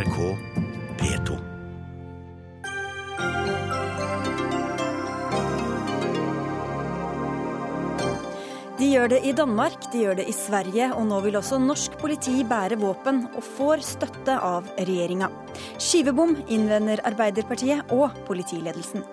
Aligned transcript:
NRK 0.00 0.36
P2. 0.96 1.34
De 8.78 8.86
gjør 8.88 9.10
det 9.12 9.18
i 9.28 9.34
Danmark, 9.36 9.76
de 9.92 10.06
gjør 10.06 10.16
det 10.22 10.24
i 10.30 10.32
Sverige, 10.32 10.88
og 10.96 11.04
nå 11.10 11.20
vil 11.26 11.36
også 11.36 11.58
norsk 11.60 11.98
politi 12.00 12.38
bære 12.48 12.80
våpen, 12.80 13.26
og 13.34 13.44
får 13.58 13.84
støtte 13.90 14.38
av 14.40 14.72
regjeringa. 14.78 15.28
Skivebom 15.76 16.32
innvender 16.48 17.04
Arbeiderpartiet 17.10 17.92
og 17.92 18.16
politiledelsen. 18.30 19.04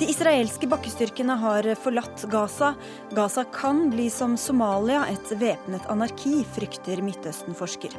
De 0.00 0.10
israelske 0.10 0.66
bakkestyrkene 0.68 1.38
har 1.46 1.70
forlatt 1.78 2.26
Gaza. 2.32 2.74
Gaza 3.14 3.46
kan 3.54 3.86
bli 3.94 4.10
som 4.10 4.34
Somalia, 4.34 5.06
et 5.14 5.30
væpnet 5.38 5.86
anarki, 5.94 6.40
frykter 6.58 7.06
Midtøsten-forsker. 7.06 7.94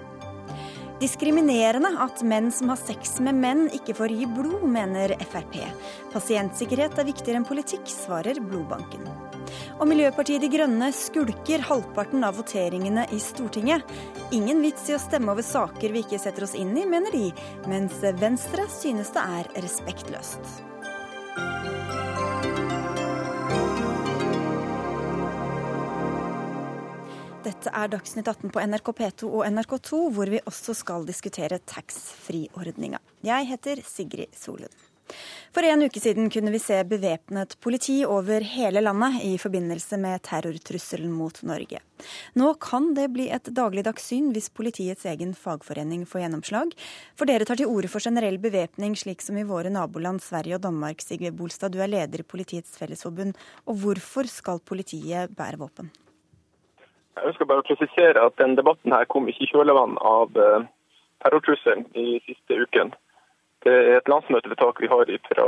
Diskriminerende 0.98 1.92
at 2.02 2.24
menn 2.26 2.48
som 2.52 2.72
har 2.72 2.80
sex 2.82 3.20
med 3.22 3.38
menn, 3.38 3.68
ikke 3.76 3.94
får 4.00 4.14
gi 4.18 4.26
blod, 4.34 4.64
mener 4.66 5.14
Frp. 5.30 5.60
Pasientsikkerhet 6.10 6.98
er 6.98 7.06
viktigere 7.12 7.38
enn 7.38 7.46
politikk, 7.46 7.86
svarer 7.92 8.40
blodbanken. 8.42 9.06
Og 9.78 9.86
Miljøpartiet 9.92 10.42
De 10.42 10.50
Grønne 10.50 10.90
skulker 10.98 11.62
halvparten 11.70 12.26
av 12.26 12.40
voteringene 12.42 13.06
i 13.14 13.22
Stortinget. 13.22 13.86
Ingen 14.34 14.64
vits 14.66 14.90
i 14.90 14.98
å 14.98 15.02
stemme 15.02 15.36
over 15.36 15.46
saker 15.46 15.94
vi 15.94 16.02
ikke 16.02 16.22
setter 16.22 16.48
oss 16.48 16.58
inn 16.58 16.74
i, 16.74 16.88
mener 16.90 17.14
de, 17.14 17.30
mens 17.70 18.02
Venstre 18.18 18.66
synes 18.80 19.14
det 19.14 19.28
er 19.38 19.54
respektløst. 19.62 20.58
Dette 27.48 27.72
er 27.72 27.88
Dagsnytt 27.88 28.28
18 28.28 28.52
på 28.52 28.60
NRK 28.60 28.90
P2 28.98 29.28
og 29.30 29.46
NRK2, 29.48 29.98
hvor 30.12 30.28
vi 30.28 30.40
også 30.50 30.74
skal 30.76 31.06
diskutere 31.08 31.62
taxfree-ordninga. 31.64 33.00
Jeg 33.24 33.48
heter 33.48 33.80
Sigrid 33.88 34.34
Solund. 34.36 34.74
For 35.56 35.64
en 35.64 35.86
uke 35.88 36.02
siden 36.04 36.26
kunne 36.34 36.52
vi 36.52 36.60
se 36.60 36.82
bevæpnet 36.84 37.54
politi 37.64 38.02
over 38.04 38.44
hele 38.44 38.82
landet 38.84 39.22
i 39.24 39.38
forbindelse 39.40 39.96
med 40.04 40.20
terrortrusselen 40.28 41.14
mot 41.16 41.40
Norge. 41.48 41.80
Nå 42.36 42.50
kan 42.60 42.90
det 42.98 43.06
bli 43.14 43.30
et 43.32 43.48
dagligdags 43.56 44.10
syn 44.12 44.34
hvis 44.36 44.52
politiets 44.52 45.08
egen 45.08 45.32
fagforening 45.32 46.04
får 46.10 46.26
gjennomslag. 46.26 46.74
For 47.16 47.32
dere 47.32 47.48
tar 47.48 47.62
til 47.62 47.72
orde 47.72 47.88
for 47.94 48.04
generell 48.04 48.42
bevæpning, 48.44 48.98
slik 49.00 49.24
som 49.24 49.40
i 49.40 49.46
våre 49.48 49.72
naboland 49.72 50.20
Sverige 50.26 50.60
og 50.60 50.66
Danmark. 50.68 51.00
Sigve 51.06 51.32
Bolstad, 51.32 51.72
du 51.72 51.80
er 51.80 51.94
leder 51.94 52.26
i 52.26 52.28
Politiets 52.28 52.76
Fellesforbund. 52.76 53.40
Og 53.72 53.80
hvorfor 53.86 54.28
skal 54.28 54.60
politiet 54.60 55.32
bære 55.38 55.64
våpen? 55.64 55.94
Jeg 57.18 57.32
ønsker 57.32 57.50
bare 57.50 57.64
å 57.64 57.66
presisere 57.66 58.24
at 58.30 58.36
den 58.38 58.56
debatten 58.58 58.94
her 58.94 59.08
kom 59.10 59.28
ikke 59.30 59.48
i 59.48 59.50
kjølvann 59.50 59.96
av 60.06 60.38
eh, 60.38 60.66
terrortrusselen 61.26 61.88
i 61.98 62.20
siste 62.28 62.60
uken. 62.62 62.94
Det 63.66 63.74
er 63.74 63.98
et 63.98 64.12
landsmøtevedtak 64.12 64.78
vi 64.84 64.90
har 64.92 65.10
fra 65.26 65.48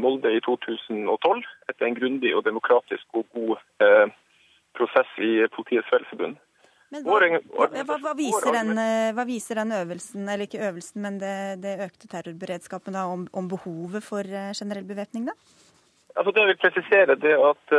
Molde 0.00 0.32
i 0.32 0.40
2012 0.46 1.42
etter 1.68 1.86
en 1.86 1.98
grundig 1.98 2.32
og 2.36 2.46
demokratisk 2.48 3.20
og 3.20 3.26
god 3.36 3.60
eh, 3.84 4.14
prosess 4.78 5.12
i 5.20 5.44
Politiets 5.52 5.90
Fellesforbund. 5.92 6.40
Men 6.90 7.04
hva, 7.06 7.20
hva, 7.68 7.98
hva, 8.02 8.14
viser 8.18 8.56
den, 8.56 8.72
eh, 8.80 9.12
hva, 9.14 9.26
viser 9.28 9.60
den, 9.60 9.76
øvelsen, 9.76 10.24
eller 10.24 10.48
ikke 10.48 10.64
øvelsen, 10.70 11.04
men 11.04 11.20
det, 11.20 11.34
det 11.62 11.76
økte 11.84 12.08
terrorberedskapen 12.10 12.96
da, 12.96 13.04
om, 13.12 13.28
om, 13.36 13.50
behovet 13.52 14.02
for 14.02 14.24
generell 14.56 14.88
bevæpning, 14.88 15.28
da? 15.28 15.36
Altså 16.16 16.32
det 16.32 16.42
jeg 16.42 16.50
vil 16.50 16.62
presisere, 16.64 17.14
det 17.22 17.36
at 17.38 17.76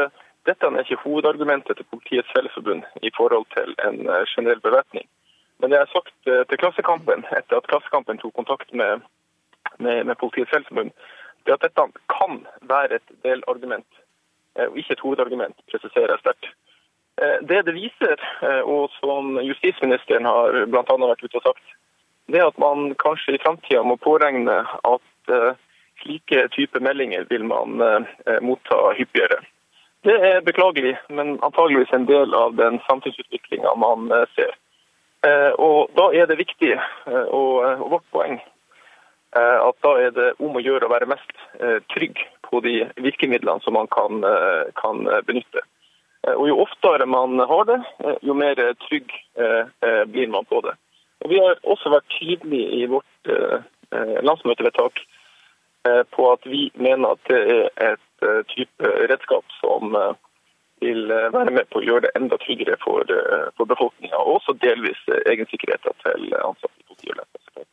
dette 0.50 0.66
er 0.66 0.82
ikke 0.82 1.04
hovedargumentet 1.06 1.78
til 1.78 1.86
Politiets 1.92 2.32
Fellesforbund 2.36 2.84
i 3.08 3.12
forhold 3.18 3.46
til 3.56 3.76
en 3.88 3.98
eh, 4.10 4.26
generell 4.34 4.62
bevæpning. 4.68 5.06
Men 5.60 5.72
det 5.72 5.78
har 5.80 5.90
sagt 5.94 6.18
eh, 6.28 6.44
til 6.50 6.58
Klassekampen 6.62 7.26
etter 7.38 7.58
at 7.60 7.68
Klassekampen 7.70 8.18
tok 8.18 8.34
kontakt 8.40 8.74
med, 8.74 9.06
med, 9.78 10.04
med 10.04 10.16
Politiets 10.16 10.50
Fellesforbund, 10.54 10.92
det 11.46 11.54
er 11.54 11.60
at 11.60 11.68
dette 11.68 11.86
kan 12.18 12.42
være 12.74 12.98
et 12.98 13.14
delargument, 13.26 13.88
eh, 14.58 14.66
og 14.66 14.78
ikke 14.78 14.98
et 14.98 15.06
hovedargument, 15.06 15.58
presiserer 15.72 16.16
jeg 16.16 16.24
sterkt. 16.26 16.52
Det 17.50 17.66
det 17.68 17.74
viser, 17.76 18.18
og 18.66 18.90
som 18.98 19.36
justisministeren 19.46 20.26
har 20.26 20.56
bl.a. 20.72 20.96
vært 21.04 21.22
ute 21.22 21.38
og 21.38 21.44
sagt, 21.44 21.74
det 22.32 22.40
er 22.40 22.48
at 22.48 22.58
man 22.58 22.96
kanskje 23.04 23.36
i 23.36 23.42
framtida 23.44 23.84
må 23.86 23.98
påregne 24.02 24.56
at 24.94 25.34
slike 26.02 26.48
typer 26.56 26.82
meldinger 26.82 27.28
vil 27.30 27.46
man 27.46 27.84
motta 28.42 28.80
hyppigere. 28.98 29.42
Det 30.02 30.14
er 30.18 30.42
beklagelig, 30.42 30.96
men 31.10 31.36
antageligvis 31.46 31.92
en 31.94 32.08
del 32.10 32.34
av 32.34 32.56
den 32.58 32.80
samfunnsutviklinga 32.88 33.76
man 33.78 34.08
eh, 34.12 34.26
ser. 34.36 34.56
Eh, 35.28 35.52
og 35.62 35.92
Da 35.98 36.08
er 36.18 36.26
det 36.26 36.40
viktig, 36.40 36.72
eh, 36.74 37.28
og 37.30 37.86
vårt 37.92 38.08
poeng, 38.14 38.42
at 39.32 39.78
da 39.80 39.92
er 39.96 40.10
det 40.12 40.26
om 40.44 40.58
å 40.60 40.62
gjøre 40.62 40.90
å 40.90 40.92
være 40.92 41.08
mest 41.08 41.30
trygg 41.94 42.18
på 42.44 42.60
de 42.66 42.82
virkemidlene 43.00 43.64
som 43.64 43.78
man 43.78 43.88
kan, 43.88 44.26
kan 44.76 45.06
benytte. 45.24 45.62
Og 46.34 46.50
Jo 46.50 46.58
oftere 46.66 47.08
man 47.08 47.40
har 47.40 47.64
det, 47.70 47.78
jo 48.28 48.36
mer 48.36 48.60
trygg 48.84 49.08
blir 50.12 50.28
man 50.34 50.44
på 50.52 50.60
det. 50.66 50.76
Og 51.24 51.32
Vi 51.32 51.40
har 51.40 51.64
også 51.64 51.94
vært 51.96 52.12
tydelige 52.18 52.82
i 52.82 52.90
vårt 52.92 53.32
landsmøtevedtak 54.28 55.00
på 56.12 56.28
at 56.34 56.52
vi 56.52 56.68
mener 56.76 57.16
at 57.16 57.32
det 57.32 57.72
er 57.72 57.94
et 57.94 58.11
type 58.54 58.92
redskap 59.12 59.46
som 59.60 59.96
eh, 59.96 60.14
vil 60.82 61.12
eh, 61.12 61.30
være 61.34 61.54
med 61.58 61.70
på 61.72 61.82
å 61.82 61.86
gjøre 61.86 62.08
det 62.08 62.16
enda 62.20 62.40
tryggere 62.42 62.78
for, 62.84 63.06
for 63.58 63.70
befolkninga, 63.70 64.18
og 64.18 64.40
også 64.40 64.58
delvis 64.64 65.02
egensikkerheten 65.26 65.98
til 66.06 66.36
ansatte 66.42 66.78
i 66.78 66.88
politi 66.88 67.12
og 67.14 67.22
lensmannsetaten. 67.22 67.70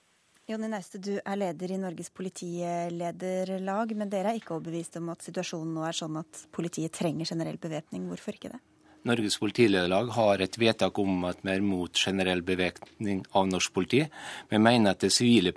Jonny 0.48 0.68
Nauste, 0.72 0.96
du 1.04 1.12
er 1.18 1.36
leder 1.36 1.74
i 1.74 1.80
Norges 1.80 2.08
politilederlag, 2.16 3.90
men 4.00 4.08
dere 4.08 4.32
er 4.32 4.38
ikke 4.40 4.54
overbevist 4.56 4.96
om 4.96 5.10
at 5.12 5.26
situasjonen 5.26 5.74
nå 5.76 5.84
er 5.84 5.96
sånn 5.96 6.16
at 6.22 6.46
politiet 6.56 6.94
trenger 6.96 7.28
generell 7.28 7.60
bevæpning. 7.60 8.06
Hvorfor 8.08 8.38
ikke 8.38 8.54
det? 8.54 8.62
Norges 9.08 9.36
politilederlag 9.40 10.08
har 10.16 10.42
et 10.42 10.56
vedtak 10.58 10.98
om 11.00 11.26
at 11.28 11.44
vi 11.44 11.52
er 11.52 11.64
mot 11.64 12.00
generell 12.00 12.40
bevæpning 12.44 13.22
av 13.36 13.46
norsk 13.48 13.74
politi. 13.76 14.00
Vi 14.48 14.60
mener 14.60 14.96
at 14.96 15.04
det 15.04 15.12
sivile 15.14 15.52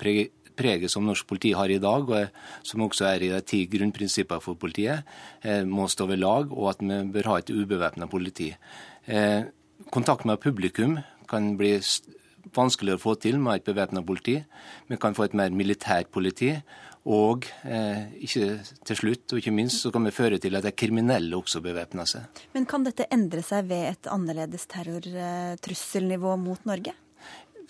preget 0.58 0.92
som 0.92 1.06
norsk 1.06 1.28
politi 1.28 1.54
har 1.58 1.72
i 1.72 1.80
dag, 1.82 2.10
og 2.10 2.68
som 2.68 2.86
også 2.86 3.08
er 3.10 3.26
i 3.26 3.32
de 3.34 3.42
ti 3.46 3.64
grunnprinsippene 3.72 4.44
for 4.44 4.60
politiet, 4.60 5.08
eh, 5.44 5.64
må 5.64 5.88
stå 5.90 6.08
ved 6.08 6.22
lag, 6.22 6.52
og 6.52 6.70
at 6.74 6.84
vi 6.84 7.02
bør 7.14 7.32
ha 7.32 7.38
et 7.40 7.50
ubevæpna 7.50 8.10
politi. 8.10 8.52
Eh, 9.08 9.44
kontakt 9.92 10.26
med 10.26 10.40
publikum 10.40 11.00
kan 11.28 11.56
bli 11.58 11.80
vanskeligere 12.56 13.00
å 13.00 13.02
få 13.02 13.16
til 13.22 13.40
med 13.40 13.62
et 13.62 13.68
bevæpna 13.68 14.04
politi. 14.06 14.44
Vi 14.90 14.98
kan 14.98 15.14
få 15.14 15.26
et 15.26 15.34
mer 15.38 15.50
militært 15.50 16.12
politi. 16.12 16.56
Og 17.10 17.48
eh, 17.66 18.12
ikke 18.22 18.60
til 18.86 18.98
slutt, 19.00 19.32
og 19.34 19.40
ikke 19.40 19.54
minst, 19.56 19.80
så 19.82 19.90
kan 19.94 20.06
vi 20.06 20.14
føre 20.14 20.38
til 20.38 20.54
at 20.58 20.68
de 20.68 20.72
kriminelle 20.72 21.34
også 21.34 21.64
bevæpner 21.66 22.06
seg. 22.06 22.44
Men 22.54 22.68
kan 22.70 22.86
dette 22.86 23.08
endre 23.10 23.42
seg 23.42 23.72
ved 23.72 23.88
et 23.90 24.10
annerledes 24.12 24.68
terrortrusselnivå 24.70 26.36
mot 26.38 26.70
Norge? 26.70 26.94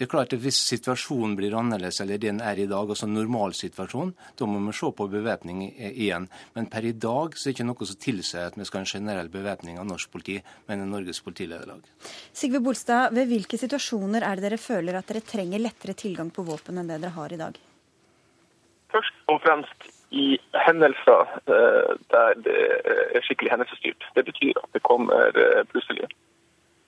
Det 0.02 0.08
er 0.08 0.16
klart 0.16 0.32
at 0.34 0.42
Hvis 0.42 0.58
situasjonen 0.66 1.36
blir 1.38 1.54
annerledes 1.54 2.00
eller 2.02 2.18
den 2.18 2.40
er 2.42 2.58
i 2.58 2.66
dag, 2.66 2.90
altså 2.90 3.06
normalsituasjonen, 3.06 4.16
da 4.40 4.48
må 4.50 4.58
vi 4.66 4.72
se 4.74 4.88
på 4.98 5.06
bevæpning 5.12 5.60
igjen. 5.78 6.26
Men 6.56 6.70
per 6.74 6.88
i 6.90 6.94
dag 6.98 7.38
så 7.38 7.44
er 7.44 7.52
det 7.52 7.60
ikke 7.60 7.68
noe 7.68 7.86
som 7.86 8.00
tilsier 8.02 8.48
at 8.50 8.58
vi 8.58 8.66
skal 8.66 8.82
ha 8.82 8.88
en 8.88 8.90
generell 8.90 9.30
bevæpning 9.30 9.78
av 9.78 9.86
norsk 9.86 10.10
politi, 10.10 10.40
men 10.66 10.82
Norges 10.90 11.22
politilederlag. 11.22 11.86
Sigve 12.34 12.64
Bolstad, 12.66 13.14
ved 13.14 13.30
hvilke 13.30 13.62
situasjoner 13.62 14.26
er 14.26 14.42
det 14.42 14.48
dere 14.48 14.58
føler 14.64 14.98
at 14.98 15.14
dere 15.14 15.22
trenger 15.22 15.62
lettere 15.62 15.94
tilgang 15.94 16.34
på 16.34 16.48
våpen 16.50 16.82
enn 16.82 16.90
det 16.90 16.98
dere 16.98 17.14
har 17.20 17.38
i 17.38 17.42
dag? 17.44 17.62
Først 18.96 19.22
og 19.30 19.38
fremst 19.46 19.86
i 20.18 20.32
hendelser 20.66 21.38
eh, 21.46 21.94
der 22.10 22.42
det 22.50 22.58
er 22.90 23.30
skikkelig 23.30 23.54
hendelsesstyrt. 23.54 24.10
Det 24.18 24.26
betyr 24.34 24.66
at 24.66 24.74
det 24.74 24.82
kommer 24.82 25.30
eh, 25.46 25.62
plutselig. 25.70 26.10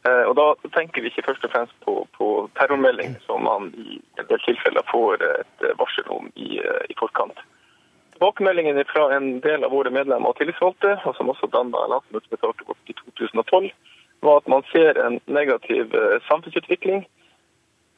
Eh, 0.07 0.23
og 0.27 0.35
Da 0.35 0.45
tenker 0.75 1.01
vi 1.01 1.11
ikke 1.11 1.27
først 1.29 1.45
og 1.47 1.51
fremst 1.51 1.75
på, 1.85 1.93
på 2.17 2.27
terrormelding, 2.59 3.15
som 3.27 3.45
man 3.47 3.71
i 3.71 4.01
en 4.19 4.27
del 4.29 4.41
tilfeller 4.43 4.83
får 4.91 5.23
et 5.29 5.67
varsel 5.79 6.09
om 6.11 6.27
i, 6.35 6.59
eh, 6.59 6.83
i 6.91 6.95
forkant. 7.00 7.39
Tilbakemeldingene 8.15 8.83
fra 8.91 9.07
en 9.15 9.39
del 9.45 9.63
av 9.63 9.71
våre 9.71 9.94
medlemmer 9.95 10.33
og 10.33 10.38
tillitsvalgte, 10.39 10.97
og 11.07 11.15
som 11.15 11.31
også 11.31 11.51
danna 11.55 11.88
landsmøtevedtaket 11.94 12.91
i 12.91 12.97
2012, 13.00 13.69
var 14.23 14.41
at 14.41 14.47
man 14.47 14.67
ser 14.71 15.00
en 15.05 15.19
negativ 15.27 15.95
eh, 15.95 16.19
samfunnsutvikling 16.27 17.06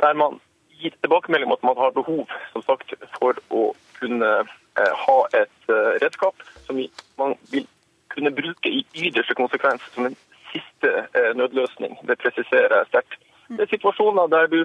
der 0.04 0.14
man 0.14 0.40
gir 0.78 0.94
tilbakemelding 1.02 1.50
om 1.50 1.58
at 1.58 1.64
man 1.64 1.78
har 1.80 1.96
behov 1.96 2.30
som 2.52 2.62
sagt, 2.68 2.94
for 3.18 3.38
å 3.50 3.70
kunne 3.96 4.32
ha 4.76 5.20
et 5.40 5.70
redskap 6.04 6.42
som 6.66 6.82
man 7.18 7.38
vil 7.48 7.64
kunne 8.12 8.32
bruke 8.36 8.68
i 8.70 8.82
ytterste 9.08 9.38
konsekvens 9.40 9.86
som 9.94 10.10
en 10.10 10.18
siste 10.56 10.92
eh, 11.18 11.32
nødløsning. 11.40 11.98
Det 12.08 12.18
presiserer 12.24 12.78
jeg 12.78 12.90
sterkt. 12.92 13.20
Det 13.50 13.62
er 13.66 13.74
situasjoner 13.74 14.28
der 14.36 14.48
du 14.56 14.60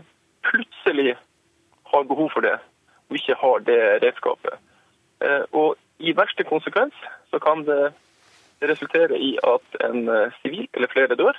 plutselig 0.48 1.16
har 1.92 2.02
behov 2.12 2.30
for 2.34 2.40
det, 2.46 2.56
og 3.08 3.16
ikke 3.18 3.40
har 3.42 3.56
det 3.70 3.80
redskapet. 4.04 4.54
Eh, 5.24 5.44
og 5.52 5.76
i 5.98 6.16
verste 6.16 6.44
konsekvens 6.52 6.94
så 7.30 7.38
kan 7.46 7.66
det 7.68 7.92
resultere 8.72 9.18
i 9.18 9.32
at 9.54 9.80
en 9.88 10.08
eh, 10.08 10.32
sivil 10.42 10.68
eller 10.74 10.92
flere 10.94 11.18
dør, 11.22 11.36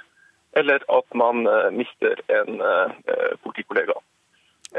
eller 0.54 0.83
at 0.97 1.07
man 1.15 1.47
mister 1.71 2.19
en 2.39 2.59
politikollega. 3.44 3.94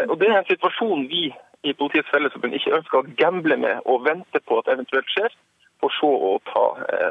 Og 0.08 0.20
Det 0.20 0.28
er 0.28 0.38
en 0.38 0.50
situasjon 0.50 1.06
vi 1.08 1.22
i 1.64 1.72
Politiets 1.72 2.10
Fellesforbund 2.12 2.54
ikke 2.54 2.74
ønsker 2.76 2.98
å 2.98 3.14
gamble 3.16 3.56
med 3.56 3.80
og 3.88 4.04
vente 4.04 4.40
på 4.48 4.58
at 4.60 4.68
eventuelt 4.68 5.08
skjer, 5.08 5.32
for 5.80 5.96
så 5.96 6.10
å 6.12 6.34
ta 6.52 6.66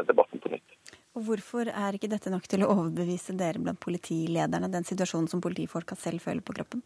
debatten 0.05 0.43
på 0.43 0.53
nytt. 0.53 0.77
Og 1.11 1.25
Hvorfor 1.27 1.67
er 1.67 1.97
ikke 1.97 2.09
dette 2.11 2.31
nok 2.31 2.47
til 2.47 2.63
å 2.63 2.71
overbevise 2.71 3.35
dere 3.35 3.59
blant 3.59 3.79
politilederne, 3.83 4.71
den 4.71 4.87
situasjonen 4.87 5.27
som 5.27 5.43
politifolka 5.43 5.97
selv 5.99 6.23
føler 6.23 6.43
på 6.45 6.55
kroppen? 6.55 6.83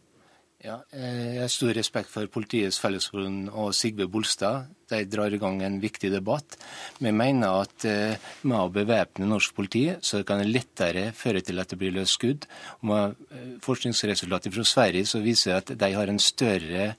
Ja, 0.64 0.80
eh, 0.90 1.34
Jeg 1.34 1.40
har 1.42 1.50
stor 1.52 1.74
respekt 1.76 2.08
for 2.08 2.26
Politiets 2.32 2.78
Fellesforbund 2.80 3.50
og 3.52 3.74
Sigve 3.76 4.08
Bolstad. 4.08 4.70
De 4.88 5.04
drar 5.04 5.32
i 5.34 5.38
gang 5.38 5.60
en 5.62 5.80
viktig 5.80 6.10
debatt. 6.10 6.56
Vi 6.98 7.12
mener 7.12 7.60
at 7.60 7.84
eh, 7.84 8.16
med 8.42 8.56
å 8.56 8.72
bevæpne 8.72 9.28
norsk 9.28 9.54
politi, 9.54 9.84
så 10.00 10.24
kan 10.24 10.40
det 10.40 10.48
lettere 10.48 11.12
føre 11.12 11.42
til 11.44 11.60
at 11.60 11.68
det 11.68 11.78
blir 11.78 11.92
løst 11.92 12.16
skudd. 12.16 12.48
Med 12.82 13.14
eh, 13.30 13.60
forskningsresultater 13.62 14.50
fra 14.50 14.64
Sverige 14.64 15.04
så 15.06 15.20
viser 15.20 15.60
at 15.60 15.76
de 15.76 15.92
har 15.92 16.08
en 16.08 16.18
større 16.18 16.94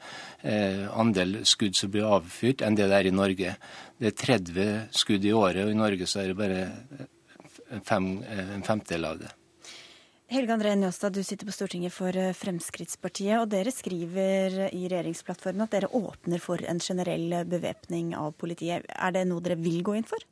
andel 0.47 1.41
skudd 1.50 1.75
som 1.75 1.89
blir 1.91 2.06
avfyrt, 2.06 2.62
enn 2.63 2.75
det 2.77 2.85
det 2.88 2.95
er 2.95 3.07
i 3.09 3.12
Norge. 3.12 3.56
Det 4.00 4.12
er 4.13 4.18
30 4.21 4.68
skudd 4.95 5.25
i 5.25 5.33
året, 5.33 5.65
og 5.65 5.73
i 5.73 5.80
Norge 5.81 6.07
så 6.07 6.21
er 6.21 6.30
det 6.30 6.38
bare 6.39 6.62
fem, 7.84 8.24
en 8.24 8.64
femtedel 8.64 9.06
av 9.06 9.19
det. 9.25 9.34
Helge 10.28 10.52
André 10.52 10.74
Njåstad, 10.75 11.14
du 11.16 11.24
sitter 11.24 11.48
på 11.48 11.54
Stortinget 11.56 11.94
for 11.96 12.12
eh, 12.12 12.34
Fremskrittspartiet. 12.36 13.38
og 13.40 13.48
Dere 13.54 13.72
skriver 13.72 14.66
i 14.75 14.81
regjeringsplattformen 14.84 15.64
at 15.64 15.78
dere 15.78 15.92
åpner 15.96 16.44
for 16.44 16.60
en 16.68 16.81
generell 16.84 17.46
bevæpning 17.48 18.12
av 18.19 18.34
politiet. 18.36 18.84
Er 18.92 19.16
det 19.16 19.24
noe 19.30 19.46
dere 19.46 19.56
vil 19.62 19.80
gå 19.88 19.96
inn 19.96 20.08
for? 20.08 20.25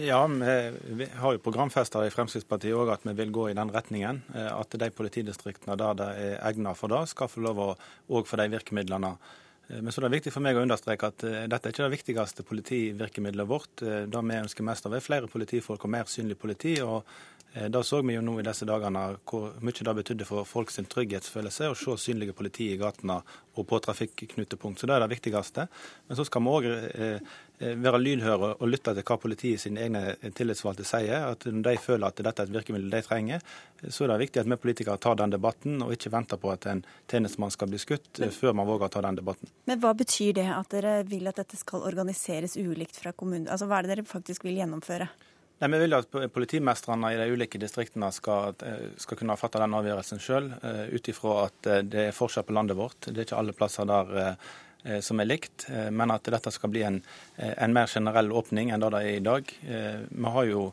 Ja, 0.00 0.22
vi 0.26 1.06
har 1.12 1.32
jo 1.32 1.40
programfester 1.40 2.04
i 2.04 2.12
Fremskrittspartiet 2.12 2.76
òg 2.76 2.90
at 2.92 3.04
vi 3.04 3.14
vil 3.16 3.30
gå 3.32 3.46
i 3.48 3.56
den 3.56 3.70
retningen. 3.72 4.22
Eh, 4.32 4.48
at 4.48 4.80
de 4.80 4.88
politidistriktene 4.92 5.76
der 5.76 6.00
det 6.00 6.08
er 6.24 6.40
egnet 6.48 6.80
for 6.80 6.92
det, 6.92 7.06
skal 7.12 7.28
få 7.32 7.44
lov 7.44 7.60
å 7.60 7.68
òg 8.12 8.28
få 8.28 8.40
de 8.40 8.48
virkemidlene. 8.52 9.12
Eh, 9.68 9.80
men 9.80 9.92
så 9.92 10.00
er 10.00 10.08
det 10.08 10.18
viktig 10.18 10.34
for 10.34 10.46
meg 10.46 10.58
å 10.58 10.64
understreke 10.66 11.12
at 11.12 11.24
dette 11.24 11.62
er 11.62 11.74
ikke 11.74 11.86
det 11.86 11.96
viktigste 11.96 12.46
politivirkemidlet 12.46 13.48
vårt. 13.48 13.74
Det 13.82 14.26
vi 14.30 14.42
ønsker 14.42 14.66
mest 14.66 14.86
av, 14.86 14.94
er 14.94 15.04
flere 15.04 15.30
politifolk 15.30 15.84
og 15.84 15.94
mer 15.96 16.10
synlig 16.10 16.38
politi. 16.40 16.78
og 16.82 17.04
Eh, 17.56 17.68
da 17.68 17.82
så 17.82 18.02
vi 18.02 18.14
jo 18.14 18.22
nå 18.24 18.34
i 18.40 18.44
disse 18.44 18.66
dagene 18.68 19.02
hvor 19.24 19.54
mye 19.64 19.84
det 19.88 19.94
betydde 20.00 20.26
for 20.28 20.44
folks 20.48 20.76
trygghetsfølelse 20.92 21.70
å 21.70 21.76
se 21.78 21.94
synlige 22.02 22.34
politi 22.36 22.68
i 22.72 22.76
gatene 22.80 23.16
og 23.56 23.68
på 23.70 23.78
trafikknutepunkt. 23.86 24.80
Så 24.80 24.88
det 24.88 24.96
er 24.96 25.04
det 25.04 25.14
viktigste. 25.14 25.64
Men 26.08 26.18
så 26.18 26.26
skal 26.28 26.44
vi 26.44 26.52
òg 26.52 26.68
eh, 26.68 26.88
eh, 27.06 27.36
være 27.58 28.00
lydhøre 28.02 28.50
og 28.60 28.68
lytte 28.68 28.92
til 28.94 29.04
hva 29.06 29.16
politiet 29.20 29.62
sine 29.62 29.84
egne 29.86 30.32
tillitsvalgte 30.36 30.84
sier. 30.86 31.28
At 31.32 31.46
når 31.48 31.62
de 31.70 31.76
føler 31.80 32.08
at 32.08 32.20
dette 32.20 32.44
er 32.44 32.50
et 32.50 32.54
virkemiddel 32.56 32.92
de 32.92 33.02
trenger, 33.06 33.44
så 33.88 34.04
er 34.04 34.12
det 34.12 34.18
viktig 34.26 34.42
at 34.42 34.50
vi 34.50 34.58
politikere 34.60 35.00
tar 35.00 35.16
den 35.20 35.32
debatten, 35.32 35.78
og 35.84 35.94
ikke 35.94 36.12
venter 36.12 36.40
på 36.40 36.52
at 36.52 36.68
en 36.70 36.84
tjenestemann 37.10 37.54
skal 37.54 37.70
bli 37.72 37.80
skutt 37.80 38.20
før 38.36 38.56
man 38.56 38.68
våger 38.68 38.88
å 38.88 38.92
ta 38.92 39.04
den 39.06 39.20
debatten. 39.20 39.52
Men 39.70 39.80
hva 39.82 39.94
betyr 39.96 40.36
det 40.40 40.48
at 40.52 40.68
dere 40.74 40.98
vil 41.08 41.28
at 41.30 41.40
dette 41.40 41.58
skal 41.60 41.86
organiseres 41.88 42.58
ulikt 42.60 43.00
fra 43.00 43.14
kommunen? 43.16 43.48
Altså 43.48 43.70
hva 43.70 43.80
er 43.80 43.86
det 43.86 43.96
dere 43.96 44.08
faktisk 44.08 44.44
vil 44.48 44.60
gjennomføre? 44.60 45.08
Nei, 45.56 45.70
Vi 45.72 45.78
vil 45.80 45.96
at 45.96 46.12
politimestrene 46.34 47.14
i 47.14 47.16
de 47.16 47.30
ulike 47.32 47.58
distriktene 47.58 48.10
skal, 48.12 48.54
eh, 48.60 48.90
skal 49.00 49.16
kunne 49.16 49.36
fatte 49.40 49.58
den 49.62 49.72
avgjørelsen 49.72 50.20
sjøl, 50.20 50.50
eh, 50.62 50.94
ut 50.94 51.08
ifra 51.08 51.46
at 51.46 51.66
eh, 51.66 51.80
det 51.80 52.02
er 52.08 52.12
forskjell 52.12 52.44
på 52.44 52.52
landet 52.52 52.76
vårt. 52.76 53.08
Det 53.08 53.16
er 53.16 53.24
ikke 53.24 53.38
alle 53.38 53.56
plasser 53.56 53.88
der 53.88 54.36
som 55.02 55.20
er 55.20 55.28
likt, 55.30 55.68
men 55.90 56.12
at 56.14 56.28
dette 56.30 56.52
skal 56.54 56.70
bli 56.70 56.84
en, 56.86 57.00
en 57.36 57.72
mer 57.74 57.90
generell 57.90 58.30
åpning 58.32 58.70
enn 58.70 58.84
det 58.84 58.92
det 58.94 59.00
er 59.02 59.16
i 59.16 59.24
dag. 59.24 59.54
Vi 60.10 60.34
har 60.36 60.50
jo 60.50 60.68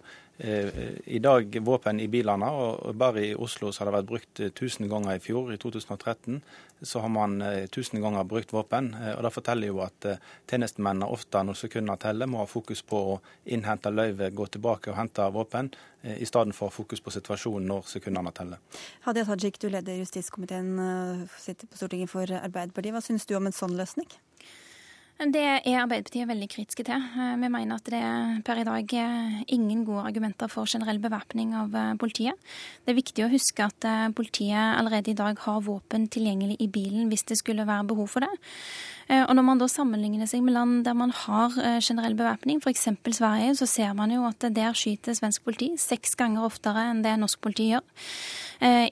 i 1.06 1.20
dag 1.22 1.56
våpen 1.62 2.00
i 2.02 2.08
bilene, 2.10 2.48
og 2.50 2.96
bare 2.98 3.22
i 3.22 3.36
Oslo 3.36 3.72
så 3.72 3.84
har 3.84 3.92
det 3.92 3.98
vært 4.00 4.10
brukt 4.10 4.40
1000 4.48 4.90
ganger 4.90 5.18
i 5.18 5.22
fjor, 5.22 5.52
i 5.54 5.60
2013 5.62 6.42
så 6.84 7.00
har 7.00 7.10
man 7.10 7.42
eh, 7.42 7.66
tusen 7.66 8.02
ganger 8.02 8.24
brukt 8.24 8.54
våpen. 8.54 8.94
Eh, 8.94 9.14
og 9.16 9.24
Det 9.24 9.32
forteller 9.34 9.68
jo 9.72 9.80
at 9.86 10.06
eh, 10.06 10.22
tjenestemennene 10.50 11.08
ofte 11.08 11.44
når 11.44 11.58
sekundene 11.60 11.98
teller, 12.02 12.30
må 12.30 12.42
ha 12.44 12.50
fokus 12.50 12.84
på 12.86 13.00
å 13.14 13.20
innhente 13.46 13.92
løyve, 13.92 14.30
gå 14.36 14.48
tilbake 14.52 14.92
og 14.92 15.00
hente 15.00 15.30
våpen, 15.34 15.74
i 16.04 16.26
stedet 16.28 16.52
for 16.52 16.68
fokus 16.68 17.00
på 17.00 17.14
situasjonen 17.16 17.70
når 17.72 17.86
sekundene 17.88 18.34
teller. 18.36 18.60
Hadia 19.06 19.24
Tajik, 19.24 19.56
du 19.64 19.70
leder 19.72 20.02
justiskomiteen, 20.02 20.74
sitter 21.40 21.70
på 21.72 21.80
Stortinget 21.80 22.12
for 22.12 22.28
Arbeiderpartiet. 22.28 22.92
Hva 22.92 23.00
syns 23.06 23.24
du 23.30 23.38
om 23.38 23.48
en 23.48 23.56
sånn 23.56 23.78
løsning? 23.80 24.10
Det 25.22 25.40
er 25.40 25.78
Arbeiderpartiet 25.78 26.26
veldig 26.28 26.48
kritiske 26.50 26.84
til. 26.88 26.98
Eh, 26.98 27.36
vi 27.38 27.50
mener 27.54 27.78
at 27.78 27.86
det 27.86 28.00
er 28.02 28.40
per 28.44 28.60
i 28.60 28.66
dag 28.66 28.90
ingen 29.48 29.86
gode 29.86 30.08
argumenter 30.10 30.50
for 30.50 30.66
generell 30.66 31.00
bevæpning 31.00 31.54
av 31.56 31.76
eh, 31.78 31.94
politiet. 32.02 32.34
Det 32.84 32.92
er 32.92 32.98
viktig 32.98 33.24
å 33.24 33.30
huske 33.32 33.64
at 33.64 33.86
eh, 33.86 34.10
politiet 34.10 34.58
allerede 34.58 35.14
i 35.14 35.18
dag 35.18 35.38
har 35.46 35.62
våpen 35.64 36.10
tilgjengelig 36.10 36.58
i 36.60 36.68
bilen 36.68 37.14
hvis 37.14 37.28
det 37.30 37.38
skulle 37.40 37.68
være 37.70 37.88
behov 37.94 38.10
for 38.10 38.26
det. 38.26 38.34
Og 39.14 39.34
når 39.38 39.46
man 39.46 39.60
da 39.62 39.68
sammenligner 39.70 40.30
seg 40.30 40.42
med 40.46 40.56
land 40.56 40.80
der 40.88 40.96
man 40.98 41.12
har 41.14 41.54
generell 41.84 42.16
bevæpning, 42.18 42.62
f.eks. 42.64 42.88
Sverige, 43.14 43.56
så 43.60 43.68
ser 43.70 43.94
man 43.98 44.12
jo 44.12 44.24
at 44.26 44.48
der 44.56 44.74
skyter 44.78 45.14
svensk 45.18 45.44
politi 45.46 45.72
seks 45.78 46.16
ganger 46.20 46.48
oftere 46.48 46.88
enn 46.90 47.04
det 47.06 47.14
norsk 47.22 47.42
politi 47.44 47.70
gjør. 47.72 47.86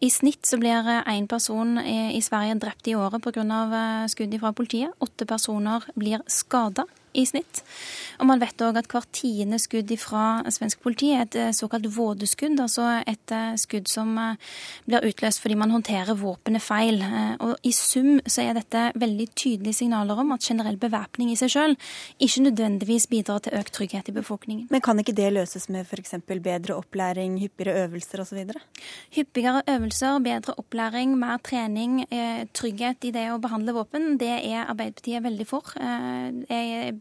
I 0.02 0.10
snitt 0.14 0.46
så 0.46 0.60
blir 0.62 0.88
én 1.10 1.30
person 1.32 1.78
i 1.82 2.22
Sverige 2.22 2.60
drept 2.62 2.90
i 2.92 2.96
året 2.96 3.24
pga. 3.24 4.06
skudd 4.12 4.40
fra 4.40 4.52
politiet. 4.54 4.94
Åtte 5.02 5.26
personer 5.26 5.86
blir 5.96 6.22
skada 6.28 6.86
i 7.14 7.26
snitt. 7.28 7.62
Og 8.22 8.28
man 8.30 8.42
vet 8.42 8.62
òg 8.62 8.78
at 8.80 8.90
hvert 8.92 9.10
tiende 9.16 9.58
skudd 9.62 9.92
fra 10.00 10.42
svensk 10.54 10.82
politi 10.84 11.12
er 11.16 11.26
et 11.26 11.38
eh, 11.40 11.52
såkalt 11.56 11.88
vådeskudd, 11.92 12.60
altså 12.62 12.86
et 13.10 13.34
eh, 13.34 13.56
skudd 13.60 13.90
som 13.92 14.14
eh, 14.22 14.52
blir 14.86 15.08
utløst 15.10 15.42
fordi 15.42 15.58
man 15.60 15.74
håndterer 15.74 16.20
våpenet 16.20 16.64
feil. 16.64 17.02
Og 17.42 17.56
i 17.68 17.74
sum 17.76 18.20
så 18.30 18.46
er 18.46 18.58
dette 18.60 18.84
veldig 19.02 19.28
tydelige 19.34 19.82
signaler 19.82 20.22
om 20.22 20.36
at 20.36 20.46
generell 20.46 20.78
bevæpning 20.82 21.34
i 21.34 21.40
seg 21.40 21.54
sjøl 21.56 21.76
ikke 22.22 22.46
nødvendigvis 22.48 23.10
bidrar 23.12 23.42
til 23.44 23.58
økt 23.58 23.74
trygghet 23.76 24.12
i 24.12 24.16
befolkningen. 24.16 24.68
Men 24.72 24.84
kan 24.86 25.02
ikke 25.02 25.16
det 25.18 25.32
løses 25.34 25.68
med 25.74 25.88
f.eks. 25.88 26.16
bedre 26.30 26.78
opplæring, 26.78 27.40
hyppigere 27.42 27.88
øvelser 27.88 28.24
osv.? 28.24 28.54
Hyppigere 29.16 29.64
øvelser, 29.70 30.20
bedre 30.24 30.56
opplæring, 30.62 31.18
mer 31.20 31.42
trening, 31.44 32.04
trygghet 32.54 33.10
i 33.10 33.14
det 33.16 33.28
å 33.34 33.40
behandle 33.42 33.76
våpen, 33.76 34.16
det 34.22 34.34
er 34.38 34.70
Arbeiderpartiet 34.70 35.24
veldig 35.26 35.48
for. 35.50 35.74
Jeg 35.82 37.01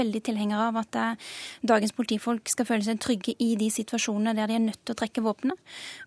veldig 0.00 0.22
tilhenger 0.26 0.64
av 0.68 0.80
at 0.80 0.98
eh, 0.98 1.30
dagens 1.66 1.94
politifolk 1.96 2.50
skal 2.50 2.68
føle 2.68 2.86
seg 2.86 3.00
trygge 3.02 3.36
i 3.38 3.52
de 3.60 3.70
situasjonene 3.72 4.34
der 4.38 4.50
de 4.50 4.58
er 4.58 4.64
nødt 4.64 4.80
til 4.84 4.96
å 4.96 5.00
trekke 5.00 5.24
våpenet. 5.24 5.58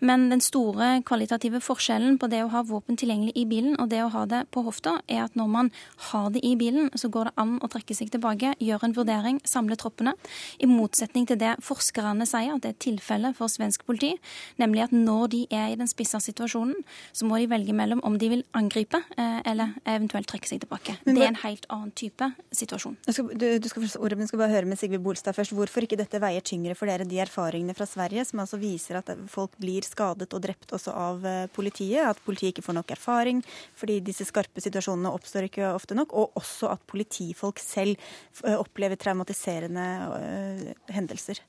Men 0.02 0.28
den 0.32 0.44
store 0.44 0.98
kvalitative 1.08 1.62
forskjellen 1.64 2.20
på 2.22 2.30
det 2.32 2.44
å 2.44 2.52
ha 2.54 2.64
våpen 2.68 3.00
tilgjengelig 3.00 3.36
i 3.40 3.46
bilen 3.50 3.78
og 3.80 3.90
det 3.94 4.04
å 4.04 4.12
ha 4.14 4.26
det 4.30 4.44
på 4.54 4.66
hofta, 4.66 4.98
er 5.08 5.26
at 5.26 5.38
når 5.40 5.52
man 5.54 5.72
har 6.10 6.30
det 6.34 6.44
i 6.46 6.56
bilen, 6.60 6.90
så 7.00 7.10
går 7.14 7.30
det 7.30 7.36
an 7.42 7.56
å 7.64 7.70
trekke 7.72 7.96
seg 7.98 8.12
tilbake, 8.14 8.54
gjøre 8.64 8.90
en 8.90 8.96
vurdering, 8.98 9.40
samle 9.48 9.78
troppene. 9.80 10.16
I 10.64 10.70
motsetning 10.70 11.28
til 11.30 11.40
det 11.42 11.56
forskerne 11.64 12.28
sier, 12.30 12.56
at 12.56 12.66
det 12.66 12.74
er 12.74 12.82
tilfellet 12.88 13.38
for 13.38 13.52
svensk 13.52 13.86
politi, 13.88 14.14
nemlig 14.62 14.86
at 14.88 14.96
når 14.96 15.28
de 15.34 15.42
er 15.54 15.74
i 15.74 15.80
den 15.80 15.90
spissa 15.92 16.22
situasjonen, 16.24 16.76
så 17.14 17.28
må 17.30 17.40
de 17.42 17.50
velge 17.52 17.76
mellom 17.76 18.02
om 18.08 18.18
de 18.20 18.30
vil 18.32 18.44
angripe 18.58 19.00
eh, 19.18 19.40
eller 19.50 19.76
eventuelt 19.90 20.30
trekke 20.30 20.50
seg 20.50 20.64
tilbake. 20.64 20.98
Det 21.06 21.18
er 21.18 21.32
en 21.32 21.42
helt 21.44 21.68
annen 21.74 21.94
type 21.98 22.30
situasjon. 22.56 22.98
Du, 23.08 23.48
du 23.60 23.70
skal 23.70 23.83
ordet, 24.00 24.28
skal 24.30 24.40
bare 24.42 24.54
høre 24.54 24.68
med 24.70 24.80
Sigve 24.80 25.00
Bolstad 25.04 25.36
først. 25.36 25.54
Hvorfor 25.56 25.86
ikke 25.86 25.98
dette 26.00 26.20
veier 26.22 26.44
tyngre 26.46 26.76
for 26.78 26.90
dere, 26.90 27.08
de 27.08 27.20
erfaringene 27.24 27.76
fra 27.78 27.88
Sverige 27.90 28.24
som 28.28 28.42
altså 28.44 28.60
viser 28.62 29.00
at 29.00 29.10
folk 29.32 29.56
blir 29.62 29.86
skadet 29.86 30.30
og 30.34 30.44
drept 30.44 30.74
også 30.76 30.94
av 30.96 31.26
eh, 31.28 31.48
politiet? 31.54 32.06
At 32.08 32.22
politiet 32.26 32.54
ikke 32.54 32.66
får 32.66 32.78
nok 32.80 32.94
erfaring 32.96 33.42
fordi 33.80 34.00
disse 34.06 34.28
skarpe 34.30 34.64
situasjonene 34.64 35.12
oppstår 35.14 35.50
ikke 35.50 35.74
ofte 35.74 35.98
nok. 35.98 36.16
Og 36.16 36.40
også 36.40 36.72
at 36.74 36.86
politifolk 36.90 37.60
selv 37.62 37.98
eh, 38.46 38.56
opplever 38.56 39.00
traumatiserende 39.00 39.88
uh, 40.14 40.94
hendelser. 40.94 41.42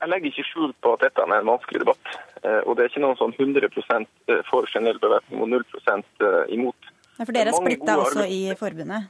Jeg 0.00 0.10
legger 0.10 0.30
ikke 0.30 0.46
skjul 0.46 0.72
på 0.84 0.94
at 0.94 1.04
dette 1.06 1.22
er 1.24 1.36
en 1.38 1.48
vanskelig 1.48 1.80
debatt. 1.80 2.14
Og 2.68 2.74
det 2.76 2.84
er 2.84 2.90
ikke 2.90 3.00
noen 3.00 3.16
sånn 3.16 3.32
100 3.38 3.70
for 4.50 4.68
generell 4.68 4.98
bevæpning 5.00 5.40
og 5.40 5.48
0 5.54 5.64
imot. 6.52 6.90
Ja, 7.16 7.24
for 7.24 7.32
dere 7.32 7.54
er 7.54 7.56
splitta 7.56 7.96
også 8.02 8.26
i 8.28 8.42
forbundet? 8.58 9.08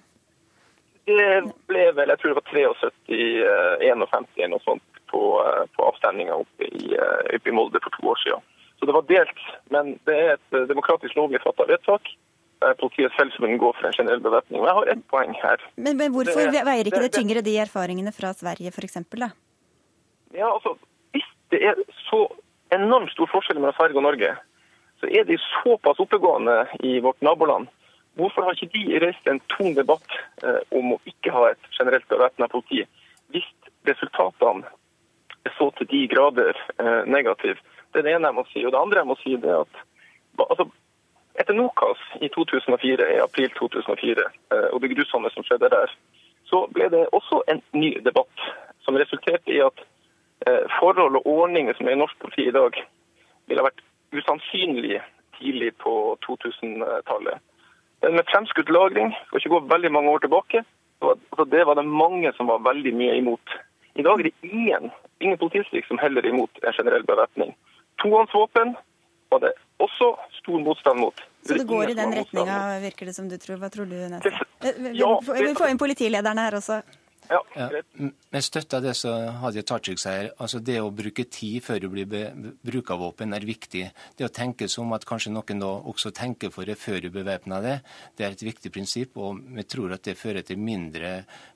Det 1.04 1.30
ble 1.68 1.84
vel, 1.92 2.10
jeg 2.12 2.20
tror 2.20 2.32
det 2.32 2.40
var 2.40 2.50
73-51 2.50 2.74
og 3.12 4.38
eller 4.40 4.52
noe 4.54 4.64
sånt 4.64 5.00
på, 5.12 5.22
eh, 5.44 5.64
på 5.76 5.88
avstemninga 5.90 6.36
oppe, 6.40 6.68
eh, 6.68 7.34
oppe, 7.36 7.50
i 7.50 7.54
Molde 7.54 7.82
for 7.84 7.92
to 7.96 8.08
år 8.12 8.20
siden. 8.22 8.44
Så 8.78 8.88
det 8.88 8.94
var 8.96 9.04
delt. 9.08 9.42
Men 9.74 9.98
det 10.08 10.14
er 10.20 10.30
et 10.38 10.68
demokratisk 10.70 11.16
lovlig 11.16 11.42
fatta 11.44 11.66
vedtak. 11.68 12.08
Politiets 12.80 13.12
Fellesforbund 13.18 13.58
går 13.60 13.74
for 13.76 13.86
en 13.86 13.92
generell 13.92 14.22
bevæpning. 14.24 14.62
Og 14.62 14.66
jeg 14.66 14.76
har 14.78 14.90
ett 14.94 15.04
poeng 15.12 15.34
her. 15.36 15.60
Men, 15.76 15.98
men 16.00 16.12
hvorfor 16.14 16.48
det, 16.48 16.62
veier 16.64 16.88
ikke 16.88 17.02
det, 17.02 17.10
det, 17.12 17.18
tyngre 17.18 17.42
de 17.44 17.58
erfaringene 17.60 18.12
fra 18.16 18.32
Sverige 18.32 18.72
f.eks.? 18.72 18.96
Ja, 20.32 20.48
altså, 20.48 20.74
Hvis 21.12 21.28
det 21.52 21.60
er 21.68 21.78
så 22.08 22.24
enormt 22.72 23.12
stor 23.12 23.28
forskjell 23.30 23.60
mellom 23.60 23.76
Sverige 23.76 24.00
og 24.00 24.06
Norge, 24.08 24.32
så 25.00 25.10
er 25.12 25.28
de 25.28 25.36
såpass 25.62 26.00
oppegående 26.00 26.64
i 26.80 26.96
vårt 27.04 27.20
naboland 27.20 27.68
Hvorfor 28.14 28.46
har 28.46 28.54
ikke 28.54 28.72
de 28.74 29.00
reist 29.02 29.26
en 29.26 29.40
tung 29.56 29.74
debatt 29.74 30.16
eh, 30.46 30.60
om 30.78 30.94
å 30.94 31.00
ikke 31.08 31.32
ha 31.34 31.48
et 31.50 31.70
generelt 31.74 32.06
bevæpna 32.10 32.48
politi, 32.52 32.84
hvis 33.34 33.46
resultatene 33.88 34.68
er 35.44 35.54
så 35.58 35.70
til 35.78 35.90
de 35.90 36.04
grader 36.12 36.54
eh, 36.78 37.02
negative? 37.10 37.58
Det 37.92 38.02
er 38.02 38.06
det 38.06 38.14
ene 38.14 38.30
jeg 38.30 38.38
må 38.38 38.46
si. 38.52 38.62
Og 38.62 38.72
det 38.74 38.80
andre 38.80 39.02
jeg 39.02 39.10
må 39.10 39.16
si, 39.22 39.34
er 39.34 39.64
at 39.64 39.80
altså, 40.46 40.68
Etter 41.34 41.58
Nokas 41.58 42.02
i 42.22 42.30
2004, 42.30 43.08
i 43.16 43.22
april 43.22 43.50
2004 43.58 44.28
og 44.70 44.76
det 44.82 44.90
grusomme 44.92 45.32
som 45.34 45.42
skjedde 45.42 45.66
der, 45.72 45.90
så 46.46 46.60
ble 46.70 46.86
det 46.92 47.08
også 47.16 47.40
en 47.50 47.58
ny 47.74 47.96
debatt 48.06 48.44
som 48.86 48.94
resulterte 48.94 49.50
i 49.50 49.58
at 49.64 49.82
forhold 50.76 51.18
og 51.18 51.26
ordninger 51.26 51.74
som 51.74 51.90
er 51.90 51.96
i 51.96 51.98
norsk 51.98 52.20
politi 52.22 52.46
i 52.46 52.54
dag, 52.54 52.78
ville 53.50 53.64
ha 53.64 53.66
vært 53.66 53.82
usannsynlig 54.14 55.00
tidlig 55.40 55.72
på 55.82 55.94
2000-tallet. 56.26 57.42
Med 58.12 58.26
fremskutt 58.28 58.68
lagring, 58.68 59.12
skal 59.26 59.40
ikke 59.40 59.52
gå 59.54 59.60
veldig 59.70 59.90
mange 59.92 60.10
år 60.10 60.24
tilbake, 60.24 60.64
så 61.00 61.44
det 61.48 61.64
var 61.68 61.78
det 61.78 61.86
mange 61.88 62.32
som 62.36 62.48
var 62.50 62.64
veldig 62.64 62.92
mye 62.96 63.14
imot. 63.20 63.54
I 63.94 64.02
dag 64.02 64.20
er 64.20 64.28
det 64.28 64.50
ingen, 64.50 64.90
ingen 65.22 65.38
politidistrikt 65.38 65.88
som 65.88 66.00
heller 66.02 66.24
er 66.24 66.32
imot 66.34 66.62
en 66.62 66.76
generell 66.76 67.06
bevæpning. 67.06 67.54
Tohåndsvåpen 68.02 68.74
var 69.30 69.44
det 69.44 69.52
også 69.82 70.10
stor 70.40 70.58
motstand 70.60 71.00
mot. 71.00 71.22
Så 71.46 71.58
det 71.60 71.66
går 71.68 71.92
i 71.92 71.96
den 71.98 72.14
retninga, 72.16 72.58
virker 72.82 73.10
det 73.10 73.14
som 73.16 73.28
du 73.28 73.36
tror. 73.38 73.60
Hva 73.62 73.70
tror 73.72 73.88
du, 73.88 73.96
Nesse? 74.10 74.32
Vi 74.60 75.00
får 75.00 75.58
få 75.60 75.70
inn 75.70 75.80
politilederne 75.80 76.46
her 76.46 76.58
også. 76.58 76.80
Ja, 77.28 77.40
ja, 77.56 77.82
Med 78.30 78.44
støtte 78.44 78.78
av 78.78 78.84
det 78.84 78.94
som 78.98 79.38
Hadia 79.40 79.62
Tajik 79.64 80.00
sier, 80.00 80.30
altså 80.42 80.60
det 80.60 80.76
å 80.82 80.90
bruke 80.94 81.24
tid 81.30 81.62
før 81.64 81.80
du 81.80 81.88
blir 81.92 82.08
bruka 82.64 82.96
våpen, 83.00 83.32
er 83.32 83.46
viktig. 83.46 83.84
Det 84.16 84.26
å 84.26 84.32
tenke 84.32 84.68
som 84.68 84.92
at 84.96 85.06
kanskje 85.08 85.32
noen 85.32 85.62
da 85.62 85.70
også 85.92 86.12
tenker 86.14 86.52
for 86.54 86.68
det 86.68 86.76
før 86.80 87.00
du 87.04 87.10
bevæpner 87.14 87.64
det, 87.64 87.74
det 88.18 88.26
er 88.26 88.36
et 88.36 88.44
viktig 88.44 88.72
prinsipp. 88.74 89.16
Og 89.16 89.40
vi 89.56 89.64
tror 89.68 89.94
at 89.96 90.04
det 90.04 90.16
fører 90.20 90.44
til 90.44 90.60
mindre 90.60 91.14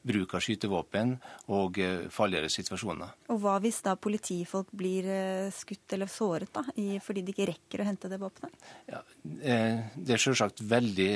bruk 0.08 0.37
av 0.38 0.44
skytevåpen 0.44 1.16
og 1.52 1.80
uh, 1.82 2.08
farligere 2.12 2.50
situasjoner. 2.52 3.12
Og 3.34 3.42
hva 3.42 3.58
hvis 3.62 3.82
da 3.84 3.96
politifolk 4.00 4.72
blir 4.72 5.08
uh, 5.10 5.52
skutt 5.54 5.96
eller 5.96 6.10
såret 6.10 6.52
da, 6.54 6.64
fordi 7.04 7.26
de 7.26 7.34
ikke 7.34 7.50
rekker 7.52 7.82
å 7.82 7.88
hente 7.90 8.10
det 8.10 8.20
våpenet? 8.22 8.70
Ja, 8.88 9.02
uh, 9.02 9.84
det 9.98 10.16
er 10.16 10.25
selvsagt 10.25 10.64
veldig 10.64 11.10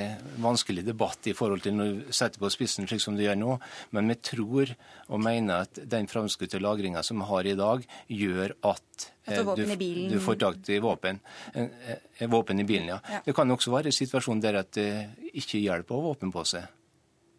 vanskelig 0.44 0.84
debatt 0.86 1.30
i 1.30 1.36
forhold 1.36 1.64
til 1.64 1.78
når 1.78 1.92
du 1.92 2.12
setter 2.12 2.42
på 2.42 2.52
spissen 2.52 2.90
slik 2.90 3.02
som 3.02 3.16
du 3.16 3.24
gjør 3.24 3.38
nå, 3.38 3.56
men 3.96 4.12
vi 4.12 4.18
tror 4.20 4.41
tror 4.42 4.74
og 5.08 5.22
mener 5.22 5.66
at 5.66 5.80
den 5.88 6.08
framskutte 6.10 6.60
lagringa 6.62 7.02
som 7.02 7.22
vi 7.22 7.28
har 7.30 7.48
i 7.48 7.56
dag, 7.58 7.86
gjør 8.08 8.54
at 8.72 9.08
eh, 9.26 9.42
du, 9.56 9.64
du, 10.12 10.18
får 10.20 10.38
tak 10.42 10.68
i 10.68 10.78
våpen. 10.82 11.20
Eh, 11.54 12.28
våpen 12.30 12.60
i 12.60 12.68
bilen, 12.68 12.92
ja. 12.94 13.00
ja. 13.08 13.22
Det 13.26 13.34
kan 13.36 13.50
også 13.50 13.72
være 13.74 13.92
en 13.92 13.98
situasjon 13.98 14.42
der 14.42 14.62
at 14.62 14.72
det 14.76 14.90
ikke 15.32 15.62
hjelper 15.62 15.96
å 15.96 16.00
ha 16.00 16.12
våpen 16.12 16.32
på 16.34 16.44
seg. 16.48 16.66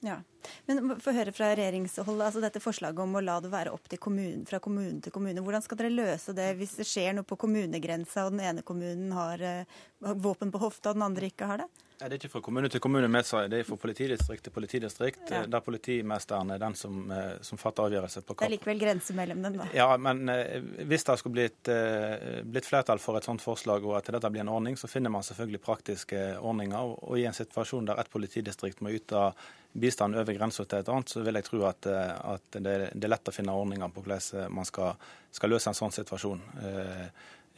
Ja. 0.03 0.19
Men 0.67 0.97
få 0.99 1.13
høre 1.15 1.31
fra 1.31 1.53
regjeringshold, 1.55 2.19
altså 2.19 2.41
dette 2.43 2.59
forslaget 2.63 2.99
om 2.99 3.15
å 3.15 3.23
la 3.23 3.37
det 3.43 3.51
være 3.53 3.71
opp 3.71 3.87
til 3.91 4.01
kommunen, 4.03 4.43
fra 4.49 4.59
kommune 4.63 4.99
til 5.03 5.13
kommune. 5.15 5.43
Hvordan 5.45 5.63
skal 5.63 5.79
dere 5.79 5.93
løse 5.93 6.35
det 6.35 6.49
hvis 6.59 6.75
det 6.81 6.87
skjer 6.89 7.15
noe 7.15 7.27
på 7.27 7.39
kommunegrensa 7.39 8.27
og 8.27 8.35
den 8.35 8.43
ene 8.49 8.65
kommunen 8.67 9.15
har 9.15 9.39
uh, 9.39 10.11
våpen 10.19 10.51
på 10.51 10.61
hofta 10.65 10.91
og 10.91 10.99
den 10.99 11.07
andre 11.07 11.31
ikke 11.31 11.47
har 11.47 11.63
det? 11.63 11.71
Det 12.03 12.17
er 12.17 12.19
ikke 12.19 12.33
fra 12.33 12.41
kommune 12.43 12.67
til 12.71 12.81
kommune, 12.83 13.07
med 13.07 13.23
seg, 13.23 13.45
det 13.51 13.61
er 13.61 13.67
fra 13.67 13.77
politidistrikt 13.79 14.43
til 14.43 14.51
politidistrikt. 14.51 15.21
Ja. 15.31 15.43
Der 15.47 15.63
politimesteren 15.63 16.51
er 16.51 16.59
den 16.59 16.75
som, 16.75 17.11
eh, 17.11 17.37
som 17.41 17.57
fatter 17.57 17.85
avgjørelse. 17.87 18.21
på 18.21 18.35
Det 18.39 18.45
er 18.45 18.51
likevel 18.57 18.79
grense 18.79 19.13
mellom 19.13 19.41
dem, 19.41 19.57
da? 19.61 19.67
Ja, 19.73 19.95
men 19.97 20.27
eh, 20.29 20.59
hvis 20.83 21.05
det 21.07 21.17
skulle 21.19 21.33
blitt, 21.33 21.67
eh, 21.71 22.43
blitt, 22.43 22.65
flertall 22.65 22.99
for 22.99 23.15
et 23.17 23.23
sånt 23.23 23.41
forslag 23.41 23.85
og 23.85 23.97
at 23.97 24.11
dette 24.11 24.29
blir 24.29 24.41
en 24.41 24.49
ordning, 24.49 24.75
så 24.75 24.87
finner 24.87 25.09
man 25.09 25.23
selvfølgelig 25.23 25.61
praktiske 25.61 26.39
ordninger. 26.39 26.97
Og 27.07 27.19
i 27.19 27.25
en 27.25 27.33
situasjon 27.33 27.85
der 27.85 27.99
et 27.99 28.11
politidistrikt 28.11 28.81
må 28.81 28.91
yte 28.91 29.31
bistand 29.73 30.15
over 30.19 30.37
grensa 30.37 30.65
til 30.65 30.83
et 30.83 30.89
annet, 30.93 31.09
så 31.09 31.23
vil 31.25 31.39
jeg 31.39 31.47
tro 31.47 31.63
at, 31.69 31.87
at 31.89 32.57
det, 32.57 32.75
det, 32.93 33.05
er 33.07 33.13
lett 33.15 33.29
å 33.29 33.35
finne 33.35 33.55
ordninger 33.57 33.93
på 33.93 34.03
hvordan 34.05 34.53
man 34.53 34.67
skal, 34.69 34.99
skal 35.33 35.53
løse 35.53 35.71
en 35.71 35.79
sånn 35.79 35.95
situasjon. 35.95 36.43
Eh, 36.63 37.07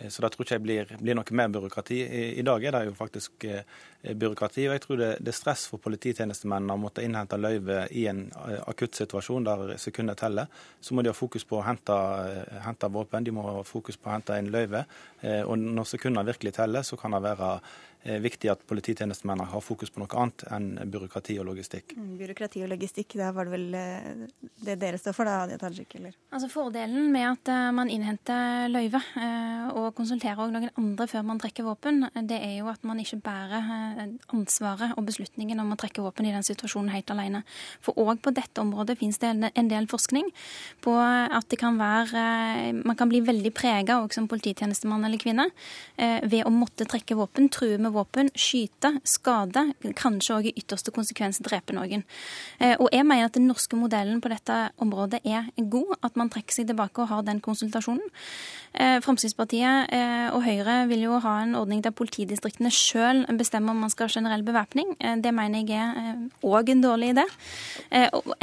så 0.09 0.21
da 0.21 0.27
tror 0.27 0.43
ikke 0.43 0.57
jeg 0.57 0.63
blir, 0.63 0.89
blir 0.99 1.15
noe 1.15 1.35
mer 1.39 1.51
byråkrati. 1.55 1.97
I, 2.03 2.23
I, 2.41 2.43
dag 2.43 2.63
er 2.67 2.75
det 2.75 2.81
jo 2.89 2.95
faktisk 2.97 3.45
eh, 3.47 3.61
byråkrati. 4.03 4.65
Og 4.67 4.75
jeg 4.75 4.83
tror 4.83 4.99
det, 4.99 5.09
det, 5.23 5.31
er 5.31 5.37
stress 5.37 5.63
for 5.71 5.79
polititjenestemennene 5.85 6.75
å 6.75 6.81
måtte 6.81 7.05
innhente 7.05 7.39
løyve 7.39 7.85
i 7.95 8.03
en 8.11 8.25
eh, 8.43 8.59
akutt 8.67 8.99
situasjon 8.99 9.47
der 9.47 9.77
sekundet 9.79 10.19
teller. 10.19 10.51
Så 10.83 10.95
må 10.95 11.05
de 11.05 11.13
ha 11.13 11.15
fokus 11.15 11.47
på 11.47 11.61
å 11.61 11.63
hente, 11.63 11.95
eh, 12.27 12.59
hente 12.65 12.91
våpen, 12.91 13.23
de 13.23 13.35
må 13.35 13.47
ha 13.47 13.63
fokus 13.63 13.95
på 13.95 14.11
å 14.11 14.17
hente 14.17 14.35
inn 14.41 14.51
løyve. 14.51 14.83
Eh, 15.21 15.41
og 15.47 15.63
når 15.63 15.87
sekundene 15.93 16.27
virkelig 16.27 16.57
teller, 16.59 16.83
så 16.83 16.99
kan 16.99 17.15
det 17.15 17.23
være 17.29 17.53
er 18.05 18.21
viktig 18.21 18.49
at 18.51 18.61
polititjenestemennene 18.69 19.47
har 19.49 19.63
fokus 19.63 19.89
på 19.93 20.01
noe 20.01 20.19
annet 20.21 20.43
enn 20.53 20.67
byråkrati 20.91 21.37
og 21.41 21.47
logistikk. 21.49 21.95
Mm, 21.97 22.11
byråkrati 22.19 22.61
og 22.65 22.69
logistikk, 22.69 23.15
da 23.17 23.31
var 23.33 23.47
det 23.47 23.53
vel 23.55 23.77
eh, 23.79 24.25
det 24.65 24.77
dere 24.81 24.99
står 25.01 25.15
for, 25.17 25.27
da, 25.27 25.39
Hadia 25.41 25.57
Tajik? 25.61 25.95
eller? 25.97 26.13
Altså 26.29 26.49
Fordelen 26.51 27.09
med 27.13 27.25
at 27.31 27.51
eh, 27.51 27.71
man 27.75 27.89
innhenter 27.91 28.69
løyve 28.69 29.01
eh, 29.21 29.71
og 29.73 29.89
konsulterer 29.97 30.51
noen 30.53 30.69
andre 30.77 31.07
før 31.09 31.25
man 31.25 31.41
trekker 31.41 31.65
våpen, 31.65 32.05
det 32.29 32.37
er 32.37 32.59
jo 32.59 32.69
at 32.71 32.85
man 32.85 33.01
ikke 33.01 33.19
bærer 33.25 33.71
ansvaret 34.33 34.93
og 34.95 35.07
beslutningen 35.07 35.59
om 35.63 35.73
å 35.73 35.79
trekke 35.79 36.03
våpen 36.05 36.29
i 36.29 36.35
den 36.35 36.45
situasjonen 36.45 36.93
helt 36.93 37.09
alene. 37.13 37.41
For 37.85 37.97
òg 38.01 38.21
på 38.23 38.33
dette 38.35 38.61
området 38.61 38.99
finnes 38.99 39.19
det 39.21 39.33
en 39.49 39.71
del 39.71 39.89
forskning 39.89 40.29
på 40.85 40.93
at 40.95 41.47
det 41.51 41.57
kan 41.59 41.77
være 41.79 42.23
Man 42.85 42.97
kan 42.97 43.09
bli 43.09 43.21
veldig 43.25 43.51
prega 43.55 43.97
òg 44.03 44.13
som 44.13 44.27
polititjenestemann 44.29 45.05
eller 45.05 45.17
-kvinne 45.17 45.47
ved 45.97 46.45
å 46.45 46.51
måtte 46.53 46.85
trekke 46.85 47.15
våpen, 47.17 47.49
true 47.49 47.77
med 47.77 47.94
våpen, 47.95 48.29
skyte, 48.37 48.95
skade, 49.07 49.65
kanskje 49.97 50.35
òg 50.35 50.49
i 50.49 50.55
ytterste 50.59 50.93
konsekvens 50.95 51.41
drepe 51.45 51.75
noen. 51.75 52.05
Eh, 52.59 52.75
og 52.75 52.91
jeg 52.93 53.07
mener 53.07 53.29
at 53.29 53.37
den 53.37 53.47
norske 53.49 53.79
modellen 53.79 54.21
på 54.23 54.31
dette 54.33 54.59
området 54.83 55.21
er 55.25 55.49
god, 55.57 55.95
at 56.03 56.19
man 56.19 56.31
trekker 56.33 56.59
seg 56.59 56.69
tilbake 56.71 57.03
og 57.03 57.11
har 57.13 57.25
den 57.27 57.41
konsultasjonen. 57.43 58.05
Eh, 58.75 58.97
Fremskrittspartiet 58.99 59.91
eh, 59.95 60.27
og 60.35 60.43
Høyre 60.43 60.81
vil 60.89 61.05
jo 61.05 61.19
ha 61.23 61.35
en 61.45 61.55
ordning 61.55 61.79
der 61.83 61.93
politidistriktene 61.95 62.71
sjøl 62.73 63.23
bestemmer 63.39 63.71
om 63.71 63.83
man 63.85 63.93
skal 63.93 64.09
ha 64.09 64.15
generell 64.17 64.43
bevæpning. 64.43 64.95
Det 65.23 65.31
mener 65.33 65.63
jeg 65.63 65.93
er 65.95 66.19
òg 66.43 66.71
en 66.73 66.83
dårlig 66.83 67.13
idé. 67.13 67.23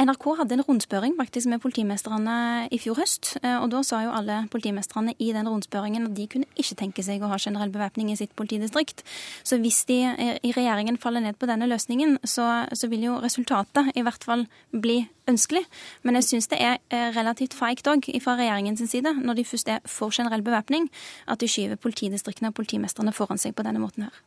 NRK 0.01 0.25
hadde 0.39 0.57
en 0.57 0.65
rundspørring 0.65 1.15
faktisk 1.19 1.51
med 1.51 1.61
politimestrene 1.61 2.67
i 2.73 2.79
fjor 2.81 2.97
høst, 3.01 3.35
og 3.43 3.67
da 3.73 3.83
sa 3.85 4.01
jo 4.05 4.13
alle 4.15 4.43
politimestrene 4.51 5.13
i 5.19 5.31
den 5.35 5.49
rundspørringen 5.49 6.07
at 6.09 6.15
de 6.17 6.27
kunne 6.31 6.49
ikke 6.59 6.77
tenke 6.79 7.05
seg 7.05 7.23
å 7.23 7.31
ha 7.31 7.39
generell 7.41 7.73
bevæpning 7.73 8.11
i 8.11 8.17
sitt 8.19 8.33
politidistrikt. 8.39 9.03
Så 9.43 9.59
hvis 9.61 9.83
de 9.89 9.99
i 10.41 10.53
regjeringen 10.55 10.97
faller 11.01 11.25
ned 11.25 11.37
på 11.37 11.49
denne 11.49 11.69
løsningen, 11.69 12.19
så, 12.23 12.65
så 12.73 12.89
vil 12.91 13.09
jo 13.09 13.19
resultatet 13.23 13.93
i 13.95 14.05
hvert 14.05 14.25
fall 14.25 14.47
bli 14.71 15.03
ønskelig. 15.29 15.63
Men 16.03 16.19
jeg 16.19 16.29
syns 16.29 16.51
det 16.51 16.59
er 16.61 16.77
eh, 16.89 17.09
relativt 17.15 17.55
feigt 17.57 17.87
òg 17.87 18.09
fra 18.23 18.37
regjeringens 18.39 18.83
side, 18.89 19.15
når 19.23 19.39
de 19.39 19.47
først 19.47 19.71
er 19.71 19.81
for 19.89 20.13
generell 20.13 20.43
bevæpning, 20.45 20.89
at 21.27 21.39
de 21.39 21.49
skyver 21.49 21.79
politidistriktene 21.81 22.51
og 22.51 22.59
politimestrene 22.59 23.15
foran 23.15 23.41
seg 23.41 23.55
på 23.55 23.65
denne 23.65 23.81
måten 23.83 24.07
her. 24.07 24.23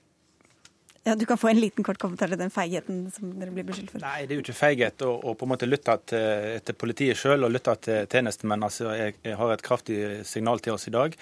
Ja, 1.06 1.14
Du 1.14 1.24
kan 1.26 1.38
få 1.38 1.48
en 1.48 1.60
liten 1.60 1.84
kort 1.86 2.00
kommentar 2.02 2.26
til 2.32 2.38
den 2.38 2.50
feigheten 2.50 3.04
som 3.14 3.30
dere 3.38 3.52
blir 3.54 3.66
beskyldt 3.68 3.92
for. 3.94 4.02
Nei, 4.02 4.24
det 4.26 4.34
er 4.34 4.40
jo 4.40 4.42
ikke 4.42 4.56
feighet 4.58 5.04
å, 5.06 5.12
å 5.22 5.34
på 5.38 5.46
en 5.46 5.52
måte 5.52 5.68
lytte 5.68 5.94
til, 6.10 6.56
til 6.66 6.78
politiet 6.80 7.20
sjøl 7.20 7.46
og 7.46 7.52
lytte 7.54 7.76
til 7.86 8.08
tjenestemenn. 8.10 8.66
Altså, 8.66 8.88
jeg, 8.98 9.14
jeg 9.22 9.38
har 9.38 9.52
et 9.54 9.62
kraftig 9.62 10.00
signal 10.26 10.58
til 10.64 10.74
oss 10.74 10.88
i 10.90 10.94
dag. 10.96 11.14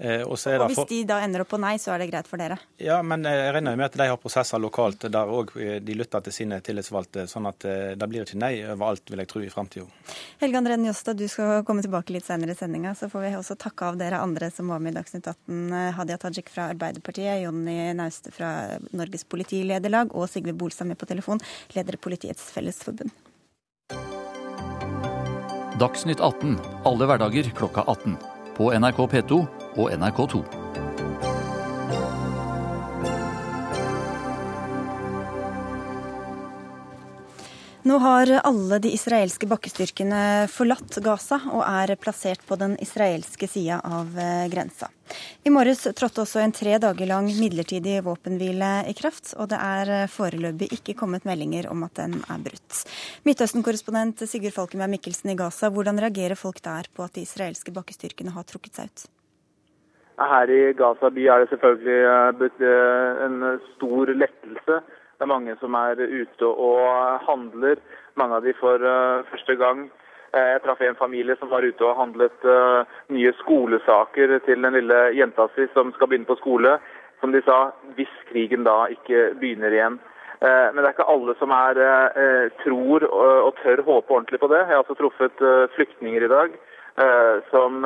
Eh, 0.00 0.22
og, 0.24 0.38
og 0.40 0.70
Hvis 0.70 0.86
de 0.88 1.02
da 1.04 1.18
ender 1.20 1.42
opp 1.44 1.50
på 1.52 1.58
nei, 1.60 1.74
så 1.76 1.92
er 1.92 2.00
det 2.00 2.06
greit 2.08 2.28
for 2.28 2.40
dere? 2.40 2.56
Ja, 2.80 3.02
men 3.04 3.26
eh, 3.28 3.36
jeg 3.36 3.52
regner 3.58 3.76
med 3.76 3.90
at 3.90 3.98
de 4.00 4.06
har 4.08 4.16
prosesser 4.20 4.62
lokalt 4.62 5.04
der 5.12 5.28
òg 5.28 5.52
eh, 5.60 5.76
de 5.84 5.96
lytter 5.98 6.24
til 6.24 6.32
sine 6.32 6.60
tillitsvalgte. 6.64 7.26
sånn 7.28 7.48
at 7.50 7.66
det 8.00 8.08
blir 8.08 8.24
ikke 8.24 8.40
nei 8.40 8.54
overalt, 8.64 9.04
vil 9.12 9.20
jeg 9.20 9.28
tro, 9.28 9.42
i 9.44 9.50
framtida. 9.52 9.84
Helge 10.40 10.62
André 10.62 10.78
Njåstad, 10.80 11.20
du 11.20 11.26
skal 11.28 11.66
komme 11.68 11.84
tilbake 11.84 12.16
litt 12.16 12.24
senere 12.24 12.56
i 12.56 12.56
sendinga. 12.56 12.94
Så 12.96 13.10
får 13.12 13.26
vi 13.26 13.34
også 13.42 13.58
takke 13.60 13.92
av 13.92 14.00
dere 14.00 14.22
andre 14.24 14.48
som 14.54 14.72
var 14.72 14.80
med 14.80 14.94
i 14.94 15.00
Dagsnytt 15.02 15.28
18. 15.28 15.76
Hadia 16.00 16.16
Tajik 16.24 16.48
fra 16.48 16.70
Arbeiderpartiet, 16.72 17.44
Jonny 17.44 17.92
Nauste 17.98 18.32
fra 18.32 18.54
Norges 18.96 19.28
politilederlag 19.28 20.16
og 20.16 20.30
Sigve 20.32 20.56
Bolstad 20.56 20.88
med 20.88 21.00
på 21.00 21.10
telefon, 21.12 21.44
leder 21.76 22.00
Politiets 22.00 22.48
Fellesforbund. 22.56 23.12
Dagsnytt 25.80 26.20
18 26.20 26.56
alle 26.88 27.06
hverdager 27.08 27.52
klokka 27.56 27.84
18. 27.84 28.39
På 28.60 28.72
NRK 28.72 28.96
P2 29.08 29.46
og 29.76 29.92
NRK2. 29.92 30.59
Nå 37.82 37.96
har 37.96 38.28
alle 38.44 38.76
de 38.84 38.90
israelske 38.92 39.46
bakkestyrkene 39.48 40.48
forlatt 40.52 40.98
Gaza 41.00 41.38
og 41.48 41.62
er 41.64 41.94
plassert 41.96 42.42
på 42.44 42.58
den 42.60 42.74
israelske 42.84 43.48
sida 43.48 43.78
av 43.80 44.18
eh, 44.20 44.50
grensa. 44.52 44.90
I 45.48 45.52
morges 45.54 45.86
trådte 45.96 46.20
også 46.26 46.42
en 46.42 46.52
tre 46.52 46.74
dager 46.82 47.08
lang 47.08 47.30
midlertidig 47.38 48.02
våpenhvile 48.04 48.68
i 48.90 48.92
kraft, 48.98 49.32
og 49.40 49.48
det 49.54 49.62
er 49.64 49.94
eh, 49.94 50.12
foreløpig 50.12 50.68
ikke 50.76 50.98
kommet 51.00 51.24
meldinger 51.24 51.70
om 51.72 51.86
at 51.88 51.96
den 52.02 52.18
er 52.20 52.44
brutt. 52.44 52.82
Midtøsten-korrespondent 53.24 54.26
Sigurd 54.28 54.58
Falkenberg 54.58 54.98
Mikkelsen 54.98 55.32
i 55.32 55.38
Gaza, 55.40 55.72
hvordan 55.72 56.04
reagerer 56.04 56.36
folk 56.36 56.60
der 56.60 56.92
på 56.92 57.08
at 57.08 57.16
de 57.16 57.24
israelske 57.24 57.72
bakkestyrkene 57.72 58.36
har 58.36 58.44
trukket 58.44 58.76
seg 58.76 58.92
ut? 58.92 59.08
Her 60.20 60.52
i 60.52 60.62
Gaza 60.76 61.08
by 61.08 61.30
er 61.32 61.46
det 61.46 61.54
selvfølgelig 61.56 62.48
eh, 62.60 63.28
en 63.30 63.44
stor 63.72 64.18
lettelse. 64.20 64.82
Det 65.20 65.26
er 65.26 65.34
mange 65.34 65.52
som 65.60 65.74
er 65.76 65.98
ute 66.00 66.48
og 66.48 67.24
handler. 67.26 67.76
Mange 68.16 68.38
av 68.38 68.46
de 68.46 68.54
for 68.56 68.80
eh, 68.80 69.26
første 69.28 69.52
gang. 69.60 69.82
Jeg 70.32 70.62
traff 70.64 70.80
en 70.80 70.96
familie 70.96 71.34
som 71.36 71.50
var 71.50 71.66
ute 71.66 71.84
og 71.84 71.98
handlet 71.98 72.44
nye 73.10 73.32
skolesaker 73.40 74.36
til 74.46 74.62
den 74.64 74.76
lille 74.78 75.00
jenta 75.18 75.48
si 75.56 75.66
som 75.74 75.90
skal 75.92 76.08
begynne 76.08 76.28
på 76.28 76.38
skole. 76.38 76.78
som 77.20 77.32
de 77.32 77.42
sa, 77.44 77.72
hvis 77.98 78.12
krigen 78.30 78.64
da 78.64 78.86
ikke 78.88 79.34
begynner 79.40 79.74
igjen. 79.74 79.98
Men 80.40 80.78
det 80.78 80.86
er 80.86 80.94
ikke 80.94 81.10
alle 81.12 81.34
som 81.36 81.50
er, 81.52 81.80
tror 82.62 83.04
og 83.10 83.58
tør 83.58 83.82
håpe 83.84 84.14
ordentlig 84.14 84.40
på 84.40 84.48
det. 84.48 84.62
Jeg 84.62 84.70
har 84.70 84.84
også 84.84 84.96
truffet 84.96 85.42
flyktninger 85.74 86.24
i 86.24 86.30
dag 86.30 86.54
som 87.50 87.84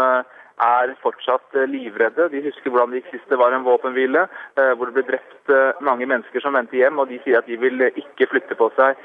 er 0.63 0.95
fortsatt 1.03 1.57
eh, 1.59 1.69
livredde. 1.71 2.29
De 2.31 2.43
husker 2.45 2.71
hvordan 2.71 2.93
det 2.93 3.03
gikk 3.03 3.15
sist 3.15 3.31
det 3.33 3.39
var 3.41 3.55
en 3.55 3.67
våpenhvile, 3.67 4.27
eh, 4.61 4.73
hvor 4.77 4.91
det 4.91 4.97
ble 4.99 5.07
drept 5.09 5.53
eh, 5.53 5.81
mange 5.85 6.07
mennesker 6.07 6.45
som 6.45 6.55
vendte 6.55 6.79
hjem. 6.79 6.99
og 6.99 7.09
De 7.11 7.19
sier 7.25 7.41
at 7.41 7.49
de 7.51 7.59
vil 7.61 7.87
ikke 7.91 8.29
flytte 8.31 8.59
på 8.59 8.71
seg 8.79 9.01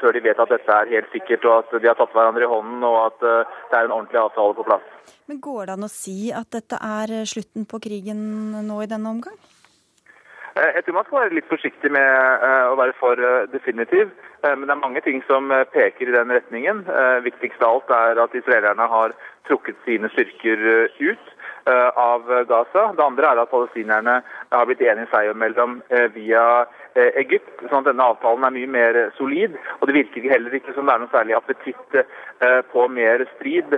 før 0.00 0.12
de 0.12 0.20
vet 0.24 0.38
at 0.42 0.50
dette 0.52 0.74
er 0.74 0.90
helt 0.90 1.12
sikkert, 1.12 1.44
og 1.48 1.62
at 1.62 1.80
de 1.80 1.88
har 1.88 1.96
tatt 1.96 2.12
hverandre 2.12 2.44
i 2.44 2.50
hånden 2.50 2.82
og 2.84 2.96
at 3.06 3.22
det 3.22 3.78
er 3.78 3.86
en 3.86 3.94
ordentlig 3.94 4.20
avtale 4.20 4.56
på 4.58 4.66
plass. 4.66 4.84
Men 5.30 5.40
Går 5.40 5.66
det 5.66 5.76
an 5.76 5.86
å 5.86 5.90
si 5.92 6.18
at 6.36 6.50
dette 6.52 6.76
er 6.76 7.14
slutten 7.28 7.64
på 7.70 7.80
krigen 7.82 8.20
nå 8.66 8.82
i 8.84 8.90
denne 8.90 9.14
omgang? 9.14 9.38
Jeg 10.56 10.82
tror 10.84 10.96
man 10.96 11.06
skal 11.06 11.18
være 11.20 11.36
litt 11.36 11.50
forsiktig 11.50 11.92
med 11.94 12.44
å 12.70 12.74
være 12.78 12.94
for 12.98 13.20
definitiv. 13.52 14.10
Men 14.42 14.64
det 14.66 14.74
er 14.74 14.80
mange 14.80 15.02
ting 15.04 15.20
som 15.28 15.52
peker 15.72 16.08
i 16.08 16.14
den 16.16 16.32
retningen. 16.34 16.82
Viktigst 17.22 17.62
av 17.62 17.76
alt 17.76 17.92
er 17.94 18.22
at 18.24 18.34
israelerne 18.34 18.88
har 18.90 19.14
trukket 19.50 19.78
sine 19.84 20.10
styrker 20.14 20.62
eh, 20.72 21.00
ut 21.10 21.32
eh, 21.66 21.88
av 21.98 22.28
Gaza. 22.48 22.90
Det 22.96 23.04
andre 23.04 23.32
er 23.32 23.42
at 23.42 23.52
palestinerne 23.52 24.20
har 24.52 24.68
blitt 24.68 24.84
enige 24.84 25.10
seg 25.12 25.32
imellom 25.32 25.80
eh, 25.90 26.06
via 26.16 26.44
Egypt. 27.20 27.52
sånn 27.68 27.84
at 27.84 27.86
denne 27.86 28.06
avtalen 28.12 28.46
er 28.48 28.54
mye 28.56 28.70
mer 28.70 28.96
solid. 29.14 29.54
Og 29.78 29.86
det 29.86 29.94
virker 30.00 30.26
heller 30.32 30.56
ikke 30.58 30.74
som 30.74 30.88
det 30.88 30.96
er 30.96 31.04
noe 31.04 31.12
særlig 31.12 31.36
appetitt 31.38 31.98
på 32.72 32.86
mer 32.90 33.22
strid, 33.36 33.76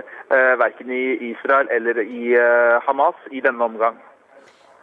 verken 0.57 0.89
i 0.89 1.29
Israel 1.29 1.69
eller 1.69 2.01
i 2.01 2.33
Hamas 2.87 3.29
i 3.29 3.43
denne 3.45 3.69
omgang. 3.69 4.01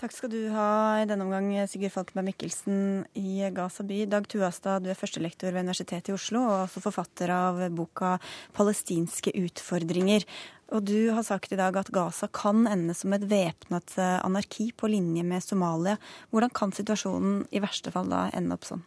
Takk 0.00 0.14
skal 0.16 0.30
du 0.32 0.38
ha 0.54 0.96
i 1.02 1.04
denne 1.04 1.26
omgang, 1.26 1.50
Sigurd 1.68 1.92
Falkenberg 1.92 2.30
Mikkelsen 2.30 3.02
i 3.20 3.42
Gaza 3.52 3.84
by. 3.84 3.98
Dag 4.08 4.24
Tuastad, 4.32 4.80
du 4.80 4.88
er 4.88 4.96
førstelektor 4.96 5.52
ved 5.52 5.66
Universitetet 5.66 6.08
i 6.08 6.14
Oslo 6.14 6.40
og 6.46 6.62
også 6.62 6.80
forfatter 6.86 7.28
av 7.34 7.58
boka 7.76 8.14
'Palestinske 8.56 9.34
utfordringer'. 9.36 10.24
Og 10.72 10.86
du 10.88 11.10
har 11.12 11.20
sagt 11.26 11.52
i 11.52 11.58
dag 11.60 11.76
at 11.76 11.90
Gaza 11.92 12.30
kan 12.32 12.64
ende 12.70 12.94
som 12.96 13.12
et 13.12 13.26
væpnet 13.28 13.98
eh, 13.98 14.24
anarki 14.24 14.70
på 14.72 14.88
linje 14.88 15.20
med 15.22 15.44
Somalia. 15.44 15.98
Hvordan 16.30 16.54
kan 16.56 16.72
situasjonen 16.72 17.44
i 17.52 17.60
verste 17.60 17.92
fall 17.92 18.08
da 18.08 18.30
ende 18.32 18.56
opp 18.56 18.64
sånn? 18.64 18.86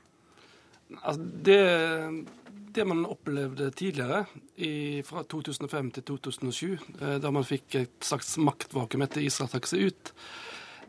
Altså, 1.03 1.22
det, 1.46 1.62
det, 2.74 2.88
man 2.89 3.05
opplevde 3.05 3.70
tidligere, 3.70 4.25
i, 4.58 5.03
fra 5.05 5.22
2005 5.29 5.93
til 6.00 6.08
2007, 6.10 6.74
eh, 7.01 7.15
da 7.22 7.29
man 7.29 7.46
fikk 7.46 7.77
et 7.84 8.01
slags 8.01 8.34
maktvakuum 8.41 9.05
etter 9.05 9.22
Israel 9.22 9.53
trakk 9.53 9.70
seg 9.70 9.93
ut, 9.93 10.13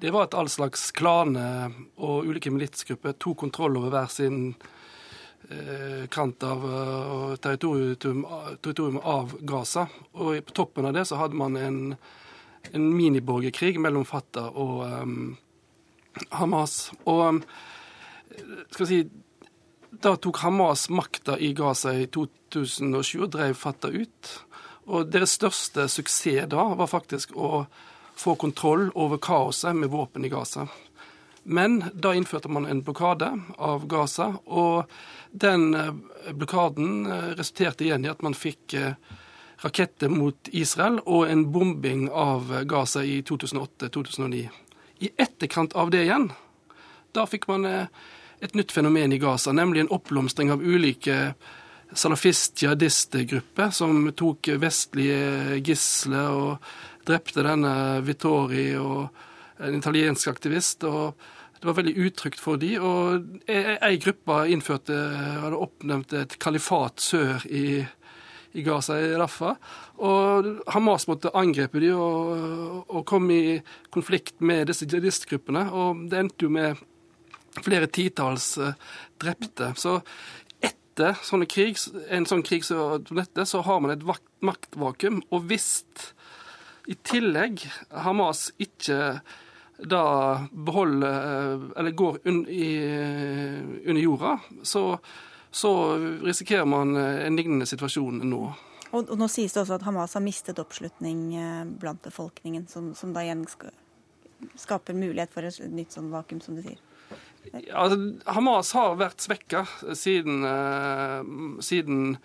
det 0.05 0.11
var 0.13 0.27
at 0.27 0.35
all 0.37 0.51
slags 0.53 0.91
klaner 0.93 1.73
og 1.97 2.27
ulike 2.29 2.51
militsgrupper 2.53 3.15
tok 3.17 3.39
kontroll 3.41 3.79
over 3.81 3.89
hver 3.95 4.11
sin 4.13 4.51
eh, 5.49 6.03
kant 6.13 6.45
av 6.45 6.67
uh, 6.69 7.37
territorium, 7.41 8.27
territorium, 8.61 8.99
av 9.01 9.33
Gaza. 9.49 9.87
Og 10.21 10.43
på 10.45 10.57
toppen 10.59 10.91
av 10.91 10.93
det 10.93 11.07
så 11.09 11.17
hadde 11.23 11.41
man 11.41 11.57
en, 11.57 11.79
en 12.69 12.91
miniborgerkrig 12.99 13.81
mellom 13.81 14.05
Fatah 14.05 14.53
og 14.53 14.85
um, 14.85 15.17
Hamas. 16.37 16.93
Og 17.09 17.41
skal 18.75 18.85
vi 18.85 18.91
si 18.91 19.01
Da 20.05 20.19
tok 20.21 20.43
Hamas 20.43 20.91
makta 20.93 21.39
i 21.41 21.55
Gaza 21.57 21.95
i 21.97 22.05
2007 22.13 23.23
og 23.23 23.33
drev 23.33 23.57
Fatah 23.57 23.97
ut. 24.05 24.37
Og 24.93 25.09
deres 25.09 25.39
største 25.41 25.89
suksess 25.89 26.53
da 26.53 26.69
var 26.77 26.93
faktisk 26.93 27.33
å 27.41 27.65
få 28.17 28.35
kontroll 28.35 28.91
over 28.95 29.19
kaoset 29.19 29.77
med 29.77 29.91
våpen 29.91 30.25
i 30.25 30.29
Gaza. 30.29 30.69
Men 31.45 31.85
da 31.95 32.15
innførte 32.15 32.49
man 32.49 32.67
en 32.67 32.83
blokade 32.83 33.29
av 33.59 33.87
Gaza, 33.87 34.35
og 34.45 34.85
den 35.31 35.75
eh, 35.75 35.93
blokaden 36.33 37.07
eh, 37.07 37.29
resulterte 37.37 37.85
igjen 37.85 38.07
i 38.07 38.09
at 38.09 38.23
man 38.25 38.37
fikk 38.39 38.75
eh, 38.79 38.95
raketter 39.61 40.09
mot 40.09 40.49
Israel 40.57 41.03
og 41.05 41.29
en 41.29 41.45
bombing 41.53 42.07
av 42.11 42.49
Gaza 42.69 43.05
i 43.05 43.21
2008-2009. 43.29 44.49
I 45.05 45.11
etterkant 45.21 45.77
av 45.77 45.93
det 45.93 46.07
igjen, 46.07 46.31
da 47.13 47.27
fikk 47.29 47.47
man 47.51 47.67
et 47.69 48.57
nytt 48.57 48.73
fenomen 48.73 49.13
i 49.13 49.21
Gaza, 49.21 49.53
nemlig 49.53 49.85
en 49.85 49.93
oppblomstring 49.95 50.53
av 50.53 50.65
ulike 50.65 51.35
salafist-jihadistgrupper 51.95 53.71
som 53.71 54.09
tok 54.17 54.51
vestlige 54.61 55.61
gisler 55.65 56.33
og 56.35 56.75
drepte 57.07 57.45
denne 57.45 57.75
Vittori 58.05 58.73
og 58.81 59.09
en 59.63 59.79
italiensk 59.79 60.29
aktivist. 60.29 60.85
og 60.85 61.15
Det 61.59 61.69
var 61.69 61.79
veldig 61.79 61.97
utrygt 62.07 62.41
for 62.41 62.61
de, 62.61 62.75
og 62.79 63.29
Ei 63.49 63.99
gruppe 64.03 64.41
innførte, 64.53 64.97
hadde 65.45 65.61
oppnevnt 65.61 66.13
et 66.13 66.39
kalifat 66.43 67.01
sør 67.01 67.45
i, 67.49 67.85
i 68.55 68.65
Gaza, 68.67 68.99
i 69.01 69.15
Rafa. 69.17 69.55
Og 70.05 70.51
Hamas 70.75 71.09
måtte 71.09 71.33
angripe 71.35 71.81
de 71.81 71.93
og, 71.95 72.85
og 72.89 73.05
kom 73.07 73.31
i 73.31 73.61
konflikt 73.95 74.41
med 74.41 74.69
disse 74.69 74.89
jihadistgruppene. 74.89 75.69
Og 75.73 76.09
det 76.11 76.25
endte 76.25 76.49
jo 76.49 76.53
med 76.53 76.83
flere 77.63 77.87
titalls 77.87 78.57
eh, 78.59 78.75
drepte. 79.23 79.73
Så 79.79 80.01
etter 80.65 81.47
krig, 81.51 81.79
en 82.11 82.27
sånn 82.27 82.43
krig 82.47 82.65
som 82.67 83.03
dette, 83.11 83.47
så 83.47 83.63
har 83.67 83.81
man 83.83 83.95
et 83.95 84.05
maktvakuum. 84.45 85.23
Og 85.31 85.49
hvis 85.51 85.87
i 86.87 86.95
tillegg 87.07 87.65
Hamas 88.05 88.51
ikke 88.61 89.19
da 89.75 90.05
beholder 90.53 91.71
Eller 91.77 91.91
går 91.97 92.19
un, 92.25 92.45
i, 92.49 92.69
under 93.87 94.03
jorda, 94.03 94.39
så, 94.63 94.99
så, 95.51 95.73
risikerer 96.23 96.69
man 96.69 96.95
en 96.97 97.37
lignende 97.37 97.67
situasjon 97.67 98.23
nå. 98.23 98.43
Og, 98.95 99.01
og, 99.09 99.17
Nå 99.19 99.29
sies 99.33 99.53
det 99.53 99.65
også 99.65 99.81
at 99.81 99.87
Hamas 99.89 100.15
har 100.15 100.23
mistet 100.23 100.61
oppslutning 100.63 101.25
eh, 101.35 101.65
blant 101.83 102.05
befolkningen, 102.07 102.69
som, 102.71 102.93
som 102.95 103.11
da 103.17 103.25
igjen 103.27 103.43
skaper 104.61 104.95
mulighet 104.95 105.35
for 105.35 105.47
et 105.49 105.59
nytt 105.75 105.97
sånn 105.97 106.13
vakuum, 106.15 106.43
som 106.45 106.55
du 106.55 106.63
sier. 106.63 106.79
Ja, 107.53 107.85
altså, 107.85 107.99
Hamas 108.31 108.71
har 108.77 108.95
vært 109.01 109.25
svekka 109.25 109.65
siden, 109.99 110.47
uh, 110.47 111.59
siden 111.65 112.17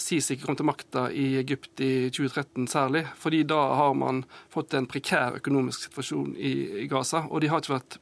Sisi 0.00 0.38
kom 0.40 0.56
til 0.56 0.66
makta 0.66 1.08
i 1.12 1.34
Egypt 1.40 1.80
i 1.84 2.08
2013 2.08 2.68
særlig, 2.70 3.02
fordi 3.20 3.42
da 3.48 3.60
har 3.76 3.92
man 3.94 4.22
fått 4.52 4.74
en 4.74 4.88
prekær 4.88 5.36
økonomisk 5.40 5.88
situasjon 5.88 6.32
i, 6.36 6.52
Gaza. 6.88 7.26
Og 7.28 7.42
de 7.42 7.50
har 7.52 7.60
ikke 7.60 7.74
vært 7.74 7.98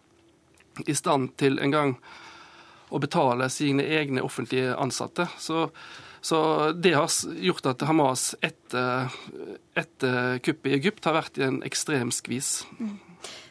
i 0.87 0.95
stand 0.95 1.35
til 1.41 1.59
engang 1.59 1.97
å 2.91 3.01
betale 3.03 3.51
sine 3.51 3.83
egne 3.83 4.23
offentlige 4.23 4.77
ansatte. 4.79 5.27
Så, 5.39 5.69
så 6.23 6.41
det 6.73 6.95
har 6.95 7.11
gjort 7.43 7.73
at 7.73 7.83
Hamas 7.87 8.33
etter, 8.43 9.11
etter 9.75 10.39
kuppet 10.47 10.71
i 10.71 10.79
Egypt 10.79 11.11
har 11.11 11.19
vært 11.19 11.39
i 11.39 11.47
en 11.47 11.63
ekstrem 11.67 12.15
skvis. 12.15 12.61
Mm. 12.79 12.99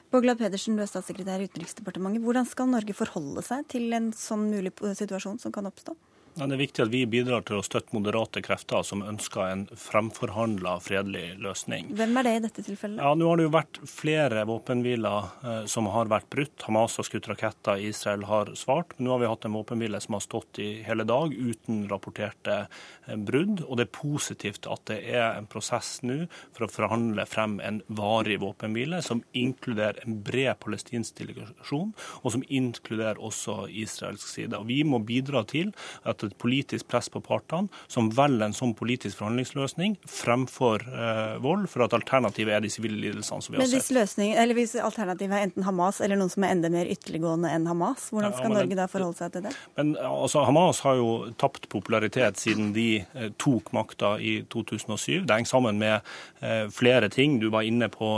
Boglad 0.10 0.40
Pedersen, 0.40 0.74
du 0.74 0.82
er 0.82 0.90
statssekretær 0.90 1.44
i 1.44 1.46
Utenriksdepartementet. 1.52 2.24
Hvordan 2.24 2.48
skal 2.50 2.72
Norge 2.72 2.96
forholde 2.98 3.44
seg 3.46 3.68
til 3.70 3.92
en 3.94 4.10
sånn 4.16 4.48
mulig 4.50 4.72
situasjon 4.98 5.38
som 5.44 5.54
kan 5.54 5.70
oppstå? 5.70 5.94
Det 6.40 6.56
er 6.56 6.62
viktig 6.62 6.84
at 6.86 6.92
vi 6.94 7.02
bidrar 7.10 7.44
til 7.48 7.60
å 7.60 7.64
støtte 7.66 7.92
moderate 7.96 8.40
krefter 8.44 8.84
som 8.88 9.02
ønsker 9.04 9.42
en 9.44 9.64
fremforhandla 9.76 10.78
fredelig 10.84 11.34
løsning. 11.44 11.90
Hvem 11.98 12.20
er 12.22 12.28
det 12.28 12.34
i 12.38 12.44
dette 12.46 12.64
tilfellet? 12.64 13.02
Ja, 13.04 13.12
Nå 13.18 13.28
har 13.28 13.40
det 13.40 13.48
jo 13.48 13.52
vært 13.52 13.80
flere 13.90 14.46
våpenhviler 14.48 15.28
eh, 15.44 15.60
som 15.68 15.90
har 15.92 16.12
vært 16.12 16.30
brutt. 16.32 16.64
Hamas 16.64 16.96
har 17.00 17.08
skutt 17.08 17.28
raketter, 17.28 17.82
Israel 17.84 18.24
har 18.30 18.54
svart. 18.60 18.96
Men 18.96 19.10
nå 19.10 19.16
har 19.16 19.24
vi 19.24 19.32
hatt 19.34 19.48
en 19.50 19.58
våpenhvile 19.58 20.00
som 20.04 20.16
har 20.16 20.24
stått 20.24 20.62
i 20.64 20.70
hele 20.86 21.04
dag 21.10 21.36
uten 21.36 21.82
rapporterte 21.92 22.56
eh, 22.62 23.18
brudd. 23.18 23.66
Og 23.68 23.82
det 23.82 23.90
er 23.90 23.94
positivt 24.00 24.70
at 24.72 24.86
det 24.94 25.02
er 25.12 25.34
en 25.34 25.50
prosess 25.52 25.98
nå 26.08 26.22
for 26.56 26.70
å 26.70 26.72
forhandle 26.72 27.28
frem 27.28 27.60
en 27.66 27.82
varig 28.00 28.40
våpenhvile 28.46 29.04
som 29.04 29.26
inkluderer 29.36 30.00
en 30.06 30.22
bred 30.24 30.56
palestinsk 30.64 31.20
delegasjon, 31.20 31.92
og 32.24 32.32
som 32.32 32.48
inkluderer 32.48 33.20
også 33.20 33.66
israelsk 33.68 34.28
side. 34.28 34.56
Og 34.56 34.70
Vi 34.70 34.82
må 34.88 35.02
bidra 35.04 35.44
til 35.50 35.74
at 36.08 36.29
et 36.30 36.38
politisk 36.42 36.88
press 36.92 37.10
på 37.12 37.22
partene, 37.26 37.70
som 37.92 38.10
velger 38.16 38.48
en 38.48 38.56
sånn 38.56 38.74
politisk 38.78 39.20
forhandlingsløsning 39.20 39.98
fremfor 40.10 40.86
eh, 40.88 41.36
vold, 41.44 41.68
for 41.72 41.86
at 41.86 41.96
alternativet 41.98 42.56
er 42.56 42.66
de 42.66 42.72
sivile 42.74 43.00
lidelsene 43.00 43.44
som 43.44 43.54
vi 43.54 43.60
Men 43.60 43.68
har 43.68 43.82
sett. 43.84 44.56
Hvis 44.60 44.76
alternativet 44.84 45.36
er 45.36 45.48
enten 45.48 45.66
Hamas 45.68 46.02
eller 46.04 46.20
noen 46.20 46.32
som 46.32 46.44
er 46.46 46.56
enda 46.56 46.72
mer 46.74 46.90
ytterliggående 46.92 47.52
enn 47.54 47.68
Hamas, 47.70 48.10
hvordan 48.14 48.36
skal 48.36 48.50
ja, 48.50 48.56
Norge 48.58 48.80
da 48.80 48.88
forholde 48.92 49.20
seg 49.20 49.34
til 49.36 49.46
det? 49.48 49.54
Men 49.80 49.94
altså, 50.04 50.44
Hamas 50.48 50.82
har 50.86 51.00
jo 51.00 51.10
tapt 51.40 51.70
popularitet 51.72 52.42
siden 52.42 52.74
de 52.76 52.88
eh, 53.02 53.30
tok 53.42 53.72
makta 53.76 54.16
i 54.20 54.40
2007. 54.52 55.26
Det 55.28 55.40
henger 55.40 55.54
sammen 55.54 55.82
med 55.82 56.00
eh, 56.42 56.66
flere 56.74 57.12
ting. 57.14 57.40
Du 57.42 57.50
var 57.54 57.68
inne 57.68 57.90
på 57.92 58.10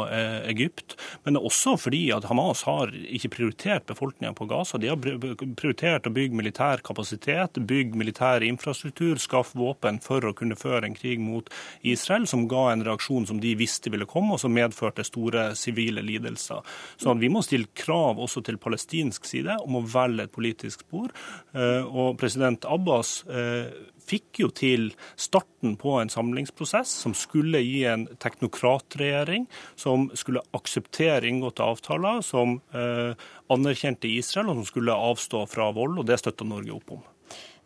Egypt. 0.50 0.95
Men 1.26 1.38
også 1.38 1.76
fordi 1.80 2.02
at 2.15 2.26
Hamas 2.30 2.63
har 2.67 2.91
ikke 2.91 3.32
prioritert 3.36 3.86
befolkninga 3.89 4.34
på 4.38 4.47
Gaza. 4.50 4.80
De 4.82 4.89
har 4.91 5.00
prioritert 5.00 6.08
å 6.08 6.13
bygge 6.13 6.38
militær 6.38 6.84
kapasitet, 6.86 7.60
bygge 7.67 7.90
bygge 7.91 7.99
militær 7.99 8.43
infrastruktur, 8.43 9.17
skaffe 9.19 9.58
våpen 9.58 9.99
for 10.01 10.23
å 10.23 10.34
kunne 10.34 10.56
føre 10.56 10.88
en 10.88 10.95
krig 10.95 11.19
mot 11.19 11.49
Israel, 11.84 12.27
som 12.27 12.47
ga 12.47 12.71
en 12.71 12.84
reaksjon 12.84 13.27
som 13.27 13.39
de 13.41 13.56
visste 13.56 13.91
ville 13.91 14.06
komme, 14.06 14.34
og 14.34 14.39
som 14.39 14.54
medførte 14.54 15.04
store 15.04 15.56
sivile 15.56 16.01
lidelser. 16.01 16.62
Så 16.97 17.13
vi 17.19 17.30
må 17.30 17.41
stille 17.43 17.69
krav 17.73 18.19
også 18.19 18.43
til 18.43 18.58
palestinsk 18.58 19.25
side 19.25 19.58
om 19.62 19.80
å 19.80 19.86
velge 19.86 20.23
et 20.23 20.32
politisk 20.34 20.86
spor. 20.86 21.12
Eh, 21.54 21.84
og 21.84 22.17
president 22.19 22.65
Abbas 22.65 23.23
eh, 23.27 23.71
fikk 24.12 24.41
jo 24.43 24.50
til 24.56 24.89
starten 25.19 25.78
på 25.80 25.95
en 26.02 26.12
samlingsprosess 26.12 26.91
som 27.06 27.15
skulle 27.17 27.62
gi 27.63 27.84
en 27.89 28.08
teknokratregjering, 28.21 29.47
som 29.80 30.10
skulle 30.17 30.43
akseptere 30.58 31.30
inngåtte 31.30 31.65
avtaler, 31.65 32.21
som 32.26 32.60
eh, 32.76 33.15
anerkjente 33.52 34.12
Israel, 34.12 34.52
og 34.52 34.62
som 34.62 34.69
skulle 34.74 35.00
avstå 35.12 35.45
fra 35.52 35.71
vold. 35.76 36.02
og 36.02 36.08
Det 36.10 36.19
støtta 36.21 36.47
Norge 36.47 36.76
opp 36.76 36.95
om. 36.97 37.08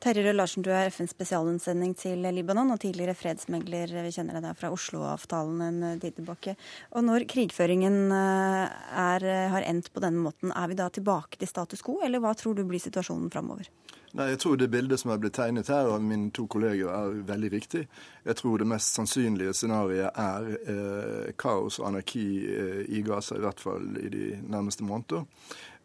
Terje 0.05 0.21
Røe 0.25 0.35
Larsen, 0.35 0.61
du 0.61 0.69
er 0.75 0.91
FNs 0.91 1.15
spesialutsending 1.15 1.95
til 1.97 2.27
Libanon 2.35 2.73
og 2.75 2.81
tidligere 2.83 3.15
fredsmegler. 3.17 3.89
Vi 4.05 4.11
kjenner 4.13 4.37
deg 4.43 4.57
fra 4.59 4.69
Oslo-avtalen 4.75 5.63
en 5.65 6.01
tid 6.03 6.19
tilbake. 6.19 6.53
Og 6.93 7.07
når 7.07 7.25
krigføringen 7.31 8.11
eh, 8.13 8.75
er, 9.05 9.27
har 9.55 9.65
endt 9.65 9.89
på 9.95 10.03
denne 10.03 10.21
måten, 10.21 10.53
er 10.53 10.69
vi 10.69 10.77
da 10.77 10.91
tilbake 10.93 11.41
til 11.41 11.49
status 11.49 11.81
quo, 11.85 12.01
eller 12.05 12.21
hva 12.21 12.35
tror 12.37 12.57
du 12.57 12.65
blir 12.67 12.83
situasjonen 12.83 13.31
framover? 13.33 13.71
Nei, 14.15 14.29
Jeg 14.29 14.39
tror 14.39 14.55
det 14.55 14.71
bildet 14.71 14.99
som 15.01 15.11
er 15.11 15.17
blitt 15.19 15.35
tegnet 15.35 15.67
her 15.67 15.89
av 15.91 16.03
mine 16.03 16.29
to 16.31 16.45
kolleger, 16.47 16.87
er 16.87 17.17
veldig 17.27 17.49
riktig. 17.51 17.81
Jeg 18.23 18.35
tror 18.39 18.61
det 18.61 18.67
mest 18.71 18.95
sannsynlige 18.95 19.53
scenarioet 19.53 20.15
er 20.15 20.47
eh, 20.71 21.33
kaos 21.35 21.81
og 21.81 21.89
anarki 21.89 22.23
eh, 22.47 22.85
i 22.95 23.01
Gaza, 23.03 23.35
i 23.35 23.43
hvert 23.43 23.59
fall 23.59 23.97
i 23.99 24.07
de 24.13 24.29
nærmeste 24.47 24.87
måneder. 24.87 25.25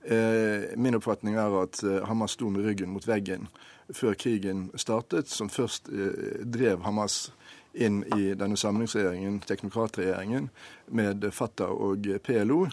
Eh, 0.04 0.78
min 0.78 0.94
oppfatning 0.94 1.40
er 1.42 1.58
at 1.58 1.82
eh, 1.82 1.98
Hamas 2.06 2.38
sto 2.38 2.52
med 2.54 2.64
ryggen 2.64 2.94
mot 2.94 3.08
veggen 3.08 3.48
før 3.90 4.14
krigen 4.14 4.68
startet, 4.78 5.28
som 5.28 5.50
først 5.50 5.90
eh, 5.90 6.46
drev 6.46 6.86
Hamas 6.86 7.32
inn 7.74 8.02
i 8.16 8.34
denne 8.34 8.56
samlingsregjeringen, 8.56 9.40
teknokratregjeringen, 9.46 10.48
med 10.90 11.24
Fatah 11.32 11.70
og 11.70 12.06
PLO. 12.26 12.64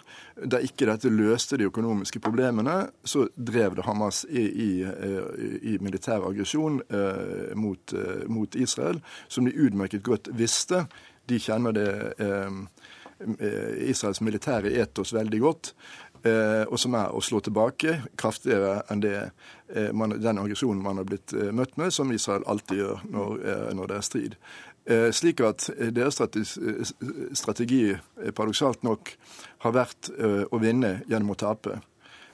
Da 0.41 0.57
ikke 0.63 0.88
dette 0.89 1.12
løste 1.13 1.60
de 1.60 1.67
økonomiske 1.69 2.21
problemene, 2.23 2.88
så 3.05 3.27
drev 3.36 3.77
det 3.77 3.86
Hamas 3.86 4.23
i, 4.29 4.45
i, 4.47 4.71
i 5.73 5.77
militær 5.83 6.25
aggresjon 6.25 6.81
eh, 6.89 7.53
mot, 7.55 7.93
eh, 7.93 8.25
mot, 8.25 8.55
Israel, 8.55 9.01
som 9.27 9.45
de 9.45 9.53
utmerket 9.53 10.03
godt 10.03 10.31
visste. 10.33 10.88
De 11.29 11.38
kjenner 11.41 11.77
det 11.77 11.91
eh, 12.17 12.63
Israels 13.89 14.21
militære 14.21 14.73
etos 14.81 15.13
veldig 15.13 15.39
godt. 15.41 15.73
Eh, 16.25 16.63
og 16.65 16.79
som 16.81 16.95
er 16.97 17.13
å 17.13 17.21
slå 17.23 17.39
tilbake 17.45 17.99
kraftigere 18.17 18.81
enn 18.91 19.01
det, 19.03 19.17
eh, 19.69 19.91
man, 19.93 20.15
den 20.17 20.39
aggresjonen 20.41 20.81
man 20.83 20.97
har 20.99 21.05
blitt 21.07 21.33
eh, 21.36 21.51
møtt 21.55 21.77
med, 21.77 21.93
som 21.93 22.12
Israel 22.12 22.45
alltid 22.49 22.81
gjør 22.81 23.03
når, 23.13 23.43
når 23.77 23.91
det 23.91 23.97
er 23.97 24.07
strid. 24.07 24.38
Eh, 24.88 25.12
slik 25.12 25.41
at 25.43 25.69
eh, 25.78 25.89
deres 25.91 26.15
strategi, 27.36 27.89
eh, 27.91 28.32
paradoksalt 28.32 28.86
nok, 28.88 29.12
har 29.65 29.73
vært 29.73 30.12
å 30.54 30.60
vinne 30.62 31.00
gjennom 31.10 31.34
å 31.34 31.36
tape. 31.36 31.80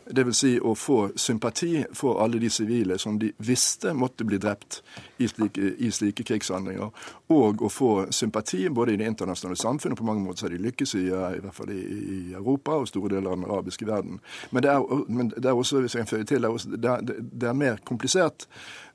Dvs. 0.04 0.36
Si 0.38 0.50
å 0.60 0.74
få 0.76 0.98
sympati 1.16 1.86
for 1.96 2.20
alle 2.20 2.42
de 2.42 2.50
sivile 2.52 2.98
som 3.00 3.16
de 3.20 3.30
visste 3.48 3.94
måtte 3.96 4.26
bli 4.28 4.38
drept 4.38 4.82
i 5.24 5.30
slike, 5.32 5.70
i 5.80 5.92
slike 5.96 6.26
krigshandlinger. 6.28 6.92
Og 7.32 7.63
å 7.63 7.72
få 7.72 7.92
sympati 8.12 8.68
både 8.70 8.94
i 8.94 9.00
det 9.00 9.08
internasjonale 9.08 9.58
samfunnet, 9.62 9.98
på 9.98 10.08
mange 10.08 10.26
måter 10.26 10.50
har 10.50 10.58
de 10.58 10.62
lykkes 10.66 10.96
i, 11.00 11.06
i 11.08 11.39
hvert 11.39 11.56
fall 11.56 11.72
i, 11.72 11.80
i, 11.80 12.22
Europa 12.36 12.76
og 12.82 12.89
store 12.92 13.16
deler 13.16 13.32
av 13.32 13.39
den 13.39 13.50
arabiske 13.50 13.88
verden. 13.88 14.20
Men 14.52 14.68
det 14.68 14.74
er, 14.76 14.88
men 15.08 15.32
det 15.38 15.46
er 15.48 15.63
også, 15.63 15.80
hvis 15.80 15.96
jeg 15.96 16.04
kan 16.04 16.12
føye 16.18 16.28
til, 16.28 16.44
det 16.44 16.52
er, 16.52 16.60
også, 16.60 16.76
det 16.76 16.92
er, 16.92 17.22
det 17.24 17.50
er 17.50 17.62
mer 17.63 17.84
komplisert. 17.88 18.48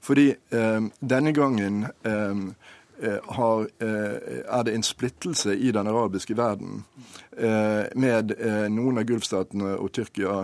Fordi 0.05 0.29
eh, 0.35 0.91
denne 1.01 1.33
gangen 1.33 1.87
eh, 2.05 2.45
har, 3.25 3.67
eh, 3.79 4.43
er 4.59 4.63
det 4.63 4.75
en 4.75 4.83
splittelse 4.83 5.57
i 5.57 5.71
den 5.71 5.87
arabiske 5.87 6.37
verden 6.37 6.85
eh, 7.37 7.87
med 7.95 8.35
noen 8.75 8.99
av 8.99 9.07
gulfstatene 9.07 9.77
og 9.79 9.93
Tyrkia 9.95 10.39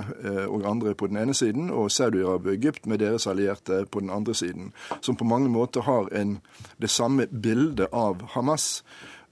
og 0.46 0.66
andre 0.68 0.94
på 0.94 1.08
den 1.10 1.18
ene 1.18 1.34
siden, 1.34 1.70
og 1.70 1.90
Saudi-Arabia 1.90 2.52
og 2.52 2.54
Egypt 2.54 2.86
med 2.86 3.02
deres 3.02 3.26
allierte 3.26 3.84
på 3.90 4.00
den 4.00 4.10
andre 4.10 4.34
siden, 4.34 4.72
som 5.00 5.16
på 5.16 5.24
mange 5.24 5.50
måter 5.50 5.82
har 5.82 6.08
en, 6.14 6.38
det 6.78 6.90
samme 6.90 7.26
bildet 7.26 7.90
av 7.92 8.22
Hamas 8.36 8.84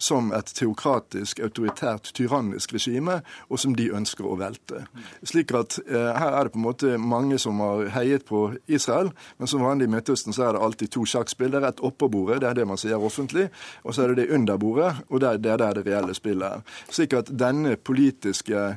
som 0.02 0.32
et 0.34 0.50
teokratisk, 0.58 1.40
autoritært, 1.44 2.10
tyrannisk 2.16 2.74
regime, 2.74 3.20
og 3.48 3.60
som 3.62 3.76
de 3.78 3.88
ønsker 3.94 4.26
å 4.26 4.36
velte. 4.40 4.84
Slik 5.22 5.54
at 5.56 5.78
eh, 5.86 6.10
Her 6.18 6.38
er 6.38 6.48
det 6.48 6.54
på 6.54 6.60
en 6.60 6.66
måte 6.66 6.96
mange 6.98 7.38
som 7.42 7.60
har 7.62 7.86
heiet 7.94 8.26
på 8.28 8.44
Israel, 8.66 9.12
men 9.38 9.50
som 9.50 9.62
vanlig 9.64 9.88
i 9.88 9.94
Midtøsten 9.94 10.34
så 10.34 10.48
er 10.48 10.56
det 10.56 10.64
alltid 10.66 10.94
to 10.94 11.06
sjakkspill. 11.08 11.52
Det 11.54 11.62
er 11.62 11.68
et 11.70 11.84
oppå 11.86 12.10
bordet, 12.12 12.40
det 12.42 12.50
er 12.50 12.58
det 12.60 12.68
man 12.68 12.80
sier 12.80 13.02
offentlig, 13.02 13.48
og 13.86 13.94
så 13.94 14.04
er 14.04 14.12
det 14.12 14.24
det 14.24 14.34
under 14.34 14.58
bordet, 14.60 14.92
og 15.08 15.22
det 15.22 15.30
er 15.30 15.62
der 15.62 15.78
det 15.78 15.86
reelle 15.86 16.16
spillet 16.18 16.58
er. 16.58 16.66
Slik 16.90 17.14
at 17.16 17.30
denne 17.38 17.76
politiske 17.76 18.72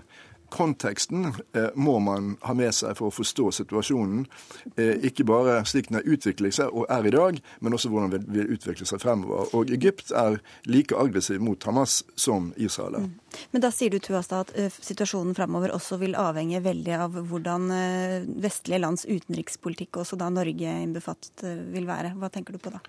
konteksten 0.55 1.33
eh, 1.53 1.69
må 1.75 1.97
man 1.99 2.35
ha 2.45 2.53
med 2.55 2.71
seg 2.75 2.95
for 2.97 3.09
å 3.09 3.15
forstå 3.15 3.49
situasjonen. 3.59 4.23
Eh, 4.75 5.03
ikke 5.09 5.25
bare 5.27 5.59
slik 5.67 5.89
den 5.89 5.99
har 5.99 6.07
utviklet 6.07 6.55
seg 6.55 6.71
og 6.71 6.87
er 6.91 7.07
i 7.07 7.13
dag, 7.15 7.39
men 7.59 7.75
også 7.75 7.91
hvordan 7.91 8.13
den 8.13 8.27
vil 8.31 8.53
utvikle 8.55 8.87
seg 8.87 9.01
fremover. 9.03 9.51
Og 9.57 9.71
Egypt 9.75 10.13
er 10.15 10.39
like 10.69 10.95
aggressiv 10.95 11.43
mot 11.43 11.67
Hamas 11.67 12.01
som 12.19 12.53
Israel 12.55 13.01
er. 13.01 13.07
Mm. 13.09 13.41
Men 13.51 13.65
da 13.65 13.71
sier 13.75 13.91
du 13.91 13.99
Tuasta, 13.99 14.45
at 14.45 14.53
uh, 14.55 14.69
situasjonen 14.71 15.35
fremover 15.35 15.73
også 15.75 15.99
vil 15.99 16.15
avhenge 16.15 16.61
veldig 16.63 16.93
av 17.03 17.17
hvordan 17.27 17.65
uh, 17.73 18.29
vestlige 18.45 18.79
lands 18.79 19.03
utenrikspolitikk, 19.09 19.99
også 19.99 20.19
da 20.19 20.29
Norge 20.31 20.77
innbefattet, 20.85 21.43
uh, 21.43 21.65
vil 21.75 21.89
være. 21.89 22.13
Hva 22.21 22.31
tenker 22.31 22.55
du 22.55 22.63
på 22.63 22.71
da? 22.71 22.79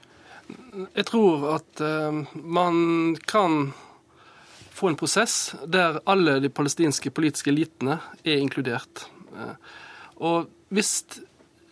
Jeg 0.95 1.09
tror 1.09 1.49
at 1.57 1.81
man 2.39 3.17
kan 3.27 3.73
få 4.77 4.91
en 4.93 4.99
prosess 4.99 5.55
der 5.67 6.01
alle 6.05 6.39
de 6.45 6.51
palestinske 6.53 7.11
politiske 7.17 7.51
elitene 7.53 7.99
er 8.25 8.43
inkludert. 8.43 9.07
Eh, 9.33 9.57
og 10.27 10.51
hvis 10.75 10.93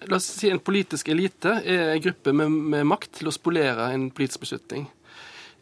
la 0.09 0.19
oss 0.19 0.29
si 0.39 0.51
en 0.53 0.61
politisk 0.61 1.09
elite 1.13 1.59
er 1.65 1.95
en 1.95 2.03
gruppe 2.05 2.33
med, 2.37 2.51
med 2.51 2.89
makt 2.89 3.21
til 3.21 3.31
å 3.31 3.35
spolere 3.35 3.91
en 3.95 4.11
politisk 4.15 4.45
beslutning. 4.45 4.89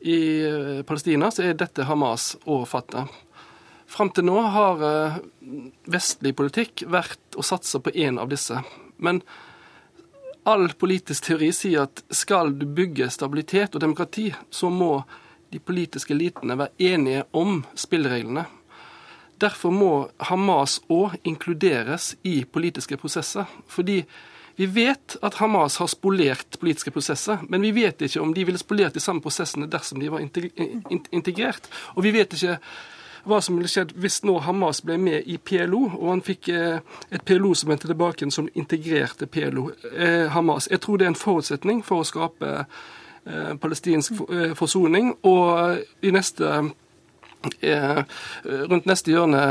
I 0.03 0.19
eh, 0.47 0.81
Palestina 0.87 1.31
så 1.31 1.47
er 1.47 1.59
dette 1.59 1.87
Hamas 1.87 2.33
og 2.43 2.67
Fatah. 2.71 3.11
Fram 3.93 4.11
til 4.15 4.27
nå 4.27 4.39
har 4.55 4.83
eh, 4.89 5.19
vestlig 5.91 6.35
politikk 6.39 6.87
vært 6.91 7.39
å 7.39 7.47
satse 7.47 7.83
på 7.83 7.93
én 7.95 8.19
av 8.23 8.31
disse. 8.33 8.59
Men 9.03 9.23
all 10.49 10.71
politisk 10.79 11.29
teori 11.29 11.53
sier 11.55 11.87
at 11.87 12.03
skal 12.11 12.55
du 12.59 12.67
bygge 12.67 13.11
stabilitet 13.15 13.77
og 13.77 13.85
demokrati, 13.85 14.31
så 14.51 14.71
må 14.73 14.95
de 15.53 15.61
politiske 15.61 16.15
elitene 16.15 16.59
være 16.59 16.93
enige 16.93 17.25
om 17.37 17.63
spillereglene. 17.77 18.45
Derfor 19.43 19.75
må 19.75 19.93
Hamas 20.29 20.79
òg 20.93 21.19
inkluderes 21.27 22.15
i 22.23 22.45
politiske 22.45 22.97
prosesser. 22.97 23.49
Fordi 23.67 24.03
vi 24.57 24.67
vet 24.67 25.17
at 25.25 25.35
Hamas 25.41 25.79
har 25.81 25.89
spolert 25.91 26.59
politiske 26.61 26.93
prosesser, 26.93 27.41
men 27.49 27.65
vi 27.65 27.73
vet 27.73 28.03
ikke 28.05 28.21
om 28.21 28.35
de 28.35 28.45
ville 28.45 28.61
spolert 28.61 28.95
de 28.95 29.01
samme 29.01 29.25
prosessene 29.25 29.69
dersom 29.71 30.01
de 30.01 30.11
var 30.13 30.23
integrert. 30.23 31.71
Og 31.97 32.05
vi 32.05 32.13
vet 32.15 32.37
ikke 32.37 32.59
hva 33.29 33.39
som 33.43 33.57
ville 33.57 33.71
skjedd 33.71 33.95
hvis 34.03 34.21
nå 34.27 34.37
Hamas 34.45 34.83
ble 34.85 34.99
med 35.01 35.29
i 35.31 35.39
PLO, 35.39 35.85
og 35.95 36.09
han 36.11 36.25
fikk 36.27 36.51
eh, 36.53 36.81
et 37.11 37.25
PLO 37.27 37.53
som 37.59 37.71
vendte 37.71 37.91
tilbake 37.91 38.29
som 38.35 38.51
integrerte 38.59 39.29
PLO, 39.31 39.71
eh, 39.93 40.27
Hamas. 40.35 40.69
Jeg 40.71 40.83
tror 40.83 40.99
det 40.99 41.07
er 41.07 41.15
en 41.15 41.23
forutsetning 41.23 41.85
for 41.87 42.03
å 42.03 42.09
skape 42.09 42.67
palestinsk 43.61 44.13
eh, 44.29 44.55
forsoning. 44.59 45.13
Og 45.29 45.83
i 46.03 46.13
neste 46.15 46.49
eh, 47.61 48.01
rundt 48.71 48.89
neste 48.91 49.13
hjørne 49.15 49.43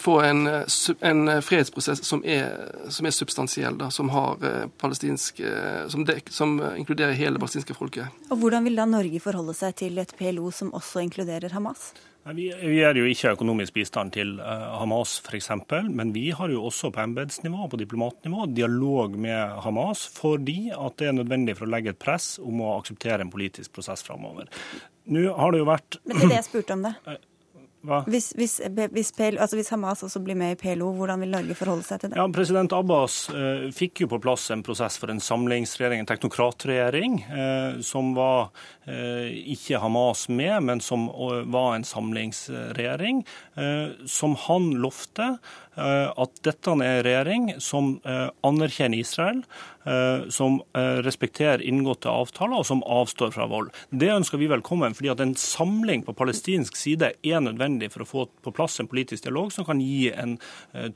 få 0.00 0.18
en, 0.24 0.42
en 1.10 1.22
fredsprosess 1.42 2.04
som 2.06 2.24
er, 2.24 2.50
som 2.92 3.06
er 3.06 3.14
substansiell, 3.14 3.78
da, 3.78 3.90
som, 3.90 4.10
har 4.14 4.42
som, 5.90 6.04
dek, 6.08 6.30
som, 6.30 6.58
inkluderer 6.76 7.16
hele 7.18 7.42
palestinske 7.42 7.74
folket. 7.78 8.26
Og 8.30 8.42
Hvordan 8.42 8.66
vil 8.68 8.78
da 8.78 8.88
Norge 8.90 9.22
forholde 9.22 9.56
seg 9.58 9.78
til 9.82 9.98
et 10.02 10.14
PLO 10.18 10.50
som 10.54 10.74
også 10.74 11.02
inkluderer 11.06 11.54
Hamas? 11.56 11.90
Vi, 12.34 12.48
vi 12.58 12.78
gir 12.80 12.98
jo 12.98 13.06
ikke 13.06 13.36
økonomisk 13.36 13.76
bistand 13.76 14.10
til 14.16 14.32
uh, 14.40 14.80
Hamas 14.80 15.20
f.eks., 15.22 15.50
men 15.94 16.10
vi 16.14 16.24
har 16.34 16.50
jo 16.50 16.64
også 16.66 16.90
på 16.90 17.04
embetsnivå 17.04 17.66
og 17.66 17.70
på 17.74 17.78
diplomatnivå 17.78 18.48
dialog 18.50 19.14
med 19.14 19.60
Hamas 19.62 20.02
fordi 20.10 20.72
at 20.74 20.98
det 20.98 21.12
er 21.12 21.16
nødvendig 21.20 21.54
for 21.58 21.68
å 21.68 21.74
legge 21.76 21.94
et 21.94 22.02
press 22.02 22.34
om 22.42 22.64
å 22.66 22.74
akseptere 22.80 23.22
en 23.22 23.30
politisk 23.30 23.76
prosess 23.78 24.02
framover. 24.06 24.50
Nå 25.06 25.28
har 25.38 25.54
det 25.54 25.62
jo 25.62 25.70
vært 25.70 26.00
Men 26.02 26.18
det 26.18 26.24
er 26.24 26.32
det 26.34 26.40
jeg 26.40 26.48
spurte 26.48 26.78
om, 26.78 26.86
det. 26.88 27.18
Hvis, 28.06 28.32
hvis, 28.36 28.58
hvis, 28.92 29.12
PL, 29.16 29.38
altså 29.42 29.58
hvis, 29.58 29.70
Hamas 29.72 30.04
også 30.06 30.20
blir 30.24 30.38
med 30.38 30.56
i 30.56 30.58
PLO, 30.60 30.92
hvordan 30.98 31.22
vil 31.22 31.32
Norge 31.34 31.56
forholde 31.58 31.86
seg 31.86 32.02
til 32.02 32.12
det? 32.12 32.18
Ja, 32.20 32.26
President 32.34 32.74
Abbas 32.76 33.18
eh, 33.30 33.66
fikk 33.76 34.04
jo 34.04 34.10
på 34.12 34.20
plass 34.22 34.48
en 34.54 34.64
prosess 34.66 34.98
for 35.00 35.12
en 35.12 35.22
samlingsregjering, 35.22 36.02
en 36.02 36.10
teknokratregjering, 36.10 37.18
eh, 37.26 37.80
som 37.86 38.12
var 38.16 38.50
eh, 38.86 39.30
ikke 39.56 39.80
Hamas 39.82 40.26
med, 40.28 40.56
men 40.68 40.82
som 40.84 41.08
eh, 41.10 41.42
var 41.52 41.76
en 41.76 41.86
samlingsregjering, 41.86 43.24
eh, 43.56 44.06
som 44.10 44.36
han 44.46 44.72
lovte 44.82 45.36
at 45.76 46.38
dette 46.46 46.72
er 46.72 46.74
en 46.74 47.04
regjering 47.04 47.48
som 47.60 47.96
anerkjenner 48.46 49.02
Israel, 49.02 49.42
som 50.32 50.58
respekterer 51.04 51.62
inngåtte 51.62 52.08
avtaler, 52.10 52.62
og 52.62 52.66
som 52.66 52.82
avstår 52.82 53.34
fra 53.36 53.46
vold. 53.50 53.68
Det 53.90 54.08
ønsker 54.14 54.40
vi 54.40 54.48
velkommen, 54.50 54.96
fordi 54.96 55.12
at 55.12 55.22
en 55.22 55.36
samling 55.38 56.02
på 56.06 56.16
palestinsk 56.16 56.80
side 56.80 57.12
er 57.20 57.44
nødvendig 57.44 57.92
for 57.92 58.06
å 58.06 58.08
få 58.08 58.26
på 58.42 58.54
plass 58.56 58.80
en 58.80 58.90
politisk 58.90 59.28
dialog 59.28 59.52
som 59.54 59.68
kan 59.68 59.80
gi 59.84 60.10
en 60.16 60.38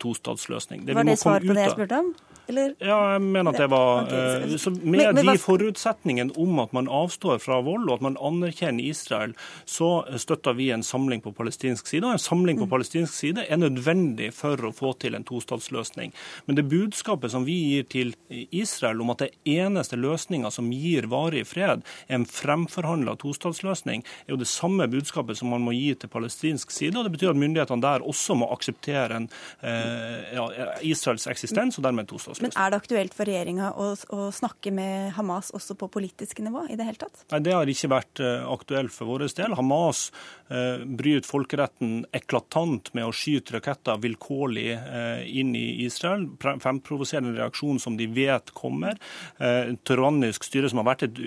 tostatsløsning. 0.01 0.87
Det 0.89 0.97
Var 0.97 1.09
det 1.13 1.21
svar 1.21 1.45
på 1.45 1.57
det 1.57 1.69
jeg 1.69 1.77
spurte 1.77 2.01
om? 2.01 2.15
Eller? 2.51 2.75
Ja, 2.83 2.99
jeg 3.15 3.23
mener 3.23 3.53
at 3.53 3.61
det 3.61 3.69
var 3.71 4.05
okay, 4.05 4.59
så 4.59 4.73
Med 4.75 4.85
men, 4.91 5.15
men, 5.21 5.29
de 5.29 5.39
forutsetningene 5.39 6.35
om 6.41 6.59
at 6.63 6.73
man 6.77 6.89
avstår 6.91 7.39
fra 7.43 7.61
vold, 7.65 7.87
og 7.89 7.99
at 7.99 8.05
man 8.09 8.19
anerkjenner 8.19 8.85
Israel, 8.91 9.35
så 9.69 10.03
støtter 10.19 10.57
vi 10.59 10.71
en 10.75 10.83
samling 10.87 11.23
på 11.23 11.33
palestinsk 11.37 11.87
side. 11.87 12.05
Og 12.07 12.17
en 12.17 12.23
samling 12.23 12.59
på 12.59 12.67
mm. 12.67 12.73
palestinsk 12.73 13.15
side 13.15 13.45
er 13.47 13.61
nødvendig 13.61 14.33
for 14.35 14.59
å 14.67 14.73
få 14.75 14.93
til 15.01 15.15
en 15.19 15.27
tostatsløsning. 15.27 16.15
Men 16.49 16.59
det 16.59 16.67
budskapet 16.71 17.35
som 17.35 17.47
vi 17.47 17.57
gir 17.71 17.87
til 17.91 18.15
Israel 18.51 19.03
om 19.05 19.15
at 19.15 19.25
det 19.25 19.31
eneste 19.49 19.99
løsninga 20.01 20.51
som 20.55 20.73
gir 20.75 21.07
varig 21.13 21.47
fred, 21.49 21.85
er 22.09 22.19
en 22.19 22.27
fremforhandla 22.29 23.17
tostatsløsning, 23.21 24.05
er 24.27 24.35
jo 24.35 24.41
det 24.41 24.51
samme 24.51 24.89
budskapet 24.91 25.39
som 25.39 25.53
man 25.55 25.65
må 25.65 25.75
gi 25.77 25.95
til 25.95 26.11
palestinsk 26.13 26.75
side. 26.75 26.97
og 26.99 27.07
Det 27.07 27.15
betyr 27.15 27.35
at 27.35 27.41
myndighetene 27.41 27.85
der 27.85 28.07
også 28.07 28.37
må 28.41 28.51
akseptere 28.55 29.23
en, 29.23 29.31
eh, 29.63 30.35
ja, 30.35 30.47
Israels 30.83 31.27
eksistens 31.31 31.79
og 31.79 31.87
dermed 31.87 32.07
en 32.07 32.13
tostatsløsning. 32.15 32.40
Men 32.41 32.55
er 32.57 32.73
det 32.73 32.81
aktuelt 32.81 33.17
for 33.17 33.29
regjeringa 33.29 33.73
å, 33.77 33.91
å, 34.17 34.29
snakke 34.35 34.73
med 34.75 35.13
Hamas 35.17 35.51
også 35.57 35.77
på 35.79 35.91
politisk 35.93 36.41
nivå 36.45 36.67
i 36.71 36.79
det 36.79 36.87
hele 36.89 37.01
tatt? 37.01 37.25
Nei, 37.33 37.43
Det 37.45 37.57
har 37.57 37.73
ikke 37.73 37.93
vært 37.93 38.23
uh, 38.25 38.47
aktuelt 38.53 38.95
for 38.95 39.11
vår 39.11 39.27
del. 39.39 39.57
Hamas 39.59 40.09
bryter 40.51 41.29
folkeretten 41.29 42.05
eklatant 42.17 42.91
med 42.97 43.07
å 43.07 43.15
skyte 43.15 43.55
raketter 43.55 44.01
vilkårlig 44.03 44.67
uh, 44.75 45.23
inn 45.27 45.53
i 45.59 45.85
Israel. 45.85 46.27
Fremprovoserende 46.41 47.37
reaksjon 47.37 47.79
som 47.83 47.97
de 47.99 48.09
vet 48.11 48.51
kommer. 48.57 48.99
Et 49.41 49.79
tyrannisk 49.87 50.45
styre 50.47 50.71
som 50.71 50.81
har 50.81 50.89
vært 50.91 51.05
et 51.07 51.21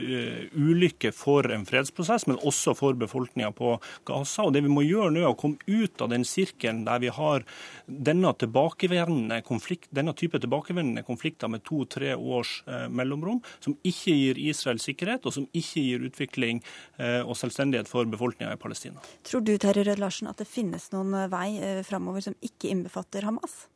ulykke 0.54 1.14
for 1.16 1.48
en 1.54 1.66
fredsprosess, 1.68 2.28
men 2.30 2.40
også 2.44 2.76
for 2.78 2.98
befolkninga 3.00 3.52
på 3.56 3.78
Gaza. 4.08 4.48
Og 4.48 4.54
Det 4.54 4.64
vi 4.66 4.72
må 4.72 4.84
gjøre 4.86 5.14
nå, 5.14 5.24
er 5.24 5.32
å 5.32 5.40
komme 5.40 5.62
ut 5.68 6.04
av 6.04 6.12
den 6.14 6.26
sirkelen 6.28 6.84
der 6.88 7.02
vi 7.04 7.12
har 7.14 7.46
denne, 7.88 9.42
konflikt, 9.48 9.90
denne 9.92 10.14
type 10.18 10.40
tilbakevendende 10.40 11.04
konflikter 11.08 11.52
med 11.52 11.64
to-tre 11.68 12.14
års 12.16 12.62
eh, 12.68 12.88
mellomrom, 12.90 13.42
som 13.60 13.76
ikke 13.84 14.16
gir 14.16 14.42
Israel 14.42 14.82
sikkerhet, 14.84 15.26
og 15.26 15.36
som 15.36 15.48
ikke 15.52 15.84
gir 15.84 16.08
utvikling 16.10 16.64
eh, 16.98 17.22
og 17.22 17.38
selvstendighet 17.40 17.92
for 17.92 18.10
befolkninga 18.10 18.56
i 18.56 18.62
Palestina. 18.62 19.04
Tror 19.24 19.46
du 19.46 19.54
Terje 19.58 19.86
Rød 19.88 20.02
Larsen, 20.02 20.32
at 20.32 20.42
det 20.42 20.50
finnes 20.50 20.90
noen 20.96 21.14
eh, 21.18 21.30
vei 21.32 21.84
framover 21.88 22.26
som 22.26 22.36
ikke 22.42 22.72
innbefatter 22.74 23.28
Hamas? 23.28 23.68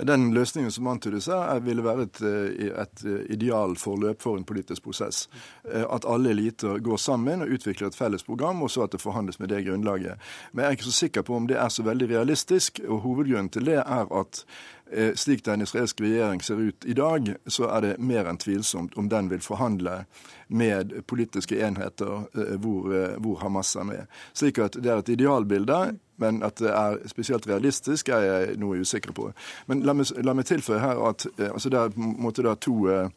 Den 0.00 0.30
løsningen 0.32 0.70
som 0.72 0.86
antydes 0.88 1.26
her, 1.28 1.58
ville 1.60 1.82
være 1.84 2.06
et, 2.06 2.20
et 2.22 3.02
idealforløp 3.34 4.22
for 4.22 4.38
en 4.38 4.46
politisk 4.48 4.86
prosess. 4.86 5.26
At 5.66 6.06
alle 6.08 6.30
eliter 6.32 6.78
går 6.80 6.96
sammen 6.96 7.42
og 7.44 7.52
utvikler 7.58 7.90
et 7.90 7.98
felles 7.98 8.24
program, 8.24 8.62
og 8.62 8.70
så 8.70 8.86
at 8.86 8.94
det 8.94 9.02
forhandles 9.02 9.40
med 9.42 9.50
det 9.52 9.64
grunnlaget. 9.66 10.16
Men 10.52 10.62
jeg 10.62 10.68
er 10.68 10.78
ikke 10.78 10.88
så 10.88 10.96
sikker 11.02 11.26
på 11.26 11.36
om 11.36 11.50
det 11.50 11.58
er 11.60 11.68
så 11.68 11.84
veldig 11.84 12.08
realistisk. 12.14 12.80
og 12.88 13.02
Hovedgrunnen 13.04 13.50
til 13.52 13.66
det 13.66 13.82
er 13.82 14.14
at 14.22 14.44
Eh, 14.44 14.79
slik 15.14 15.44
den 15.46 15.62
israelske 15.62 16.02
regjering 16.02 16.42
ser 16.42 16.60
ut 16.60 16.84
i 16.84 16.94
dag, 16.98 17.34
så 17.46 17.68
er 17.70 17.84
det 17.84 17.92
mer 18.02 18.26
enn 18.26 18.40
tvilsomt 18.40 18.96
om 18.98 19.08
den 19.08 19.30
vil 19.30 19.42
forhandle 19.44 20.04
med 20.50 21.02
politiske 21.06 21.60
enheter 21.66 22.24
eh, 22.34 22.56
hvor, 22.58 22.94
eh, 22.94 23.16
hvor 23.18 23.38
Hamas 23.38 23.76
er 23.76 23.84
med. 23.84 24.06
Slik 24.34 24.58
at 24.58 24.78
det 24.82 24.90
er 24.90 24.98
et 24.98 25.08
idealbilde. 25.08 25.98
Men 26.20 26.42
at 26.44 26.58
det 26.60 26.68
er 26.68 26.98
spesielt 27.08 27.46
realistisk, 27.48 28.10
er 28.12 28.20
jeg 28.20 28.56
noe 28.60 28.82
usikker 28.84 29.14
på. 29.16 29.30
Men 29.70 29.80
la 29.88 29.94
meg, 29.96 30.10
la 30.20 30.34
meg 30.36 30.44
tilføye 30.50 30.76
her 30.82 30.98
at 31.08 31.24
altså 31.46 31.70
det 31.72 31.78
er 31.80 31.94
på 31.94 32.02
en 32.04 32.10
måte 32.20 32.44
to 32.60 32.74
eh, 32.92 33.08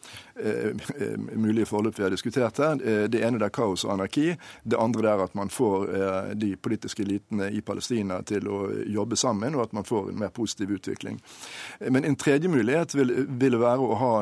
mulige 1.36 1.68
forløp 1.68 2.00
vi 2.00 2.06
har 2.06 2.14
diskutert 2.16 2.62
her. 2.64 2.80
Det 3.12 3.20
ene 3.20 3.42
det 3.42 3.50
er 3.50 3.56
kaos 3.58 3.84
og 3.84 3.98
anarki. 3.98 4.30
Det 4.64 4.80
andre 4.80 5.10
er 5.12 5.24
at 5.26 5.36
man 5.36 5.52
får 5.52 5.84
eh, 5.92 6.32
de 6.46 6.54
politiske 6.56 7.04
elitene 7.04 7.50
i 7.52 7.60
Palestina 7.60 8.22
til 8.24 8.48
å 8.48 8.62
jobbe 8.72 9.20
sammen, 9.20 9.60
og 9.60 9.66
at 9.68 9.76
man 9.76 9.84
får 9.84 10.14
en 10.14 10.24
mer 10.24 10.32
positiv 10.32 10.72
utvikling. 10.78 11.20
Men 11.80 12.06
en 12.06 12.16
tredje 12.20 12.52
mulighet 12.52 12.96
ville 12.96 13.26
vil 13.28 13.60
være 13.62 13.88
å 13.88 13.98
ha 14.00 14.14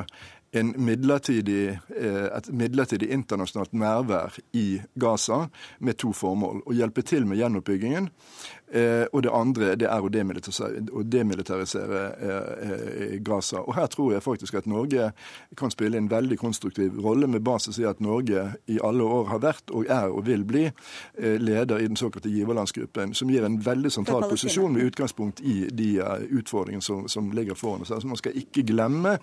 midlertidig, 0.52 1.80
eh, 1.96 2.38
et 2.38 2.50
midlertidig 2.52 3.10
internasjonalt 3.12 3.72
nærvær 3.72 4.36
i 4.54 4.82
Gaza 5.00 5.48
med 5.80 5.98
to 5.98 6.12
formål. 6.12 6.62
Å 6.68 6.76
hjelpe 6.76 7.04
til 7.08 7.26
med 7.26 7.40
gjenoppbyggingen 7.40 8.10
Eh, 8.74 9.06
og 9.12 9.24
det 9.24 9.32
andre 9.36 9.74
det 9.76 9.88
er 9.92 10.04
å 10.04 10.10
demilitarisere, 10.12 10.86
å 10.96 11.04
demilitarisere 11.04 12.02
eh, 12.24 12.52
eh, 12.72 13.16
Gaza. 13.20 13.60
Og 13.66 13.76
Her 13.76 13.90
tror 13.92 14.14
jeg 14.14 14.24
faktisk 14.24 14.56
at 14.56 14.68
Norge 14.70 15.10
kan 15.60 15.74
spille 15.74 16.00
en 16.00 16.08
veldig 16.12 16.38
konstruktiv 16.40 17.00
rolle, 17.04 17.28
med 17.28 17.44
basis 17.44 17.80
i 17.80 17.86
at 17.88 18.00
Norge 18.00 18.46
i 18.72 18.80
alle 18.84 19.04
år 19.04 19.28
har 19.32 19.42
vært 19.44 19.74
og 19.76 19.90
er 19.92 20.08
og 20.12 20.26
vil 20.28 20.46
bli 20.48 20.64
eh, 20.68 21.38
leder 21.40 21.84
i 21.84 21.88
den 21.88 22.00
såkalte 22.00 22.32
giverlandsgruppen, 22.32 23.14
som 23.14 23.30
gir 23.30 23.46
en 23.46 23.60
veldig 23.66 23.92
sentral 23.92 24.28
posisjon 24.30 24.74
med 24.74 24.88
utgangspunkt 24.92 25.42
i 25.42 25.68
de 25.72 25.90
uh, 26.02 26.24
utfordringene 26.32 26.84
som, 26.84 27.08
som, 27.12 27.32
ligger 27.32 27.56
foran 27.56 27.82
oss. 27.82 27.92
Altså 27.92 28.08
Man 28.08 28.20
skal 28.20 28.36
ikke 28.40 28.64
glemme 28.68 29.18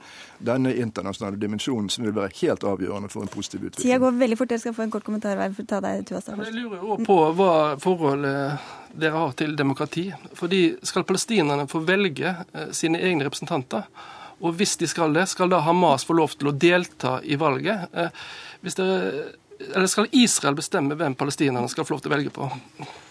denne 0.44 0.74
internasjonale 0.76 1.40
dimensjonen, 1.40 1.88
som 1.90 2.04
vil 2.04 2.16
være 2.16 2.34
helt 2.42 2.64
avgjørende 2.64 3.08
for 3.12 3.24
en 3.24 3.32
positiv 3.32 3.64
utvikling. 3.64 3.86
Tida 3.86 3.98
går 4.02 4.20
veldig 4.20 4.38
fort. 4.38 4.52
Jeg 4.56 4.64
skal 4.64 4.76
få 4.76 4.86
en 4.86 4.92
kort 4.92 5.08
kommentar. 5.08 5.40
For 5.56 5.68
ta 5.68 5.80
deg, 5.84 6.04
Tuasa, 6.08 6.36
Jeg 6.36 6.54
lurer 6.56 6.84
også 6.84 7.08
på 7.08 7.18
hva 7.38 7.54
forholdet 7.80 8.77
dere 8.92 9.16
har 9.16 9.34
til 9.38 9.56
demokrati. 9.56 10.06
Fordi 10.38 10.62
skal 10.82 11.06
palestinerne 11.08 11.68
få 11.70 11.82
velge 11.86 12.34
eh, 12.52 12.70
sine 12.76 13.00
egne 13.02 13.26
representanter? 13.26 13.88
Og 14.38 14.54
hvis 14.54 14.76
de 14.78 14.86
skal 14.86 15.16
det, 15.16 15.26
skal 15.30 15.50
da 15.50 15.62
Hamas 15.66 16.06
få 16.06 16.14
lov 16.18 16.36
til 16.38 16.50
å 16.50 16.54
delta 16.54 17.18
i 17.24 17.38
valget? 17.40 17.88
Eh, 17.92 18.24
hvis 18.62 18.78
dere, 18.78 19.26
eller 19.72 19.90
skal 19.90 20.10
Israel 20.12 20.58
bestemme 20.58 20.98
hvem 20.98 21.18
palestinerne 21.18 21.70
skal 21.70 21.86
få 21.86 21.96
lov 21.96 22.04
til 22.04 22.12
å 22.12 22.16
velge 22.16 22.34
på? 22.34 22.50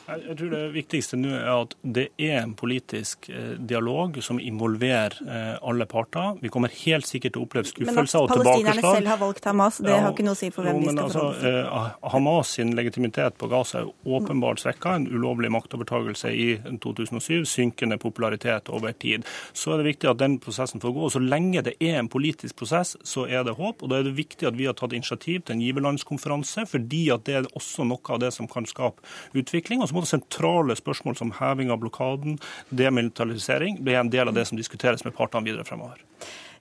Jeg 0.08 0.38
tror 0.40 0.52
det 0.54 0.62
viktigste 0.72 1.18
nå 1.20 1.34
er 1.36 1.50
at 1.52 1.74
det 1.84 2.06
er 2.16 2.38
en 2.40 2.54
politisk 2.56 3.28
eh, 3.28 3.58
dialog 3.60 4.16
som 4.24 4.38
involverer 4.40 5.18
eh, 5.28 5.58
alle 5.68 5.84
parter. 5.90 6.38
Vi 6.40 6.52
kommer 6.54 6.72
helt 6.86 7.08
sikkert 7.10 7.36
til 7.36 7.44
å 7.44 7.48
oppleve 7.48 7.68
skuffelser 7.68 8.24
og 8.24 8.32
tilbakeslag. 8.32 8.64
Men 8.64 8.72
at 8.72 8.78
palestinerne 8.78 8.94
selv 8.96 9.12
har 9.12 9.20
valgt 9.20 9.50
Hamas, 9.50 9.80
det 9.84 9.92
ja, 9.92 9.98
har 10.06 10.16
ikke 10.16 10.26
noe 10.28 10.38
å 10.38 10.40
si 10.40 10.50
for 10.56 10.64
hvem 10.64 10.80
jo, 10.80 10.86
de 10.86 10.94
skal 10.94 11.04
altså, 11.10 11.26
forholde 11.42 11.82
eh, 11.82 12.14
Hamas 12.14 12.54
sin 12.56 12.72
legitimitet 12.80 13.36
på 13.42 13.50
Gaza 13.52 13.82
er 13.82 13.90
åpenbart 14.18 14.64
svekka. 14.64 14.94
En 15.02 15.10
ulovlig 15.12 15.52
maktovertagelse 15.58 16.32
i 16.32 16.48
2007, 16.88 17.44
synkende 17.58 18.00
popularitet 18.00 18.72
over 18.72 18.96
tid. 18.96 19.28
Så 19.52 19.76
er 19.76 19.84
det 19.84 19.90
viktig 19.90 20.12
at 20.14 20.24
den 20.24 20.40
prosessen 20.44 20.84
får 20.84 20.96
gå. 20.96 21.04
og 21.10 21.14
Så 21.18 21.24
lenge 21.24 21.66
det 21.68 21.76
er 21.84 22.00
en 22.00 22.12
politisk 22.12 22.62
prosess, 22.64 22.96
så 23.04 23.28
er 23.28 23.44
det 23.44 23.58
håp. 23.60 23.84
og 23.84 23.92
Da 23.92 24.00
er 24.00 24.08
det 24.08 24.16
viktig 24.16 24.48
at 24.48 24.56
vi 24.56 24.72
har 24.72 24.80
tatt 24.80 24.96
initiativ 24.96 25.44
til 25.44 25.58
en 25.58 25.68
giverlandskonferanse, 25.68 26.64
fordi 26.72 27.04
at 27.12 27.28
det 27.28 27.40
er 27.42 27.52
også 27.60 27.84
noe 27.92 28.16
av 28.16 28.24
det 28.24 28.32
som 28.40 28.48
kan 28.48 28.64
skape 28.64 29.04
utvikling. 29.36 29.84
og 29.84 29.92
så 29.92 29.97
måte 29.98 30.12
sentrale 30.14 30.78
spørsmål 30.80 31.18
som 31.20 31.34
heving 31.40 31.72
av 31.74 31.82
blokaden, 31.84 32.38
demilitarisering, 32.70 33.82
blir 33.84 34.00
en 34.02 34.12
del 34.14 34.32
av 34.32 34.38
det 34.38 34.48
som 34.50 34.60
diskuteres 34.60 35.06
med 35.06 35.16
partene 35.18 35.48
videre 35.48 35.68
fremover. 35.68 36.04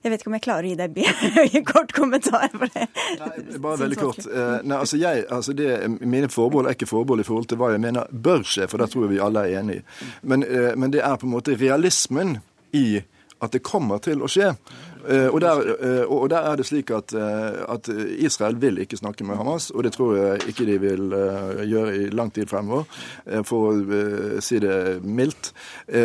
Jeg 0.03 0.13
vet 0.13 0.21
ikke 0.21 0.29
om 0.29 0.35
jeg 0.37 0.43
klarer 0.45 0.67
å 0.67 0.69
gi 0.69 0.77
deg 0.77 1.57
en 1.57 1.65
kort 1.71 1.93
kommentar 1.95 2.51
for 2.53 2.69
det. 2.73 2.85
Nei, 3.19 3.57
bare 3.63 3.81
veldig 3.81 3.97
kort. 3.99 4.21
Eh, 4.29 4.53
nei, 4.63 4.77
altså 4.77 4.99
jeg, 5.01 5.25
altså 5.33 5.55
det, 5.57 5.71
mine 5.99 6.29
forbehold 6.31 6.69
er 6.69 6.77
ikke 6.77 6.89
forbehold 6.89 7.23
i 7.23 7.27
forhold 7.27 7.49
til 7.51 7.59
hva 7.59 7.73
jeg 7.73 7.83
mener 7.83 8.11
bør 8.11 8.45
skje, 8.47 8.69
for 8.71 8.81
det 8.81 8.91
tror 8.93 9.07
jeg 9.07 9.15
vi 9.15 9.23
alle 9.25 9.47
er 9.47 9.61
enig 9.61 9.79
i. 9.79 9.85
Men, 10.29 10.45
eh, 10.45 10.73
men 10.77 10.93
det 10.93 11.01
er 11.03 11.17
på 11.17 11.27
en 11.27 11.33
måte 11.33 11.57
realismen 11.57 12.37
i 12.77 13.01
at 13.43 13.53
det 13.53 13.65
kommer 13.65 14.01
til 14.01 14.23
å 14.23 14.29
skje. 14.31 14.53
Eh, 15.05 15.27
og 15.27 15.41
der, 15.41 15.61
eh, 15.77 16.11
og 16.11 16.29
der, 16.29 16.37
er 16.51 16.55
det 16.55 16.65
slik 16.65 16.91
at, 16.91 17.13
eh, 17.13 17.63
at, 17.73 17.89
Israel 18.17 18.61
vil 18.61 18.77
ikke 18.77 18.97
snakke 18.97 19.23
med 19.23 19.37
Hamas, 19.37 19.69
og 19.69 19.83
det 19.83 19.93
tror 19.93 20.15
jeg 20.15 20.47
ikke 20.47 20.65
de 20.65 20.77
vil 20.81 21.15
gjøre 21.69 21.95
i 21.95 22.09
lang 22.09 22.33
tid 22.33 22.47
fremover, 22.49 22.83
for 23.43 23.71
å 23.71 24.41
si 24.41 24.59
det 24.59 25.03
mildt. 25.03 25.51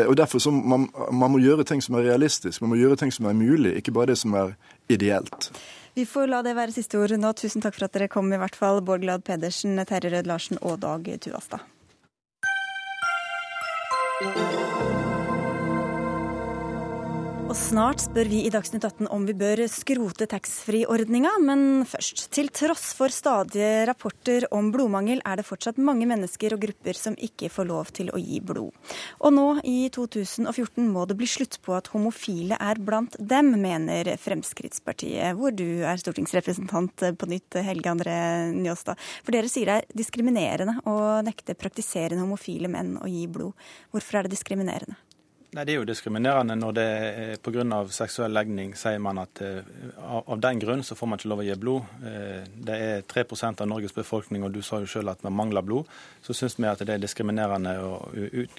Og 0.08 0.16
Derfor 0.16 0.38
så 0.38 0.50
man, 0.50 0.88
man 1.12 1.32
må 1.32 1.38
gjøre 1.42 1.64
ting 1.64 1.82
som 1.82 1.96
er 1.98 2.06
realistisk, 2.10 2.62
man 2.62 2.70
må 2.74 2.80
gjøre 2.80 2.96
ting 2.96 3.12
som 3.12 3.26
er 3.26 3.32
mulig, 3.36 3.76
ikke 3.76 3.92
bare 3.92 4.12
det 4.12 4.18
som 4.18 4.34
er 4.34 4.54
ideelt. 4.88 5.50
Vi 5.94 6.06
får 6.08 6.30
la 6.30 6.42
det 6.42 6.54
være 6.56 6.72
siste 6.72 6.96
ord 7.00 7.12
nå. 7.20 7.32
Tusen 7.36 7.60
takk 7.64 7.76
for 7.76 7.84
at 7.84 7.92
dere 7.96 8.08
kom, 8.08 8.32
i 8.32 8.40
hvert 8.40 8.56
fall. 8.56 8.80
Bård 8.80 9.04
Glad 9.04 9.26
Pedersen, 9.28 9.76
Terje 9.88 10.14
Rød 10.14 10.30
Larsen 10.30 10.62
og 10.62 10.80
Dag 10.80 11.08
Tuastad. 11.20 11.60
Og 17.52 17.56
snart 17.60 18.00
spør 18.00 18.30
vi 18.30 18.38
i 18.46 18.50
Dagsnytt 18.52 18.86
18 18.86 19.10
om 19.12 19.26
vi 19.28 19.34
bør 19.36 19.60
skrote 19.68 20.24
taxfree-ordninga, 20.24 21.34
men 21.44 21.82
først. 21.84 22.22
Til 22.32 22.48
tross 22.48 22.94
for 22.96 23.12
stadige 23.12 23.82
rapporter 23.90 24.46
om 24.56 24.70
blodmangel, 24.72 25.20
er 25.20 25.36
det 25.36 25.44
fortsatt 25.44 25.76
mange 25.76 26.08
mennesker 26.08 26.56
og 26.56 26.62
grupper 26.62 26.96
som 26.96 27.18
ikke 27.20 27.50
får 27.52 27.68
lov 27.68 27.92
til 27.92 28.08
å 28.08 28.22
gi 28.22 28.40
blod. 28.40 28.72
Og 29.20 29.36
nå, 29.36 29.44
i 29.68 29.90
2014, 29.92 30.88
må 30.96 31.04
det 31.04 31.18
bli 31.20 31.28
slutt 31.28 31.60
på 31.60 31.76
at 31.76 31.92
homofile 31.92 32.56
er 32.56 32.80
blant 32.80 33.20
dem, 33.20 33.52
mener 33.60 34.14
Fremskrittspartiet, 34.24 35.36
hvor 35.36 35.52
du 35.52 35.84
er 35.84 36.00
stortingsrepresentant 36.00 37.04
på 37.20 37.32
nytt, 37.36 37.60
Helge 37.68 37.92
André 37.92 38.18
Njåstad. 38.56 38.96
For 39.20 39.36
dere 39.36 39.52
sier 39.52 39.68
det 39.68 39.80
er 39.82 40.02
diskriminerende 40.06 40.80
å 40.88 41.20
nekte 41.28 41.60
praktiserende 41.60 42.24
homofile 42.24 42.72
menn 42.72 42.96
å 42.96 43.12
gi 43.12 43.26
blod. 43.28 43.52
Hvorfor 43.92 44.22
er 44.22 44.24
det 44.24 44.38
diskriminerende? 44.38 44.96
Nei, 45.52 45.66
Det 45.68 45.74
er 45.74 45.82
jo 45.82 45.84
diskriminerende 45.84 46.54
når 46.56 46.72
det 46.72 46.84
er 46.84 47.40
pga. 47.44 47.84
seksuell 47.92 48.32
legning 48.32 48.70
sier 48.74 48.98
man 48.98 49.18
at 49.20 49.42
uh, 49.44 49.60
av 50.24 50.40
den 50.40 50.58
grunn 50.58 50.82
så 50.82 50.96
får 50.96 51.10
man 51.10 51.18
ikke 51.20 51.28
lov 51.28 51.42
å 51.42 51.44
gi 51.44 51.56
blod. 51.60 51.90
Uh, 52.00 52.40
det 52.56 52.78
er 52.86 53.02
3% 53.04 53.60
av 53.60 53.68
Norges 53.68 53.92
befolkning, 53.92 54.46
og 54.46 54.52
du 54.52 54.62
sa 54.62 54.80
jo 54.80 54.88
selv 54.88 55.12
at 55.12 55.20
vi 55.20 55.28
mangler 55.28 55.60
blod. 55.60 55.92
Så 56.24 56.32
syns 56.32 56.56
vi 56.56 56.70
at 56.70 56.80
det 56.80 56.94
er 56.94 57.04
diskriminerende 57.04 57.76
å 57.84 57.92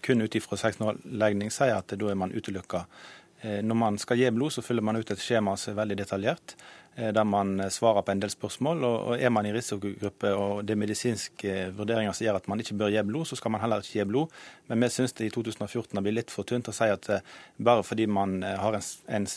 kun 0.06 0.22
ut 0.22 0.38
ifra 0.38 0.60
seksuell 0.62 1.02
legning 1.04 1.50
si 1.50 1.72
at 1.74 1.98
da 1.98 2.12
er 2.12 2.20
man 2.20 2.36
utelukka. 2.36 2.86
Uh, 3.42 3.62
når 3.66 3.80
man 3.88 3.98
skal 3.98 4.22
gi 4.22 4.30
blod, 4.30 4.54
så 4.54 4.62
fyller 4.62 4.86
man 4.86 5.02
ut 5.02 5.10
et 5.10 5.26
skjema 5.26 5.58
som 5.58 5.74
er 5.74 5.82
veldig 5.82 5.98
detaljert. 5.98 6.54
Eh, 6.96 7.10
der 7.14 7.24
man 7.24 7.60
eh, 7.60 7.70
svarer 7.70 8.02
på 8.02 8.12
en 8.12 8.20
del 8.22 8.30
spørsmål. 8.30 8.84
Og 8.86 9.22
Er 9.22 9.30
man 9.30 9.46
i 9.46 9.54
risikogruppe 9.54 10.34
og 10.38 10.66
det 10.66 10.76
er 10.76 10.80
medisinske 10.80 11.54
vurderinger 11.78 12.14
som 12.14 12.26
gjør 12.26 12.38
at 12.38 12.48
man 12.48 12.60
ikke 12.62 12.78
bør 12.78 12.92
gi 12.94 13.02
blod, 13.04 13.26
så 13.26 13.36
skal 13.36 13.52
man 13.52 13.62
heller 13.62 13.82
ikke 13.82 14.00
gi 14.00 14.06
blod. 14.06 14.28
Men 14.68 14.82
vi 14.82 14.90
syns 14.90 15.14
det 15.14 15.26
i 15.26 15.34
2014 15.34 15.98
har 15.98 16.04
blitt 16.06 16.20
litt 16.20 16.32
for 16.32 16.46
tynt 16.46 16.70
å 16.70 16.76
si 16.76 16.90
at 16.94 17.10
eh, 17.10 17.26
bare 17.58 17.84
fordi 17.84 18.06
man 18.06 18.44
har 18.44 18.78
en, 18.78 18.86
en 19.08 19.28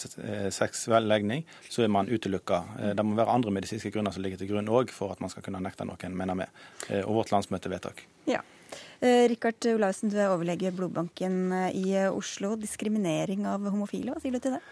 seksuell 0.53 1.09
legning, 1.09 1.47
så 1.71 1.83
er 1.83 1.93
man 1.93 2.09
utelukka. 2.09 2.63
Det 2.97 3.05
må 3.05 3.17
være 3.17 3.33
andre 3.33 3.55
medisinske 3.57 3.91
grunner 3.95 4.13
som 4.13 4.25
ligger 4.25 4.41
til 4.41 4.51
grunn 4.53 4.69
òg 4.69 4.93
for 4.93 5.15
at 5.15 5.23
man 5.25 5.33
skal 5.33 5.45
kunne 5.47 5.63
nekte 5.65 5.87
noen, 5.89 6.17
mener 6.17 6.37
vi. 6.37 6.49
Og 7.05 7.21
vårt 7.21 7.33
landsmøtevedtak. 7.33 8.05
Ja. 8.29 8.43
Rikard 9.01 9.65
Olaussen, 9.71 10.11
du 10.11 10.19
er 10.19 10.33
overlege 10.33 10.73
Blodbanken 10.75 11.53
i 11.73 11.95
Oslo. 12.09 12.57
Diskriminering 12.61 13.47
av 13.49 13.65
homofile, 13.71 14.13
hva 14.13 14.23
sier 14.23 14.37
du 14.37 14.43
til 14.43 14.59
det? 14.59 14.65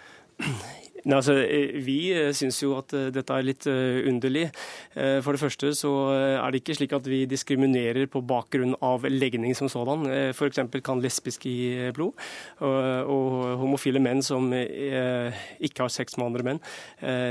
Nei, 1.04 1.18
altså, 1.18 1.34
eh, 1.36 1.74
vi 1.84 1.98
eh, 2.16 2.30
syns 2.32 2.62
jo 2.62 2.72
at 2.78 2.94
eh, 2.96 3.10
dette 3.12 3.36
er 3.36 3.44
litt 3.44 3.66
underlig. 3.68 4.46
For 4.94 5.34
det 5.34 5.40
første 5.40 5.72
så 5.76 5.90
er 6.14 6.52
det 6.52 6.60
ikke 6.60 6.76
slik 6.78 6.92
at 6.94 7.06
vi 7.10 7.24
diskriminerer 7.28 8.06
på 8.10 8.22
bakgrunn 8.24 8.76
av 8.84 9.04
legning 9.10 9.56
som 9.58 9.68
sådan. 9.70 10.06
F.eks. 10.30 10.60
kan 10.86 11.02
lesbiske 11.02 11.50
gi 11.50 11.90
blod, 11.96 12.14
og 12.62 13.58
homofile 13.60 13.98
menn 14.02 14.22
som 14.24 14.52
ikke 14.54 15.82
har 15.82 15.92
sex 15.92 16.16
med 16.16 16.28
andre 16.28 16.46
menn, 16.46 16.60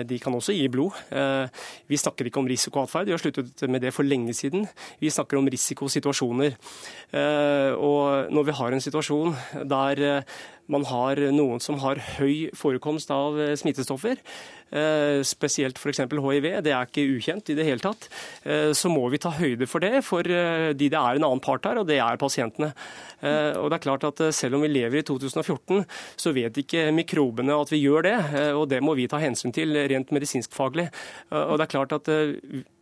de 0.10 0.20
kan 0.22 0.36
også 0.36 0.56
gi 0.58 0.68
blod. 0.74 0.98
Vi 1.88 2.00
snakker 2.02 2.28
ikke 2.28 2.44
om 2.44 2.50
risikoatferd, 2.52 3.08
vi 3.08 3.16
har 3.16 3.24
sluttet 3.24 3.64
med 3.72 3.86
det 3.86 3.94
for 3.96 4.04
lenge 4.04 4.36
siden. 4.36 4.68
Vi 5.00 5.14
snakker 5.14 5.40
om 5.40 5.48
risikosituasjoner. 5.54 6.58
Og 7.80 8.34
når 8.34 8.50
vi 8.50 8.58
har 8.60 8.76
en 8.76 8.84
situasjon 8.84 9.38
der 9.72 10.26
man 10.72 10.86
har 10.88 11.20
noen 11.36 11.60
som 11.64 11.80
har 11.84 12.00
høy 12.18 12.50
forekomst 12.56 13.12
av 13.12 13.36
smittestoffer, 13.64 14.20
spesielt 15.28 15.78
f.eks. 15.78 16.02
hiv, 16.10 16.48
det 16.66 16.74
er 16.74 16.88
ikke 16.88 17.06
ukjent 17.14 17.52
i 17.54 17.58
det 17.58 17.66
hele 17.68 17.84
tatt, 17.84 18.08
eh, 18.44 18.72
så 18.74 18.90
må 18.90 19.06
vi 19.14 19.22
ta 19.22 19.34
høyde 19.36 19.68
for 19.70 19.84
det 19.84 20.02
for 20.06 20.26
eh, 20.26 20.72
de 20.74 20.90
det 20.94 21.00
er 21.00 21.18
en 21.18 21.26
annen 21.26 21.42
part 21.44 21.66
her, 21.66 21.80
og 21.82 21.88
det 21.90 22.00
er 22.02 22.22
pasientene. 22.22 22.74
Og 23.24 23.70
det 23.72 23.78
er 23.78 23.84
klart 23.86 24.04
at 24.04 24.20
Selv 24.36 24.58
om 24.58 24.66
vi 24.66 24.68
lever 24.68 25.00
i 25.00 25.04
2014, 25.08 25.86
så 26.20 26.34
vet 26.36 26.58
ikke 26.60 26.90
mikrobene 26.92 27.56
at 27.56 27.70
vi 27.72 27.80
gjør 27.80 28.04
det. 28.04 28.18
og 28.52 28.68
Det 28.68 28.82
må 28.84 28.98
vi 29.00 29.06
ta 29.08 29.16
hensyn 29.22 29.54
til 29.56 29.72
rent 29.88 30.12
medisinskfaglig. 30.12 30.90
Og 31.32 31.54
det 31.56 31.64
er 31.64 31.72
klart 31.72 31.96
at 31.96 32.10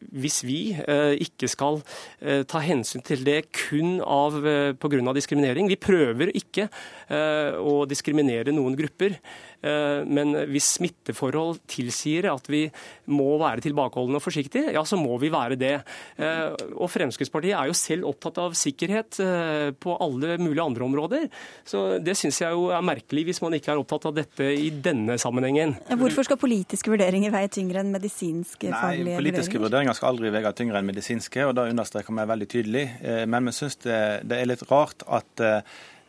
Hvis 0.09 0.41
vi 0.41 0.73
ikke 1.21 1.47
skal 1.47 1.83
ta 2.49 2.63
hensyn 2.65 3.05
til 3.05 3.21
det 3.23 3.51
kun 3.53 4.01
av, 4.01 4.41
pga. 4.81 5.13
diskriminering 5.13 5.69
Vi 5.69 5.77
prøver 5.77 6.33
ikke 6.33 6.67
å 7.61 7.85
diskriminere 7.85 8.49
noen 8.49 8.75
grupper. 8.75 9.19
Eh, 9.61 10.01
men 10.09 10.33
hvis 10.49 10.75
smitteforhold 10.79 11.59
tilsier 11.81 12.29
at 12.31 12.47
vi 12.51 12.63
må 13.11 13.35
være 13.41 13.63
tilbakeholdne 13.65 14.19
og 14.19 14.23
forsiktige, 14.23 14.71
ja, 14.75 14.83
så 14.87 14.99
må 14.99 15.17
vi 15.21 15.31
være 15.33 15.57
det. 15.59 15.73
Eh, 16.21 16.55
og 16.77 16.89
Fremskrittspartiet 16.91 17.57
er 17.57 17.71
jo 17.71 17.77
selv 17.77 18.09
opptatt 18.11 18.39
av 18.41 18.55
sikkerhet 18.57 19.19
eh, 19.23 19.67
på 19.75 19.97
alle 20.01 20.37
mulige 20.41 20.65
andre 20.65 20.87
områder. 20.87 21.27
Så 21.67 21.83
det 22.03 22.15
syns 22.19 22.41
jeg 22.43 22.55
jo 22.55 22.69
er 22.73 22.85
merkelig 22.85 23.27
hvis 23.29 23.41
man 23.43 23.57
ikke 23.57 23.73
er 23.73 23.81
opptatt 23.81 24.09
av 24.09 24.15
dette 24.17 24.51
i 24.55 24.69
denne 24.83 25.17
sammenhengen. 25.21 25.75
Hvorfor 26.01 26.27
skal 26.27 26.39
politiske 26.41 26.91
vurderinger 26.91 27.33
veie 27.33 27.51
tyngre 27.51 27.83
enn 27.83 27.91
medisinske 27.93 28.71
faglige 28.71 29.11
Nei, 29.11 29.19
Politiske 29.21 29.59
vurderinger 29.61 29.97
skal 29.97 30.13
aldri 30.13 30.31
veie 30.33 30.53
tyngre 30.55 30.79
enn 30.79 30.87
medisinske, 30.87 31.45
og 31.47 31.55
det 31.57 31.69
understreker 31.73 32.15
vi 32.15 32.27
veldig 32.31 32.47
tydelig. 32.51 32.85
Men 33.31 33.47
vi 33.49 33.53
syns 33.55 33.77
det, 33.83 33.99
det 34.27 34.39
er 34.39 34.49
litt 34.49 34.63
rart 34.69 35.05
at 35.09 35.41
Eh, 35.41 35.61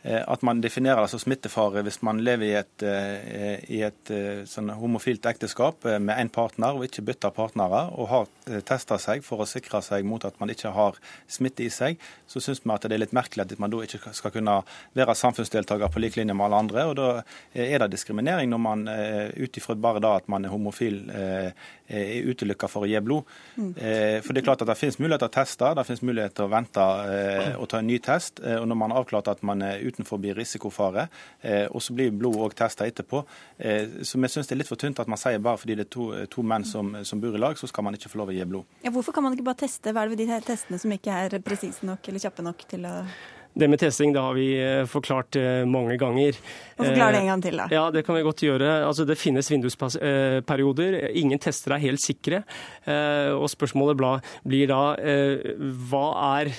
at 0.03 0.41
man 0.43 0.59
definerer 0.59 1.05
det 1.05 1.11
som 1.13 1.21
smittefare 1.21 1.83
hvis 1.85 2.01
man 2.03 2.19
lever 2.25 2.49
i 2.49 2.55
et, 2.59 2.83
eh, 2.83 3.61
i 3.71 3.79
et 3.87 4.11
eh, 4.11 4.41
sånn 4.49 4.73
homofilt 4.75 5.23
ekteskap 5.29 5.87
med 5.87 6.17
én 6.19 6.31
partner 6.33 6.75
og 6.75 6.83
ikke 6.89 7.05
bytter 7.07 7.31
partnere, 7.35 7.85
og 7.95 8.09
har 8.11 8.59
testa 8.67 8.97
seg 8.99 9.23
for 9.23 9.43
å 9.43 9.47
sikre 9.47 9.79
seg 9.85 10.03
mot 10.07 10.25
at 10.27 10.39
man 10.41 10.51
ikke 10.51 10.73
har 10.75 10.99
smitte 11.31 11.63
i 11.63 11.71
seg, 11.71 12.01
så 12.27 12.41
syns 12.43 12.59
vi 12.65 12.73
at 12.75 12.83
det 12.83 12.97
er 12.97 13.03
litt 13.05 13.15
merkelig 13.15 13.45
at 13.45 13.63
man 13.63 13.71
da 13.71 13.79
ikke 13.85 14.11
skal 14.17 14.33
kunne 14.35 14.57
være 14.97 15.15
samfunnsdeltaker 15.15 15.93
på 15.93 16.03
lik 16.03 16.17
linje 16.19 16.35
med 16.35 16.49
alle 16.49 16.61
andre. 16.65 16.85
og 16.89 16.95
Da 16.99 17.07
er 17.53 17.79
det 17.79 17.93
diskriminering 17.93 18.51
når 18.51 18.63
man 18.63 18.83
ut 18.89 19.57
ifra 19.57 19.77
bare 19.79 20.03
da 20.03 20.17
at 20.19 20.27
man 20.27 20.43
er 20.43 20.51
homofil 20.51 20.99
er 21.93 22.29
utelukka 22.31 22.69
for 22.71 22.85
å 22.85 22.89
gi 22.89 22.99
blod. 23.03 23.29
Mm. 23.55 23.73
For 24.23 24.33
Det 24.33 24.41
er 24.41 24.47
klart 24.47 24.63
at 24.65 24.69
det 24.69 24.77
finnes 24.79 24.99
mulighet 24.99 25.23
til 25.23 25.29
å 25.29 25.35
teste, 25.37 25.73
det 25.77 25.85
finnes 25.87 26.05
mulighet 26.05 26.35
til 26.37 26.47
å 26.47 26.51
vente 26.51 26.85
og 27.59 27.67
ta 27.69 27.79
en 27.79 27.87
ny 27.87 27.99
test. 28.03 28.41
og 28.41 28.67
Når 28.67 28.79
man 28.79 28.91
har 28.91 29.03
avklart 29.03 29.29
at 29.31 29.43
man 29.45 29.61
er 29.61 29.83
utenfor 29.83 30.19
risikofare, 30.31 31.07
eh, 31.41 31.67
og 31.71 31.81
så 31.81 31.93
blir 31.93 32.11
blod 32.11 32.37
òg 32.39 32.55
testa 32.57 32.87
etterpå. 32.87 33.23
Eh, 33.57 34.01
så 34.03 34.19
vi 34.19 34.31
syns 34.31 34.49
det 34.49 34.55
er 34.55 34.61
litt 34.61 34.71
for 34.71 34.79
tynt 34.79 34.99
at 34.99 35.11
man 35.11 35.19
sier 35.19 35.41
bare 35.43 35.59
fordi 35.61 35.77
det 35.79 35.87
er 35.87 35.91
to, 35.93 36.09
to 36.31 36.43
menn 36.43 36.65
som, 36.67 36.95
som, 37.03 37.21
bor 37.23 37.35
i 37.35 37.41
lag, 37.41 37.57
så 37.59 37.69
skal 37.69 37.87
man 37.87 37.97
ikke 37.97 38.11
få 38.11 38.21
lov 38.21 38.33
å 38.33 38.37
gi 38.37 38.47
blod. 38.49 38.81
Ja, 38.85 38.91
hvorfor 38.93 39.15
kan 39.15 39.25
man 39.25 39.35
ikke 39.35 39.47
bare 39.49 39.63
teste? 39.65 39.93
Hva 39.93 40.03
er 40.03 40.11
det 40.11 40.17
ved 40.17 40.33
de 40.33 40.41
testene 40.47 40.81
som 40.81 40.93
ikke 40.95 41.21
er 41.25 41.39
presise 41.43 41.85
nok 41.87 42.07
eller 42.09 42.23
kjappe 42.23 42.45
nok 42.45 42.67
til 42.69 42.87
å 42.89 42.97
det 43.53 43.69
med 43.69 43.79
testing 43.81 44.13
det 44.13 44.21
har 44.21 44.33
vi 44.33 44.47
eh, 44.57 44.83
forklart 44.89 45.37
eh, 45.37 45.61
mange 45.69 45.97
ganger. 46.01 46.37
Forklar 46.77 47.13
det 47.13 47.21
en 47.21 47.29
gang 47.29 47.43
til, 47.45 47.57
da. 47.59 47.67
Eh, 47.69 47.75
ja, 47.77 47.83
Det 47.93 48.01
kan 48.05 48.17
vi 48.17 48.23
godt 48.25 48.41
gjøre. 48.41 48.69
Altså, 48.87 49.05
det 49.05 49.17
finnes 49.21 49.49
vindusperioder. 49.51 50.97
Ingen 51.13 51.39
tester 51.39 51.75
er 51.75 51.83
helt 51.83 52.01
sikre. 52.01 52.43
Og 53.37 53.45
Spørsmålet 53.51 53.99
blir 54.43 54.67
da 54.71 54.81
hva 55.89 56.05
er 56.39 56.51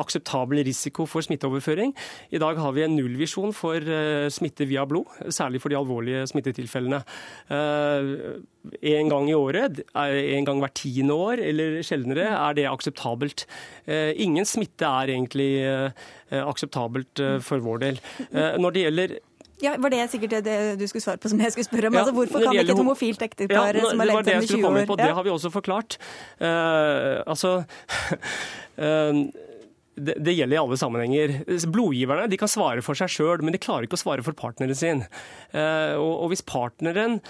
akseptabel 0.00 0.62
risiko 0.64 1.06
for 1.06 1.24
smitteoverføring? 1.24 1.92
I 2.32 2.40
dag 2.40 2.58
har 2.58 2.72
vi 2.76 2.84
en 2.86 2.96
nullvisjon 2.96 3.52
for 3.56 3.84
smitte 4.32 4.66
via 4.68 4.86
blod, 4.88 5.10
særlig 5.28 5.60
for 5.62 5.72
de 5.72 5.78
alvorlige 5.78 6.26
smittetilfellene 6.32 7.02
en 8.80 9.08
gang 9.08 9.30
i 9.30 9.36
året, 9.36 9.80
en 9.96 10.46
gang 10.48 10.60
hvert 10.60 10.76
tiende 10.76 11.16
år 11.16 11.40
eller 11.40 11.80
sjeldnere, 11.86 12.26
er 12.28 12.58
det 12.58 12.68
akseptabelt. 12.68 13.46
Eh, 13.86 14.12
ingen 14.20 14.44
smitte 14.48 14.84
er 14.84 15.14
egentlig 15.14 15.50
eh, 15.64 16.06
akseptabelt 16.44 17.22
eh, 17.24 17.38
for 17.44 17.64
vår 17.64 17.84
del. 17.86 18.00
Når 18.30 18.76
det 18.76 18.86
gjelder 18.86 19.18
ja, 19.60 19.74
Var 19.76 19.92
det 19.92 20.06
sikkert 20.08 20.38
det 20.44 20.56
du 20.80 20.86
skulle 20.88 21.04
svare 21.04 21.20
på 21.20 21.28
som 21.28 21.40
jeg 21.40 21.52
skulle 21.52 21.68
spørre 21.68 21.90
om? 21.90 21.96
Ja, 21.96 22.00
altså, 22.00 22.14
hvorfor 22.16 22.40
kan 22.40 22.56
ikke 22.56 22.72
et 22.72 22.80
homofilt 22.80 23.22
ektepar 23.26 23.76
ja, 23.76 23.84
som 23.90 24.00
har 24.00 24.08
levd 24.08 24.30
sammen 24.30 24.46
i 24.46 24.50
20 24.54 24.68
år 24.70 24.88
på, 24.88 24.96
Det 24.96 25.12
har 25.18 25.26
vi 25.26 25.34
også 25.34 25.50
forklart. 25.52 25.98
Uh, 26.40 27.20
altså 27.26 27.52
uh, 28.80 29.20
det, 30.00 30.14
det, 30.16 30.34
gjelder 30.38 30.56
i 30.56 30.62
alle 30.62 30.80
sammenhenger. 30.80 31.36
Blodgiverne 31.68 32.30
de 32.32 32.40
kan 32.40 32.48
svare 32.48 32.84
for 32.84 32.96
seg 32.96 33.12
sjøl, 33.12 33.44
men 33.44 33.52
de 33.52 33.60
klarer 33.60 33.84
ikke 33.84 34.00
å 34.00 34.04
svare 34.04 34.24
for 34.24 34.36
partneren 34.38 34.76
sin. 34.78 35.04
Uh, 35.52 36.00
og, 36.00 36.14
og 36.24 36.32
hvis 36.32 36.46
partneren 36.46 37.20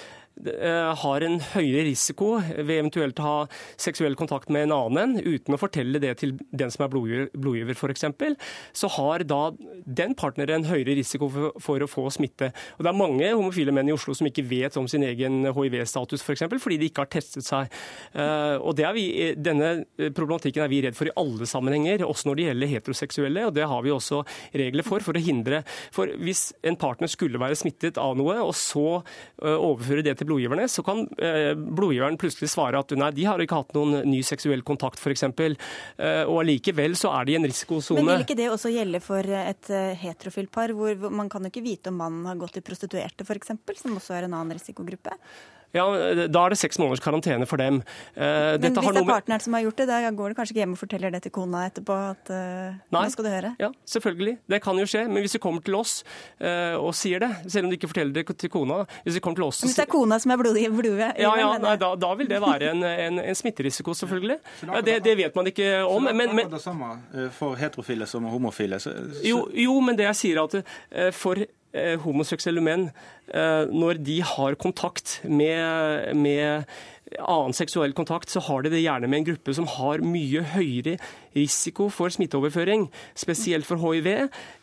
har 0.41 1.25
en 1.27 1.39
høyere 1.53 1.85
risiko 1.89 2.33
ved 2.41 2.77
eventuelt 2.79 3.21
å 3.21 3.27
ha 3.27 3.37
seksuell 3.81 4.17
kontakt 4.19 4.51
med 4.53 4.69
en 4.69 4.75
annen 4.77 5.19
uten 5.21 5.57
å 5.57 5.61
fortelle 5.61 6.01
det 6.03 6.15
til 6.23 6.37
den 6.51 6.73
som 6.73 6.87
er 6.87 6.93
blodgiver, 6.93 7.77
f.eks., 7.77 8.07
så 8.77 8.91
har 8.97 9.25
da 9.29 9.41
den 9.85 10.15
partneren 10.19 10.61
en 10.61 10.69
høyere 10.71 10.97
risiko 10.99 11.29
for, 11.33 11.61
for, 11.63 11.85
å 11.85 11.91
få 11.91 12.07
smitte. 12.15 12.51
Og 12.79 12.85
Det 12.85 12.91
er 12.91 12.99
mange 12.99 13.31
homofile 13.35 13.75
menn 13.75 13.91
i 13.91 13.95
Oslo 13.95 14.15
som 14.17 14.29
ikke 14.29 14.47
vet 14.49 14.77
om 14.81 14.89
sin 14.91 15.05
egen 15.07 15.43
hiv-status, 15.47 16.21
f.eks., 16.21 16.31
for 16.31 16.37
eksempel, 16.37 16.61
fordi 16.63 16.79
de 16.81 16.91
ikke 16.91 17.05
har 17.05 17.11
testet 17.13 17.47
seg. 17.47 17.73
Eh, 18.15 18.57
og 18.63 18.79
vi, 18.97 19.07
Denne 19.37 19.73
problematikken 20.17 20.65
er 20.65 20.71
vi 20.73 20.83
redd 20.85 20.99
for 20.99 21.11
i 21.11 21.15
alle 21.21 21.49
sammenhenger, 21.49 22.05
også 22.07 22.31
når 22.31 22.39
det 22.39 22.47
gjelder 22.49 22.73
heteroseksuelle. 22.75 23.47
og 23.49 23.55
Det 23.57 23.67
har 23.73 23.83
vi 23.85 23.95
også 23.95 24.23
regler 24.63 24.87
for, 24.87 25.05
for 25.05 25.19
å 25.19 25.25
hindre. 25.25 25.63
For 25.95 26.13
Hvis 26.21 26.51
en 26.67 26.79
partner 26.81 27.11
skulle 27.11 27.41
være 27.41 27.59
smittet 27.59 28.01
av 28.01 28.17
noe, 28.19 28.39
og 28.45 28.55
så 28.59 28.87
eh, 29.01 29.57
overføre 29.57 30.07
det 30.07 30.17
til 30.21 30.30
blodgiverne, 30.31 30.69
så 30.71 30.85
kan 30.87 31.05
eh, 31.19 31.53
blodgiveren 31.59 32.19
plutselig 32.21 32.53
svare 32.55 32.81
at 32.81 32.95
nei, 32.99 33.11
de 33.17 33.27
har 33.29 33.43
ikke 33.43 33.61
hatt 33.61 33.77
noen 33.77 34.01
ny 34.09 34.23
seksuell 34.27 34.65
kontakt 34.67 35.03
f.eks. 35.03 35.27
Eh, 35.27 36.25
og 36.25 36.41
allikevel 36.45 36.97
så 36.99 37.13
er 37.19 37.29
de 37.29 37.37
i 37.37 37.39
en 37.41 37.49
risikosone. 37.51 38.05
Men 38.05 38.21
vil 38.21 38.27
ikke 38.29 38.41
det 38.41 38.51
også 38.55 38.73
gjelde 38.73 39.03
for 39.05 39.37
et 39.43 39.73
eh, 39.75 39.93
heterofilt 40.01 40.53
par, 40.55 40.75
hvor 40.77 41.11
man 41.11 41.31
kan 41.33 41.47
jo 41.47 41.53
ikke 41.53 41.67
vite 41.67 41.93
om 41.93 42.01
mannen 42.01 42.29
har 42.31 42.39
gått 42.41 42.59
til 42.59 42.67
prostituerte 42.67 43.27
f.eks., 43.27 43.57
som 43.81 43.97
også 43.97 44.17
er 44.17 44.29
en 44.29 44.37
annen 44.39 44.59
risikogruppe? 44.59 45.17
Ja, 45.77 45.85
da 46.27 46.43
er 46.43 46.55
det 46.55 46.59
seks 46.59 46.79
måneders 46.81 47.03
karantene 47.05 47.47
for 47.47 47.61
dem. 47.61 47.81
Uh, 48.17 48.59
Men 48.59 48.75
hvis 48.75 48.75
det 48.75 49.03
er 49.03 49.07
partneren 49.07 49.43
som 49.45 49.55
har 49.55 49.63
gjort 49.69 49.79
det, 49.79 49.87
da 49.91 50.11
går 50.11 50.33
det 50.33 50.39
kanskje 50.41 50.55
ikke 50.55 50.63
hjem 50.65 50.75
og 50.75 50.81
forteller 50.81 51.15
det 51.15 51.23
til 51.27 51.35
kona 51.35 51.63
etterpå? 51.69 51.99
at 52.11 52.33
uh, 52.33 52.79
Nei. 52.91 53.05
nå 53.05 53.13
skal 53.15 53.27
du 53.27 53.31
høre? 53.31 53.53
Ja, 53.61 53.71
selvfølgelig. 53.93 54.35
Det 54.51 54.61
kan 54.65 54.81
jo 54.83 54.87
skje. 54.91 55.05
Men 55.11 55.23
hvis 55.23 55.37
du 55.37 55.41
kommer 55.43 55.63
til 55.67 55.77
oss 55.79 56.01
uh, 56.43 56.75
og 56.81 56.91
sier 56.99 57.23
det, 57.23 57.31
selv 57.47 57.69
om 57.69 57.71
du 57.71 57.79
ikke 57.79 57.91
forteller 57.93 58.17
det 58.17 58.37
til 58.41 58.51
kona 58.51 58.83
Hvis 59.05 59.19
du 59.19 59.21
kommer 59.23 59.39
til 59.39 59.47
oss... 59.47 59.63
Hvis 59.67 59.79
det 59.79 59.85
er 59.87 59.93
kona 59.93 60.19
som 60.23 60.35
er 60.35 60.43
blodig 60.43 60.67
i 60.67 60.73
blodet? 60.75 61.13
Ja, 61.21 61.35
ja 61.39 61.53
nei, 61.63 61.77
da, 61.79 61.93
da, 62.01 62.11
vil 62.19 62.31
det 62.31 62.43
være 62.43 62.73
en, 62.75 62.83
en, 62.91 63.23
en 63.23 63.39
smitterisiko, 63.39 63.95
selvfølgelig. 63.95 64.41
Ja, 64.67 64.83
det, 64.87 64.99
det, 65.07 65.17
vet 65.23 65.39
man 65.39 65.51
ikke 65.53 65.71
om. 65.85 66.11
Så 66.11 66.17
men, 66.19 66.35
men, 66.35 66.51
det 66.51 66.63
samme 66.65 66.91
for 67.37 67.59
heterofile 67.61 68.11
som 68.11 68.27
homofile? 68.31 68.81
Så, 68.83 68.97
så... 69.15 69.23
Jo, 69.27 69.45
jo, 69.55 69.79
men 69.85 69.99
det 69.99 70.09
jeg 70.11 70.21
sier 70.25 70.43
er 70.43 70.51
at 70.51 71.15
for 71.15 71.39
homoseksuelle 72.03 72.63
menn, 72.65 72.89
eh, 73.33 73.67
når 73.71 74.01
de 74.03 74.21
har 74.27 74.57
kontakt 74.59 75.21
med, 75.25 76.17
med 76.19 76.67
annen 77.19 77.55
seksuell 77.55 77.95
kontakt, 77.97 78.31
så 78.31 78.43
har 78.47 78.63
de 78.63 78.73
det 78.75 78.83
gjerne 78.83 79.11
med 79.11 79.23
en 79.23 79.29
gruppe 79.33 79.55
som 79.55 79.69
har 79.79 80.03
mye 80.03 80.43
høyere 80.55 80.97
risiko 81.37 81.89
for 81.95 82.11
smitteoverføring, 82.11 82.89
spesielt 83.19 83.67
for 83.69 83.83
hiv, 83.83 84.09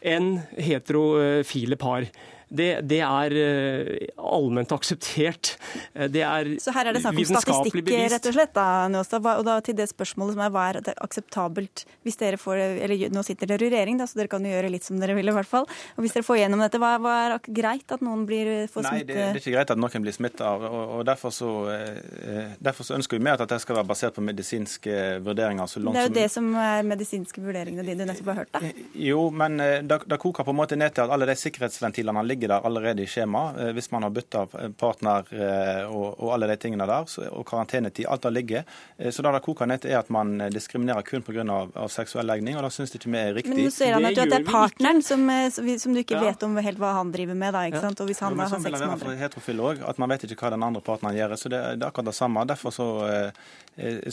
enn 0.01 0.33
heterofile 0.59 1.79
par. 1.79 2.07
Det, 2.47 2.67
det, 2.87 3.01
er 3.03 3.33
uh, 3.35 4.21
allment 4.23 4.71
akseptert. 4.71 5.57
Eh, 5.93 6.07
det 6.11 6.23
er 6.23 6.53
Så 6.63 6.71
her 6.71 6.87
er 6.87 6.95
det 6.95 7.01
snakk 7.03 7.17
om 7.19 7.27
statistikk, 7.27 7.89
rett 7.91 8.29
og 8.29 8.35
slett? 8.37 8.53
Da, 8.55 8.87
Nåstad. 8.91 9.25
Og 9.35 9.43
da 9.43 9.57
til 9.65 9.75
det 9.75 9.89
spørsmålet 9.91 10.37
som 10.37 10.43
er 10.45 10.53
hva 10.55 10.67
er 10.71 10.79
det 10.85 10.93
akseptabelt 11.03 11.83
hvis 12.07 12.19
dere 12.21 12.39
får 12.39 12.61
Eller 12.85 13.11
nå 13.11 13.23
sitter 13.25 13.51
dere 13.51 13.67
i 13.67 13.71
regjering, 13.73 13.99
da, 13.99 14.07
så 14.07 14.21
dere 14.21 14.31
kan 14.31 14.45
jo 14.47 14.53
gjøre 14.53 14.71
litt 14.71 14.87
som 14.87 15.01
dere 15.01 15.17
vil, 15.17 15.27
i 15.27 15.35
hvert 15.35 15.49
fall. 15.49 15.67
Og 15.97 16.05
hvis 16.05 16.15
dere 16.15 16.23
får 16.23 16.39
gjennom 16.39 16.63
dette, 16.63 16.79
hva, 16.79 16.93
hva 17.03 17.15
er 17.25 17.35
greit 17.59 17.91
at 17.91 18.05
noen 18.05 18.23
blir 18.29 18.53
får 18.71 18.87
Nei, 18.87 19.01
det, 19.01 19.17
det, 19.17 19.27
er 19.27 19.41
ikke 19.41 19.55
greit 19.57 19.75
at 19.75 19.81
noen 19.83 20.07
blir 20.07 20.15
smitta. 20.15 20.53
Og, 20.55 20.95
og 20.99 21.03
derfor, 21.09 21.35
så, 21.35 21.51
eh, 21.73 22.55
derfor, 22.63 22.87
så, 22.87 22.95
ønsker 22.95 23.19
vi 23.19 23.27
mer 23.27 23.43
at 23.43 23.51
det 23.51 23.59
skal 23.63 23.81
være 23.81 23.91
basert 23.91 24.15
på 24.15 24.23
medisinske 24.23 25.19
vurderinger. 25.25 25.67
Så 25.67 25.83
langt 25.83 25.99
det 25.99 26.05
er 26.05 26.07
jo 26.07 26.13
som... 26.13 26.21
det 26.21 26.27
som 26.31 26.49
er 26.63 26.87
medisinske 26.87 27.43
vurderingene 27.43 27.83
dine 27.83 28.07
du 28.07 28.13
nettopp 28.13 28.31
har 28.31 28.41
hørt, 28.45 28.55
da. 28.55 28.73
Jo, 28.95 29.27
men 29.35 29.59
det 29.59 30.21
koker 30.21 30.47
på 30.47 30.55
en 30.55 30.61
måte 30.61 30.79
ned 30.79 30.95
til 30.95 31.03
at 31.03 31.11
alle 31.11 31.27
de 31.27 31.35
sikkerhetsventilene 31.35 32.23
ligger 32.23 32.36
ligger 32.37 32.53
der 32.53 32.65
allerede 32.65 33.03
i 33.03 33.07
skjemaet. 33.07 33.59
Eh, 33.59 33.71
hvis 33.73 33.91
man 33.91 34.03
har 34.03 34.09
bytta 34.13 34.45
partner 34.77 35.25
eh, 35.33 35.83
og, 35.89 36.19
og, 36.19 36.33
alle 36.33 36.47
de 36.51 36.57
tingene 36.61 36.85
der, 36.87 37.09
og 37.31 37.45
karantenetid, 37.47 38.05
alt 38.07 38.23
der 38.23 38.33
ligger. 38.35 38.63
Eh, 38.97 39.11
så 39.11 39.25
det 39.25 39.33
det 39.33 39.43
koker 39.45 39.69
ned 39.69 39.81
til, 39.81 39.91
er 39.91 39.99
at 39.99 40.09
man 40.13 40.37
diskriminerer 40.53 41.05
kun 41.07 41.25
pga. 41.25 41.45
Av 41.47 41.87
seksuell 41.91 42.27
legning, 42.27 42.57
og 42.57 42.65
det 42.65 42.71
syns 42.73 42.93
ikke 42.95 43.09
vi 43.11 43.19
er 43.19 43.35
riktig. 43.35 43.53
Men 43.53 43.67
nå 43.67 43.71
sier 43.73 43.93
han 43.95 44.05
at, 44.09 44.17
det 44.17 44.39
er 44.39 44.45
partneren 44.45 45.01
som, 45.05 45.21
som, 45.53 45.93
du 45.93 46.01
ikke 46.01 46.17
ja. 46.17 46.23
vet 46.27 46.43
om 46.43 46.57
helt 46.63 46.79
hva 46.81 46.93
han 46.97 47.11
driver 47.13 47.37
med, 47.37 47.53
da, 47.55 47.63
ikke 47.69 47.81
sant? 47.83 48.01
Og 48.03 48.09
hvis 48.09 48.21
han 48.23 48.35
jo, 48.35 48.41
har 48.41 48.51
sånn 48.51 48.65
sex 48.65 48.79
med 48.81 48.95
andre. 48.95 49.15
Heterofil 49.21 49.61
òg, 49.63 49.83
at 49.87 50.01
man 50.01 50.11
vet 50.11 50.25
ikke 50.27 50.47
hva 50.47 50.51
den 50.55 50.65
andre 50.67 50.81
partneren 50.85 51.17
gjør. 51.17 51.35
Så 51.39 51.51
det, 51.53 51.61
det 51.77 51.85
er 51.85 51.91
akkurat 51.91 52.09
det 52.09 52.15
samme. 52.17 52.43
Derfor 52.49 52.73
så, 52.75 52.87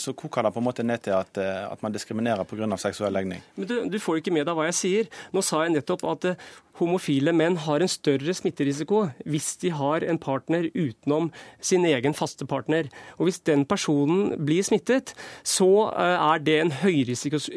så, 0.05 0.15
koker 0.15 0.47
det 0.47 0.53
på 0.55 0.63
en 0.63 0.69
måte 0.69 0.87
ned 0.87 1.05
til 1.07 1.17
at, 1.17 1.41
at 1.41 1.85
man 1.85 1.95
diskriminerer 1.95 2.47
pga. 2.49 2.69
seksuell 2.81 3.15
legning. 3.15 3.43
Men 3.57 3.71
du, 3.71 3.77
du 3.91 3.99
får 4.03 4.21
ikke 4.21 4.35
med 4.37 4.47
deg 4.49 4.59
hva 4.59 4.69
jeg 4.69 4.79
sier. 4.81 5.11
Nå 5.35 5.43
sa 5.45 5.65
jeg 5.65 5.75
nettopp 5.79 6.07
at 6.13 6.31
homofile 6.79 7.35
menn 7.35 7.57
har 7.67 7.83
en 7.83 7.91
større 7.91 8.14
smitterisiko 8.21 9.09
hvis 9.27 9.57
de 9.63 9.71
har 9.75 10.05
en 10.07 10.19
partner 10.21 10.69
utenom 10.75 11.31
sin 11.61 11.85
egen 11.89 12.15
faste 12.15 12.47
partner. 12.47 12.89
Og 13.19 13.29
Hvis 13.29 13.41
den 13.47 13.65
personen 13.65 14.35
blir 14.45 14.63
smittet, 14.63 15.15
så 15.43 15.91
eh, 15.91 16.17
er 16.35 16.43
det 16.45 16.57
en 16.61 16.73
høyrisikos, 16.83 17.51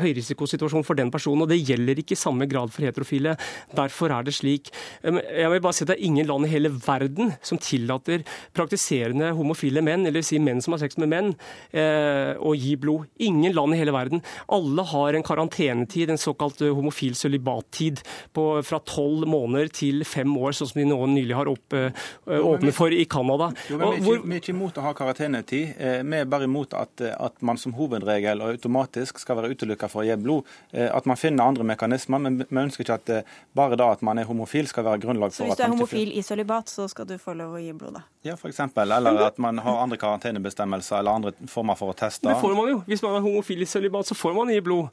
høyrisikosituasjon 0.00 0.86
for 0.86 0.98
den 0.98 1.10
personen. 1.10 1.42
og 1.42 1.48
Det 1.52 1.60
gjelder 1.60 2.00
ikke 2.00 2.16
i 2.16 2.20
samme 2.20 2.48
grad 2.50 2.72
for 2.72 2.86
heterofile. 2.86 3.36
Derfor 3.76 4.14
er 4.16 4.26
det 4.26 4.34
slik. 4.34 4.70
Jeg 5.02 5.50
vil 5.50 5.60
bare 5.60 5.76
si 5.76 5.84
at 5.84 5.90
Det 5.90 5.96
er 5.98 6.06
ingen 6.06 6.26
land 6.26 6.46
i 6.46 6.52
hele 6.52 6.70
verden 6.70 7.32
som 7.42 7.58
tillater 7.58 8.22
praktiserende 8.54 9.32
homofile 9.34 9.82
menn, 9.82 10.06
eller 10.06 10.22
si 10.22 10.38
menn 10.38 10.62
som 10.62 10.76
har 10.76 10.84
sex 10.84 10.98
med 11.02 11.10
menn, 11.10 11.32
eh, 11.72 12.38
å 12.38 12.54
gi 12.54 12.76
blod. 12.76 13.08
Ingen 13.18 13.54
land 13.56 13.74
i 13.74 13.80
hele 13.80 13.94
verden. 13.94 14.22
Alle 14.48 14.84
har 14.86 15.14
en 15.14 15.26
karantenetid, 15.26 16.10
en 16.10 16.20
såkalt 16.20 16.62
homofil 16.62 17.16
sølibattid, 17.18 18.02
fra 18.34 18.80
tolv 18.86 19.26
måneder 19.28 19.70
til 19.74 19.89
fem 20.06 20.30
år, 20.38 20.54
sånn 20.56 20.70
som 20.70 20.80
de 20.80 20.86
nå 20.88 20.98
nylig 21.10 21.36
har 21.36 21.50
opp, 21.50 21.74
eh, 21.76 21.90
åpnet 22.26 22.76
for 22.76 22.94
i 22.94 23.04
Canada. 23.10 23.50
Vi 23.68 23.76
er 23.76 24.40
ikke 24.40 24.54
imot 24.54 24.78
å 24.80 24.84
ha 24.84 24.92
karantenetid. 24.96 25.74
Eh, 25.78 26.02
vi 26.02 26.20
er 26.20 26.28
bare 26.30 26.48
imot 26.48 26.74
at, 26.78 27.00
eh, 27.00 27.14
at, 27.18 27.40
man 27.42 27.56
som 27.56 27.72
hovedregel 27.72 28.42
og 28.42 28.54
automatisk 28.54 29.18
skal 29.18 29.36
være 29.36 29.54
utelukka 29.54 29.88
for 29.90 30.02
å 30.02 30.06
gi 30.06 30.16
blod. 30.20 30.44
At 30.72 31.06
man 31.06 31.16
finner 31.16 31.44
andre 31.44 31.64
mekanismer, 31.64 32.20
men 32.20 32.38
vi 32.38 32.56
ønsker 32.56 32.84
ikke 32.84 32.98
at 32.98 33.26
bare 33.56 33.76
da 33.76 33.90
at 33.92 34.02
man 34.02 34.18
er 34.18 34.24
homofil 34.24 34.68
skal 34.68 34.84
være 34.84 35.00
grunnlag 35.00 35.32
for 35.32 35.44
at 35.44 35.48
man 35.48 35.56
Så 35.56 35.56
hvis 35.56 35.56
du 35.56 35.64
er 35.64 35.76
homofil 35.76 36.12
i 36.18 36.22
sølibat, 36.22 36.68
så 36.68 36.88
skal 36.90 37.06
du 37.06 37.16
få 37.18 37.34
lov 37.38 37.56
å 37.56 37.62
gi 37.62 37.72
blod, 37.72 37.94
da? 37.94 38.02
Ja, 38.22 38.34
f.eks. 38.34 38.60
Eller 38.76 39.24
at 39.26 39.38
man 39.38 39.58
har 39.58 39.80
andre 39.82 39.96
karantenebestemmelser 39.96 40.98
eller 40.98 41.10
andre 41.10 41.32
former 41.48 41.78
for 41.78 41.94
å 41.94 41.96
teste. 41.96 42.28
Det 42.28 42.36
får 42.40 42.54
man 42.58 42.68
jo. 42.68 42.82
Hvis 42.86 43.02
man 43.02 43.16
er 43.16 43.24
homofil 43.24 43.62
i 43.62 43.70
sølibat, 43.70 44.06
så 44.06 44.14
får 44.18 44.36
man 44.36 44.52
gi 44.52 44.60
blod. 44.60 44.92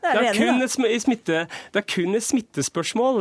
Det 0.00 0.08
er, 0.08 0.32
det 0.32 0.64
er, 0.64 0.98
smitte, 0.98 1.42
det 1.74 1.80
er 1.82 1.84
kun 1.84 2.16
et 2.16 2.24
smittespørsmål. 2.24 3.20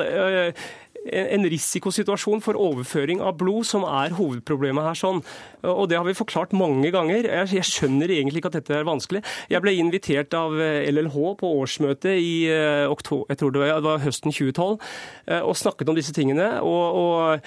Eh, 1.12 1.34
en 1.36 1.46
risikosituasjon 1.50 2.42
for 2.42 2.60
overføring 2.60 3.22
av 3.22 3.38
blod 3.40 3.68
som 3.68 3.86
er 3.88 4.16
hovedproblemet 4.18 4.84
her. 4.84 4.98
sånn. 5.00 5.24
Og 5.64 5.90
Det 5.90 5.98
har 5.98 6.06
vi 6.06 6.14
forklart 6.14 6.54
mange 6.54 6.92
ganger. 6.92 7.24
Jeg, 7.24 7.64
skjønner 7.64 8.10
egentlig 8.10 8.42
ikke 8.42 8.52
at 8.54 8.64
dette 8.64 8.74
er 8.74 8.84
vanskelig. 8.84 9.24
Jeg 9.50 9.62
ble 9.62 9.74
invitert 9.76 10.34
av 10.34 10.52
LLH 10.54 11.36
på 11.40 11.48
årsmøtet 11.62 12.16
i 12.18 12.48
eh, 12.48 12.88
oktober, 12.90 13.26
jeg 13.30 13.38
tror 13.38 13.52
det 13.52 13.60
var, 13.60 13.76
det 13.76 13.84
var 13.84 14.00
høsten 14.00 14.32
2012 14.32 14.80
eh, 15.28 15.42
og 15.42 15.58
snakket 15.58 15.90
om 15.90 15.96
disse 15.96 16.14
tingene. 16.14 16.62
og, 16.62 16.96
og 16.96 17.40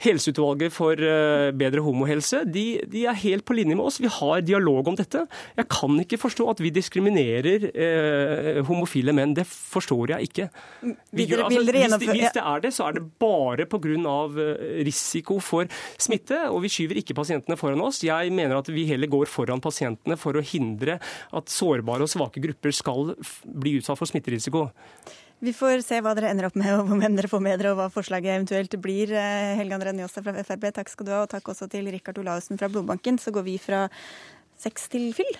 Helseutvalget 0.00 0.72
for 0.72 0.96
eh, 0.96 1.50
bedre 1.56 1.82
homohelse 1.84 2.42
de, 2.48 2.64
de, 2.88 3.04
er 3.10 3.18
helt 3.20 3.44
på 3.44 3.56
linje 3.56 3.76
med 3.76 3.84
oss. 3.84 4.00
Vi 4.00 4.10
har 4.10 4.40
dialog 4.44 4.88
om 4.88 4.96
dette. 4.98 5.26
Jeg 5.58 5.68
kan 5.72 5.98
ikke 6.00 6.20
forstå 6.20 6.46
at 6.54 6.62
vi 6.64 6.72
diskriminerer 6.74 7.68
eh, 7.70 8.60
homofile 8.68 9.14
menn. 9.16 9.34
Det 9.36 9.44
forstår 9.48 10.14
jeg 10.14 10.30
ikke. 10.30 10.48
Vi, 11.12 11.26
altså, 11.28 11.48
hvis, 11.50 11.96
det, 12.00 12.10
hvis, 12.14 12.34
det 12.36 12.44
er 12.44 12.64
det, 12.64 12.72
så 12.76 12.88
er 12.88 12.98
det 12.98 13.04
bare 13.20 13.68
pga. 13.68 13.88
Eh, 13.90 14.82
risiko 14.86 15.38
for 15.44 15.68
smitte. 16.00 16.42
Og 16.50 16.64
vi 16.64 16.72
skyver 16.72 17.00
ikke 17.00 17.16
pasientene 17.18 17.58
foran 17.60 17.82
oss. 17.84 18.02
Jeg 18.06 18.32
mener 18.34 18.60
at 18.60 18.70
vi 18.72 18.86
heller 18.88 19.10
går 19.10 19.28
foran 19.30 19.62
pasientene 19.62 20.16
for 20.20 20.36
å 20.36 20.44
hindre 20.44 20.98
at 21.36 21.52
sårbare 21.52 22.06
og 22.06 22.12
svake 22.12 22.42
grupper 22.42 22.74
skal 22.76 23.14
bli 23.44 23.78
utsatt 23.80 24.00
for 24.00 24.08
smitterisiko. 24.08 24.68
Vi 25.40 25.52
får 25.56 25.80
se 25.80 26.02
hva 26.04 26.12
dere 26.16 26.28
ender 26.34 26.50
opp 26.50 26.56
med, 26.60 26.68
og 26.76 26.90
hvem 27.00 27.14
dere 27.16 27.30
får 27.32 27.40
med 27.40 27.60
dere, 27.62 27.72
og 27.72 27.78
hva 27.78 27.86
forslaget 27.92 28.34
eventuelt 28.34 28.74
blir. 28.84 29.14
Eh, 29.16 29.54
Helge 29.56 29.78
André 29.78 29.94
Njåstad 29.96 30.26
fra 30.26 30.34
Frp, 30.44 30.66
takk 30.76 30.92
skal 30.92 31.08
du 31.08 31.14
ha, 31.14 31.22
og 31.24 31.30
takk 31.32 31.48
også 31.48 31.70
til 31.72 31.88
Rikard 31.88 32.20
Olaussen 32.20 32.60
fra 32.60 32.68
Blodbanken. 32.68 33.16
Så 33.16 33.32
går 33.32 33.48
vi 33.48 33.56
fra 33.60 33.86
seks 34.60 34.90
til 34.92 35.08
fyll. 35.16 35.32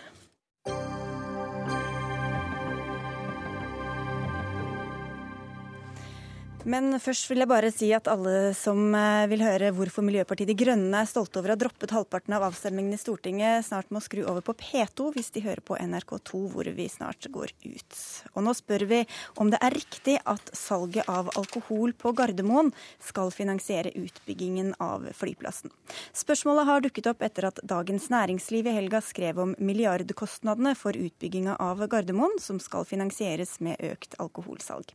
Men 6.69 6.93
først 7.01 7.25
vil 7.31 7.41
jeg 7.41 7.49
bare 7.49 7.69
si 7.73 7.87
at 7.97 8.09
alle 8.11 8.51
som 8.57 8.93
eh, 8.93 9.25
vil 9.31 9.41
høre 9.41 9.71
hvorfor 9.73 10.05
Miljøpartiet 10.05 10.51
De 10.51 10.57
Grønne 10.61 10.99
er 11.01 11.09
stolte 11.09 11.41
over 11.41 11.53
å 11.53 11.55
ha 11.55 11.61
droppet 11.63 11.95
halvparten 11.95 12.35
av 12.37 12.45
avstemningen 12.51 12.93
i 12.93 12.99
Stortinget, 13.01 13.65
snart 13.65 13.89
må 13.89 14.03
skru 14.05 14.27
over 14.29 14.45
på 14.45 14.53
P2 14.61 15.07
hvis 15.15 15.33
de 15.33 15.41
hører 15.47 15.65
på 15.65 15.79
NRK2, 15.81 16.41
hvor 16.53 16.69
vi 16.77 16.87
snart 16.93 17.31
går 17.33 17.55
ut. 17.65 18.01
Og 18.35 18.45
nå 18.45 18.53
spør 18.59 18.85
vi 18.91 18.99
om 19.41 19.49
det 19.49 19.61
er 19.65 19.73
riktig 19.73 20.19
at 20.29 20.53
salget 20.57 21.09
av 21.09 21.31
alkohol 21.41 21.95
på 21.97 22.13
Gardermoen 22.19 22.75
skal 23.09 23.33
finansiere 23.33 23.95
utbyggingen 23.97 24.75
av 24.85 25.09
flyplassen. 25.17 25.73
Spørsmålet 26.13 26.69
har 26.69 26.85
dukket 26.85 27.09
opp 27.15 27.25
etter 27.25 27.49
at 27.49 27.65
Dagens 27.65 28.11
Næringsliv 28.13 28.69
i 28.69 28.77
helga 28.77 29.01
skrev 29.05 29.41
om 29.47 29.57
milliardkostnadene 29.57 30.77
for 30.77 30.93
utbygginga 30.93 31.57
av 31.57 31.87
Gardermoen, 31.89 32.37
som 32.37 32.61
skal 32.61 32.85
finansieres 32.85 33.57
med 33.65 33.81
økt 33.81 34.21
alkoholsalg. 34.21 34.93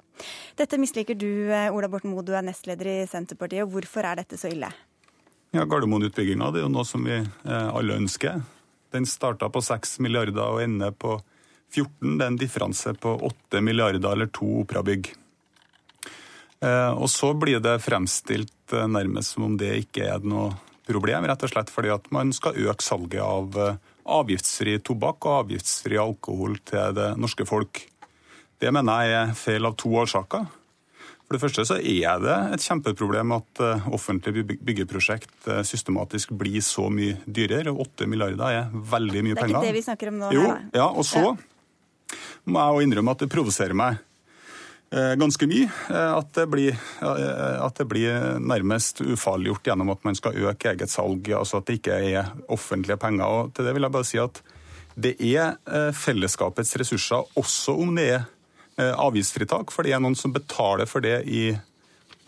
Dette 0.56 0.78
misliker 0.80 1.18
du 1.20 1.55
Ola 1.72 1.90
Borten 1.92 2.12
Moe, 2.14 2.24
du 2.26 2.34
er 2.36 2.44
nestleder 2.46 2.90
i 2.92 2.98
Senterpartiet. 3.10 3.68
Hvorfor 3.70 4.08
er 4.08 4.20
dette 4.22 4.40
så 4.40 4.52
ille? 4.52 4.70
Ja, 5.56 5.64
Gardermoen-utbygginga 5.64 6.50
er 6.52 6.66
jo 6.66 6.72
noe 6.72 6.86
som 6.88 7.06
vi 7.08 7.16
eh, 7.16 7.70
alle 7.70 7.96
ønsker. 8.00 8.42
Den 8.96 9.08
starta 9.08 9.50
på 9.52 9.62
6 9.64 10.00
milliarder 10.04 10.44
og 10.44 10.64
ender 10.64 10.92
på 10.92 11.18
14. 11.74 12.18
Det 12.18 12.26
er 12.26 12.32
en 12.32 12.40
differanse 12.40 12.96
på 13.00 13.14
8 13.30 13.62
milliarder 13.64 14.12
eller 14.12 14.32
to 14.36 14.48
operabygg. 14.64 15.14
Eh, 16.60 16.92
og 16.92 17.08
så 17.12 17.32
blir 17.40 17.64
det 17.64 17.78
fremstilt 17.84 18.76
nærmest 18.76 19.36
som 19.36 19.48
om 19.48 19.58
det 19.60 19.74
ikke 19.86 20.10
er 20.16 20.24
noe 20.28 20.54
problem, 20.86 21.26
rett 21.30 21.44
og 21.46 21.52
slett 21.52 21.72
fordi 21.74 21.92
at 21.94 22.12
man 22.14 22.34
skal 22.36 22.58
øke 22.68 22.84
salget 22.84 23.22
av 23.24 23.56
avgiftsfri 24.06 24.78
tobakk 24.86 25.26
og 25.26 25.40
avgiftsfri 25.46 25.98
alkohol 26.02 26.60
til 26.68 26.94
det 26.98 27.14
norske 27.22 27.48
folk. 27.48 27.82
Det 28.62 28.72
mener 28.74 29.06
jeg 29.06 29.18
er 29.22 29.34
feil 29.38 29.68
av 29.68 29.76
to 29.80 29.92
årsaker. 30.04 30.46
For 31.26 31.34
det 31.34 31.42
første 31.42 31.64
så 31.66 31.76
er 31.82 32.20
det 32.22 32.34
et 32.54 32.64
kjempeproblem 32.68 33.32
at 33.34 33.62
eh, 33.66 33.86
offentlige 33.98 34.46
byggeprosjekt 34.46 35.48
eh, 35.50 35.64
systematisk 35.66 36.36
blir 36.38 36.62
så 36.62 36.86
mye 36.94 37.18
dyrere. 37.26 37.74
og 37.74 37.88
8 37.88 38.06
milliarder 38.10 38.60
er 38.60 38.68
veldig 38.70 39.24
mye 39.26 39.38
penger. 39.40 39.56
Det 39.56 39.58
er 39.58 39.64
ikke 39.64 39.72
det 39.72 39.78
vi 39.80 39.86
snakker 39.88 40.12
om 40.12 40.20
nå. 40.22 40.34
Jo, 40.36 40.44
ja, 40.76 40.86
og 40.86 41.08
så 41.08 41.24
ja. 41.24 41.32
må 42.46 42.62
jeg 42.62 42.76
jo 42.76 42.86
innrømme 42.86 43.16
at 43.18 43.24
det 43.26 43.30
provoserer 43.34 43.74
meg 43.82 43.98
eh, 44.94 45.16
ganske 45.18 45.50
mye. 45.50 45.72
At 45.96 46.30
det, 46.38 46.46
blir, 46.54 46.78
at 47.02 47.82
det 47.82 47.88
blir 47.90 48.38
nærmest 48.46 49.02
ufarliggjort 49.02 49.72
gjennom 49.72 49.96
at 49.96 50.06
man 50.06 50.22
skal 50.22 50.38
øke 50.46 50.76
eget 50.76 50.94
salg. 50.94 51.26
altså 51.34 51.64
At 51.64 51.72
det 51.72 51.80
ikke 51.80 51.98
er 52.06 52.36
offentlige 52.54 53.02
penger. 53.02 53.26
og 53.26 53.58
Til 53.58 53.66
det 53.66 53.74
vil 53.74 53.90
jeg 53.90 53.98
bare 53.98 54.12
si 54.12 54.22
at 54.22 54.44
det 54.96 55.18
er 55.26 55.58
fellesskapets 55.92 56.78
ressurser, 56.80 57.26
også 57.36 57.74
om 57.84 57.98
det 57.98 58.06
er 58.14 58.30
avgiftsfritak, 58.76 59.72
for 59.72 59.88
det 59.88 59.94
er 59.96 60.02
noen 60.04 60.18
som 60.20 60.34
betaler 60.36 60.90
for 60.90 61.04
det 61.06 61.22
i 61.32 61.46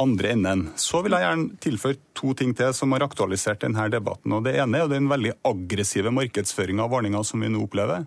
andre 0.02 0.32
enden. 0.36 0.68
Så 0.80 1.02
vil 1.04 1.16
jeg 1.16 1.26
gjerne 1.26 1.62
tilføre 1.64 1.98
to 2.18 2.34
ting 2.38 2.54
til 2.58 2.74
som 2.76 2.94
har 2.94 3.06
aktualisert 3.06 3.64
denne 3.64 3.88
debatten. 3.92 4.34
og 4.34 4.46
Det 4.46 4.56
ene 4.62 4.84
er 4.84 4.92
den 4.92 5.10
veldig 5.10 5.34
aggressive 5.48 6.14
markedsføringa 6.14 6.86
av 6.86 6.94
ordninga 6.94 7.24
som 7.26 7.42
vi 7.42 7.50
nå 7.50 7.64
opplever. 7.66 8.06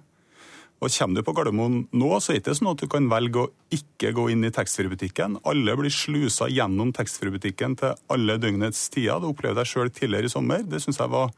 Og 0.80 0.88
Kommer 0.88 1.20
du 1.20 1.26
på 1.26 1.34
Gardermoen 1.36 1.88
nå, 1.93 2.11
så 2.20 2.32
er 2.32 2.38
det 2.38 2.41
ikke 2.41 2.57
sånn 2.57 2.70
at 2.70 2.80
du 2.80 2.88
kan 2.88 3.09
velge 3.11 3.43
å 3.43 3.51
ikke 3.76 4.14
gå 4.16 4.30
inn 4.32 4.47
i 4.49 4.53
taxfree-butikken. 4.55 5.36
Alle 5.45 5.74
blir 5.76 5.93
slusa 5.93 6.49
gjennom 6.49 6.95
taxfree-butikken 6.97 7.76
til 7.82 7.99
alle 8.09 8.38
døgnets 8.41 8.86
tider. 8.88 9.20
Det 9.20 9.28
opplevde 9.28 9.61
jeg 9.61 9.72
sjøl 9.74 9.93
tidligere 9.93 10.30
i 10.30 10.32
sommer. 10.32 10.64
Det 10.64 10.80
syns 10.80 11.03
jeg 11.03 11.12
var 11.12 11.34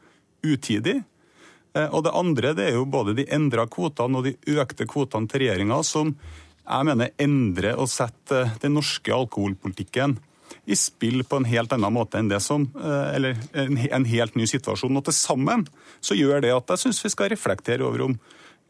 utidig. 0.47 1.01
Eh, 1.75 1.89
og 1.89 2.05
det 2.05 2.15
andre 2.15 2.53
det 2.55 2.69
er 2.69 2.77
jo 2.77 2.87
både 2.87 3.17
de 3.17 3.27
endra 3.35 3.67
kvotene 3.67 4.21
og 4.21 4.29
de 4.29 4.55
økte 4.55 4.87
kvotene 4.87 5.27
til 5.27 5.43
regjeringa, 5.43 5.81
som 5.83 6.15
jeg 6.63 6.87
mener 6.87 7.11
endre 7.21 7.73
og 7.75 7.89
sette 7.91 8.45
den 8.63 8.77
norske 8.77 9.11
alkoholpolitikken 9.13 10.17
i 10.69 10.75
spill 10.79 11.23
på 11.27 11.41
en 11.41 11.47
helt 11.49 11.73
annen 11.75 11.91
måte 11.91 12.19
enn 12.19 12.29
det 12.31 12.39
som 12.43 12.69
eh, 12.79 13.15
Eller 13.15 13.39
en 13.51 14.05
helt 14.07 14.37
ny 14.39 14.47
situasjon. 14.47 14.95
Og 14.95 15.05
til 15.07 15.15
sammen 15.17 15.65
så 16.03 16.15
gjør 16.15 16.43
det 16.45 16.53
at 16.55 16.75
jeg 16.75 16.85
syns 16.85 17.03
vi 17.03 17.11
skal 17.11 17.33
reflektere 17.33 17.83
over 17.83 18.07
om 18.07 18.15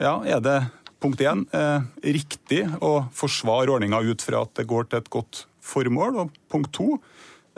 ja, 0.01 0.17
er 0.25 0.41
det 0.41 0.57
punkt 1.03 1.21
én 1.21 1.43
eh, 1.53 1.83
riktig 2.15 2.63
å 2.81 3.05
forsvare 3.13 3.75
ordninga 3.75 4.01
ut 4.01 4.23
fra 4.25 4.41
at 4.45 4.55
det 4.57 4.69
går 4.69 4.89
til 4.89 5.03
et 5.03 5.11
godt 5.13 5.45
formål? 5.63 6.23
Og 6.23 6.37
punkt 6.51 6.73
to 6.75 6.95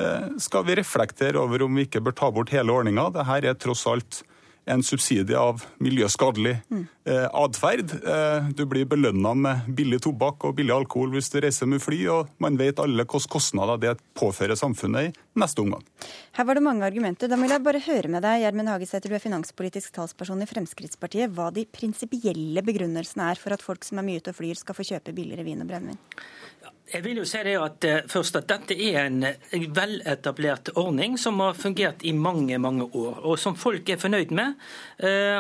eh, 0.02 0.34
skal 0.42 0.66
vi 0.68 0.80
reflektere 0.82 1.40
over 1.40 1.64
om 1.64 1.80
vi 1.80 1.88
ikke 1.88 2.04
bør 2.04 2.18
ta 2.18 2.32
bort 2.34 2.52
hele 2.56 2.74
ordninga? 2.74 3.12
Dette 3.16 3.54
er 3.54 3.62
tross 3.62 3.86
alt 3.88 4.24
en 4.66 4.82
subsidie 4.84 5.38
av 5.38 5.64
miljøskadelig 5.84 6.58
eh, 6.58 6.86
atferd. 7.06 7.92
Eh, 8.02 8.50
du 8.58 8.66
blir 8.66 8.88
belønna 8.90 9.34
med 9.38 9.68
billig 9.78 10.02
tobakk 10.06 10.48
og 10.48 10.56
billig 10.58 10.74
alkohol 10.74 11.14
hvis 11.14 11.30
du 11.34 11.38
reiser 11.44 11.70
med 11.70 11.84
fly, 11.84 12.00
og 12.10 12.32
man 12.42 12.58
vet 12.58 12.82
alle 12.82 13.06
hvilke 13.06 13.30
kostnader 13.30 13.78
det 13.82 13.94
påfører 14.18 14.58
samfunnet 14.58 15.12
i 15.12 15.40
neste 15.40 15.62
omgang. 15.62 15.84
Her 16.36 16.48
var 16.50 16.58
det 16.58 16.66
mange 16.66 16.88
argumenter. 16.88 17.30
Da 17.32 17.38
vil 17.40 17.54
jeg 17.54 17.64
bare 17.64 17.84
høre 17.86 18.12
med 18.12 18.26
deg, 18.26 18.42
Gjermund 18.42 18.72
Hagesæter, 18.74 19.12
du 19.12 19.20
er 19.20 19.24
finanspolitisk 19.24 19.94
talsperson 19.96 20.42
i 20.42 20.50
Fremskrittspartiet, 20.50 21.32
hva 21.36 21.52
de 21.54 21.68
prinsipielle 21.70 22.66
begrunnelsene 22.66 23.30
er 23.32 23.40
for 23.42 23.56
at 23.56 23.64
folk 23.64 23.86
som 23.86 24.02
er 24.02 24.08
mye 24.10 24.24
ute 24.24 24.34
og 24.34 24.40
flyr, 24.42 24.58
skal 24.60 24.78
få 24.78 24.88
kjøpe 24.90 25.14
billigere 25.16 25.46
vin 25.48 25.62
og 25.62 25.70
brennevin? 25.70 26.02
Jeg 26.86 27.02
vil 27.02 27.18
jo 27.18 27.26
si 27.26 27.40
det 27.46 27.56
at 27.58 27.86
uh, 27.90 27.96
først 28.10 28.36
at 28.38 28.48
Dette 28.50 28.76
er 28.78 29.08
en 29.08 29.24
veletablert 29.74 30.70
ordning 30.78 31.16
som 31.18 31.40
har 31.42 31.58
fungert 31.58 32.06
i 32.06 32.14
mange 32.14 32.60
mange 32.62 32.86
år, 32.86 33.24
og 33.26 33.40
som 33.42 33.58
folk 33.58 33.90
er 33.90 34.02
fornøyd 34.02 34.34
med. 34.36 34.54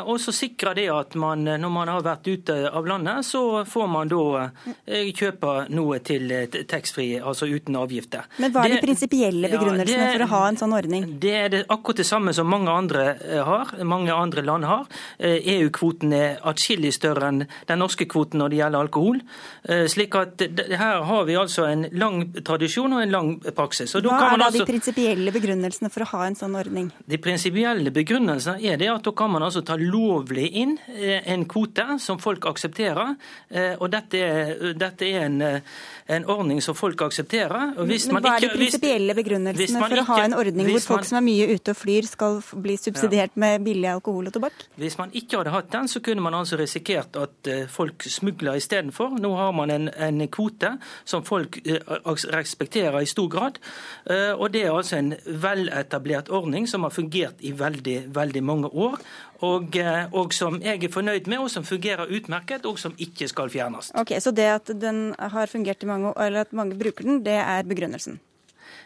Og 0.05 0.18
så 0.22 0.34
sikrer 0.36 0.76
det 0.78 0.88
at 0.91 1.16
man, 1.20 1.45
når 1.62 1.74
man 1.74 1.91
har 1.91 2.06
vært 2.06 2.28
ute 2.28 2.56
av 2.70 2.88
landet, 2.89 3.26
så 3.28 3.64
får 3.70 3.88
man 3.91 4.12
da 4.12 4.22
uh, 4.45 5.12
kjøpe 5.16 5.56
noe 5.76 5.99
til 6.06 6.32
taxfree, 6.70 7.22
altså 7.22 7.49
uten 7.49 7.78
avgifter. 7.80 8.28
Men 8.41 8.53
hva 8.53 8.66
er 8.66 8.76
de 8.76 8.82
prinsipielle 8.84 9.51
begrunnelsene 9.51 9.97
ja, 9.97 10.12
det, 10.12 10.18
for 10.18 10.26
å 10.28 10.30
ha 10.34 10.41
en 10.49 10.60
sånn 10.62 10.76
ordning? 10.78 11.08
Det 11.22 11.36
er 11.39 11.51
det 11.53 11.64
akkurat 11.68 12.01
det 12.01 12.08
samme 12.08 12.34
som 12.36 12.49
mange 12.49 12.72
andre 12.72 13.06
har, 13.47 13.74
mange 13.88 14.14
andre 14.14 14.43
land 14.45 14.68
har. 14.68 14.86
EU-kvoten 15.20 16.14
er 16.16 16.39
atskillig 16.47 16.93
større 16.95 17.32
enn 17.32 17.43
den 17.45 17.82
norske 17.82 18.08
kvoten 18.10 18.41
når 18.41 18.53
det 18.53 18.60
gjelder 18.62 18.86
alkohol. 18.86 19.22
slik 19.91 20.16
at 20.20 20.41
her 20.80 21.03
har 21.10 21.26
vi 21.28 21.38
altså 21.39 21.66
en 21.70 21.86
lang 21.95 22.22
tradisjon 22.45 22.93
og 22.95 23.03
en 23.03 23.14
lang 23.14 23.32
praksis. 23.56 23.95
Hva 23.95 24.01
er 24.01 24.39
da 24.39 24.49
altså, 24.49 24.64
de 24.64 24.68
prinsipielle 24.70 25.34
begrunnelsene 25.36 25.91
for 25.93 26.06
å 26.06 26.10
ha 26.14 26.26
en 26.30 26.38
sånn 26.38 26.56
ordning? 26.58 26.89
De 27.10 27.20
prinsipielle 27.22 27.93
begrunnelsene 27.95 28.60
er 28.66 28.80
det 28.82 28.89
at 28.91 29.06
da 29.06 29.14
kan 29.18 29.34
man 29.34 29.45
altså 29.47 29.64
ta 29.66 29.78
lovlig 29.80 30.47
inn 30.62 30.76
eh, 30.95 31.22
en 31.46 31.52
kvote 31.52 31.86
som 32.04 32.20
folk 32.22 32.48
aksepterer. 32.50 33.16
Eh, 33.50 33.74
og 33.80 33.91
dette 33.93 34.22
er, 34.22 34.74
dette 34.78 35.08
er 35.08 35.28
en, 35.30 35.39
eh, 35.46 35.76
en, 36.18 36.28
ordning 36.36 36.62
som 36.66 36.76
folk 36.78 37.06
aksepterer. 37.06 37.76
Men 37.78 38.20
hva 38.20 38.36
er 38.36 38.48
de 38.48 38.52
prinsipielle 38.54 39.16
begrunnelsene 39.18 39.86
for 39.86 40.04
å 40.04 40.08
ha 40.12 40.20
en 40.26 40.38
ordning 40.38 40.72
hvor 40.74 40.88
folk 40.89 41.04
man, 41.06 41.10
som 41.12 41.22
er 41.22 41.28
mye 41.30 41.50
ute 41.54 41.76
og 41.76 41.80
flyr, 41.80 42.10
skal 42.10 42.41
bli 42.54 42.78
subsidiert 42.82 43.38
ja. 43.38 43.43
med 43.46 43.66
billig 43.66 43.91
alkohol 43.93 44.30
og 44.30 44.36
tobakk? 44.36 44.68
Hvis 44.82 45.00
man 45.00 45.14
ikke 45.16 45.39
hadde 45.41 45.56
hatt 45.56 45.72
den, 45.74 45.89
så 45.91 46.04
kunne 46.04 46.26
man 46.26 46.38
altså 46.38 46.60
risikert 46.60 47.16
at 47.20 47.54
folk 47.72 48.04
smugler 48.10 48.60
istedenfor. 48.60 49.16
Nå 49.22 49.32
har 49.38 49.54
man 49.56 49.72
en, 49.74 49.89
en 49.89 50.26
kvote 50.32 50.76
som 51.06 51.24
folk 51.26 51.60
eh, 51.66 51.80
respekterer 52.34 53.02
i 53.02 53.10
stor 53.10 53.30
grad. 53.32 53.60
Eh, 54.06 54.34
og 54.34 54.52
Det 54.54 54.66
er 54.66 54.74
altså 54.74 55.00
en 55.00 55.14
veletablert 55.26 56.30
ordning 56.30 56.68
som 56.70 56.84
har 56.84 56.93
fungert 56.93 57.41
i 57.41 57.52
veldig, 57.52 58.16
veldig 58.16 58.43
mange 58.43 58.72
år. 58.74 59.00
Og, 59.43 59.75
eh, 59.75 60.05
og, 60.13 60.33
som 60.33 60.61
jeg 60.63 60.83
er 60.83 60.91
fornøyd 60.91 61.27
med, 61.27 61.39
og 61.39 61.49
som 61.51 61.65
fungerer 61.67 62.07
utmerket, 62.07 62.65
og 62.65 62.79
som 62.79 62.95
ikke 62.97 63.27
skal 63.27 63.51
fjernes. 63.51 63.91
Ok, 63.99 64.15
Så 64.19 64.31
det 64.31 64.45
at 64.45 64.71
den 64.79 65.15
har 65.19 65.47
fungert 65.47 65.83
i 65.83 65.89
mange 65.89 66.13
år, 66.13 66.21
eller 66.27 66.47
at 66.47 66.53
mange 66.53 66.75
bruker 66.75 67.03
den, 67.03 67.23
det 67.23 67.39
er 67.41 67.63
begrunnelsen? 67.63 68.19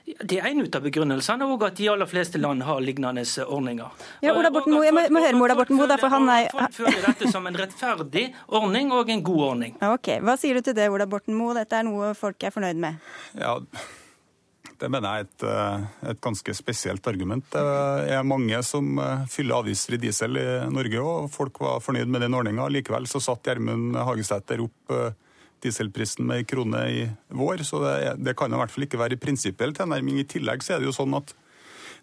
Det 0.06 0.40
er 0.40 0.48
en 0.50 0.64
av 0.66 0.82
begrunnelsene, 0.82 1.46
og 1.46 1.64
at 1.68 1.78
de 1.78 1.86
aller 1.92 2.08
fleste 2.10 2.40
land 2.42 2.64
har 2.66 2.80
lignende 2.82 3.22
ordninger. 3.46 3.92
Ja, 4.26 4.34
Ola 4.34 4.50
Borten 4.50 4.74
Moe, 4.74 4.86
Jeg 4.88 4.96
må, 4.96 5.04
må 5.14 5.22
høre 5.22 5.38
med 5.38 5.46
Ola 5.46 5.56
Borten 5.60 5.78
Moe, 5.78 5.88
derfor 5.92 6.10
han 6.10 6.26
er 6.34 6.50
Folk 6.50 6.74
føler 6.80 7.06
dette 7.06 7.30
som 7.30 7.46
en 7.46 7.60
rettferdig 7.60 8.26
ordning 8.48 8.92
og 8.96 9.12
en 9.14 9.24
god 9.24 9.44
ordning. 9.52 9.78
Ok, 9.86 10.16
Hva 10.26 10.36
sier 10.40 10.58
du 10.58 10.66
til 10.66 10.78
det, 10.78 10.90
Ola 10.90 11.06
Borten 11.10 11.38
Moe? 11.38 11.54
Dette 11.60 11.78
er 11.78 11.86
noe 11.86 12.16
folk 12.18 12.42
er 12.44 12.56
fornøyd 12.56 12.82
med? 12.82 12.98
Ja, 13.38 13.60
det 14.80 14.90
mener 14.92 15.10
jeg 15.10 15.26
er 15.26 15.28
et, 15.28 15.46
eh, 15.50 16.10
et, 16.12 16.22
ganske 16.24 16.54
spesielt 16.56 17.08
argument. 17.12 17.46
Det 17.52 17.64
er 18.16 18.28
mange 18.28 18.62
som 18.64 18.96
fyller 18.96 19.28
fyller 19.32 19.60
avgiftsfri 19.60 20.00
diesel 20.02 20.40
i 20.40 20.48
Norge, 20.72 21.02
og 21.02 21.32
folk 21.34 21.60
var 21.64 21.84
fornøyd 21.84 22.08
med 22.08 22.24
den 22.26 22.38
ordninga. 22.38 22.70
Likevel 22.72 23.08
så 23.08 23.22
satt 23.24 23.44
Gjermund 23.44 23.98
Hagesæter 23.98 24.64
opp 24.64 24.96
eh, 24.96 25.12
dieselprisen 25.64 26.26
med 26.28 26.42
ei 26.42 26.48
krone 26.48 26.86
i 26.88 27.04
vår, 27.36 27.66
så 27.68 27.84
det, 27.84 28.16
det 28.24 28.38
kan 28.40 28.52
i 28.52 28.60
hvert 28.60 28.72
fall 28.72 28.88
ikke 28.88 29.02
være 29.02 29.20
prinsipiell 29.20 29.76
tilnærming. 29.76 30.22
I 30.22 30.28
tillegg 30.30 30.64
så 30.64 30.76
er 30.76 30.84
det 30.84 30.90
jo 30.90 30.96
sånn 30.96 31.18
at 31.20 31.36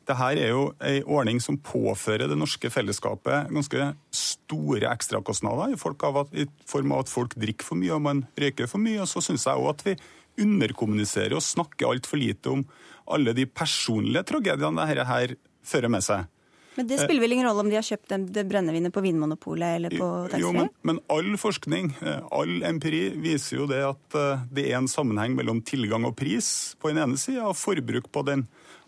det 0.06 0.14
her 0.20 0.38
er 0.38 0.52
jo 0.52 0.66
ei 0.86 1.00
ordning 1.02 1.40
som 1.42 1.58
påfører 1.58 2.30
det 2.30 2.36
norske 2.38 2.70
fellesskapet 2.70 3.48
ganske 3.50 3.88
store 4.14 4.86
ekstrakostnader 4.92 5.72
i, 5.72 5.78
i 5.78 6.46
form 6.70 6.94
av 6.94 7.02
at 7.02 7.10
folk 7.10 7.34
drikker 7.34 7.66
for 7.66 7.80
mye 7.80 7.96
og 7.96 8.04
man 8.04 8.22
røyker 8.38 8.70
for 8.70 8.82
mye. 8.82 9.00
Og 9.02 9.10
så 9.10 9.24
syns 9.24 9.48
jeg 9.48 9.58
òg 9.58 9.72
at 9.72 9.82
vi 9.88 9.96
underkommuniserer 10.40 11.36
og 11.36 11.44
snakker 11.44 11.90
altfor 11.90 12.20
lite 12.20 12.52
om 12.52 12.64
alle 13.12 13.34
de 13.36 13.46
personlige 13.46 14.26
tragediene 14.32 14.86
dette 14.88 15.06
her 15.08 15.36
fører 15.66 15.92
med 15.92 16.04
seg. 16.06 16.26
Men 16.76 16.88
det 16.90 16.98
spiller 17.00 17.22
vel 17.24 17.32
ingen 17.32 17.46
rolle 17.48 17.62
om 17.64 17.70
de 17.72 17.78
har 17.78 17.86
kjøpt 17.86 18.12
det 18.36 18.44
brennevinet 18.50 18.92
på 18.92 19.00
Vinmonopolet 19.00 19.78
eller 19.78 19.94
på 19.96 20.08
taxfree? 20.28 20.42
Jo, 20.44 20.52
men, 20.52 20.68
men, 20.84 21.00
all 21.12 21.30
forskning, 21.40 21.88
eh, 22.04 22.20
all 22.36 22.60
empiri, 22.68 23.06
viser 23.16 23.62
jo 23.62 23.68
det 23.70 23.80
at 23.86 24.16
eh, 24.18 24.44
det 24.52 24.66
er 24.68 24.76
en 24.82 24.90
sammenheng 24.90 25.38
mellom 25.38 25.62
tilgang 25.64 26.04
og 26.04 26.18
pris 26.20 26.76
på 26.80 26.92
den 26.92 27.00
ene 27.00 27.20
sida, 27.20 27.46
og 27.48 27.56
forbruk 27.56 28.10
på 28.12 28.26
den 28.28 28.44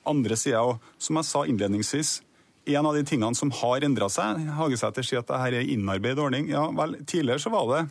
andre 0.08 0.36
sida. 0.36 0.60
Som 1.00 1.20
jeg 1.20 1.30
sa 1.30 1.46
innledningsvis, 1.48 2.18
en 2.76 2.90
av 2.90 2.98
de 2.98 3.06
tingene 3.08 3.38
som 3.38 3.52
har 3.62 3.84
endra 3.86 4.10
seg 4.12 4.44
Hagesæter 4.58 5.06
sier 5.06 5.22
at 5.22 5.30
dette 5.30 5.40
er 5.48 5.62
en 5.62 5.72
innarbeidet 5.72 6.20
ordning. 6.20 6.50
Ja 6.52 6.66
vel, 6.76 6.98
tidligere 7.08 7.40
så 7.40 7.52
var 7.54 7.70
det 7.72 7.82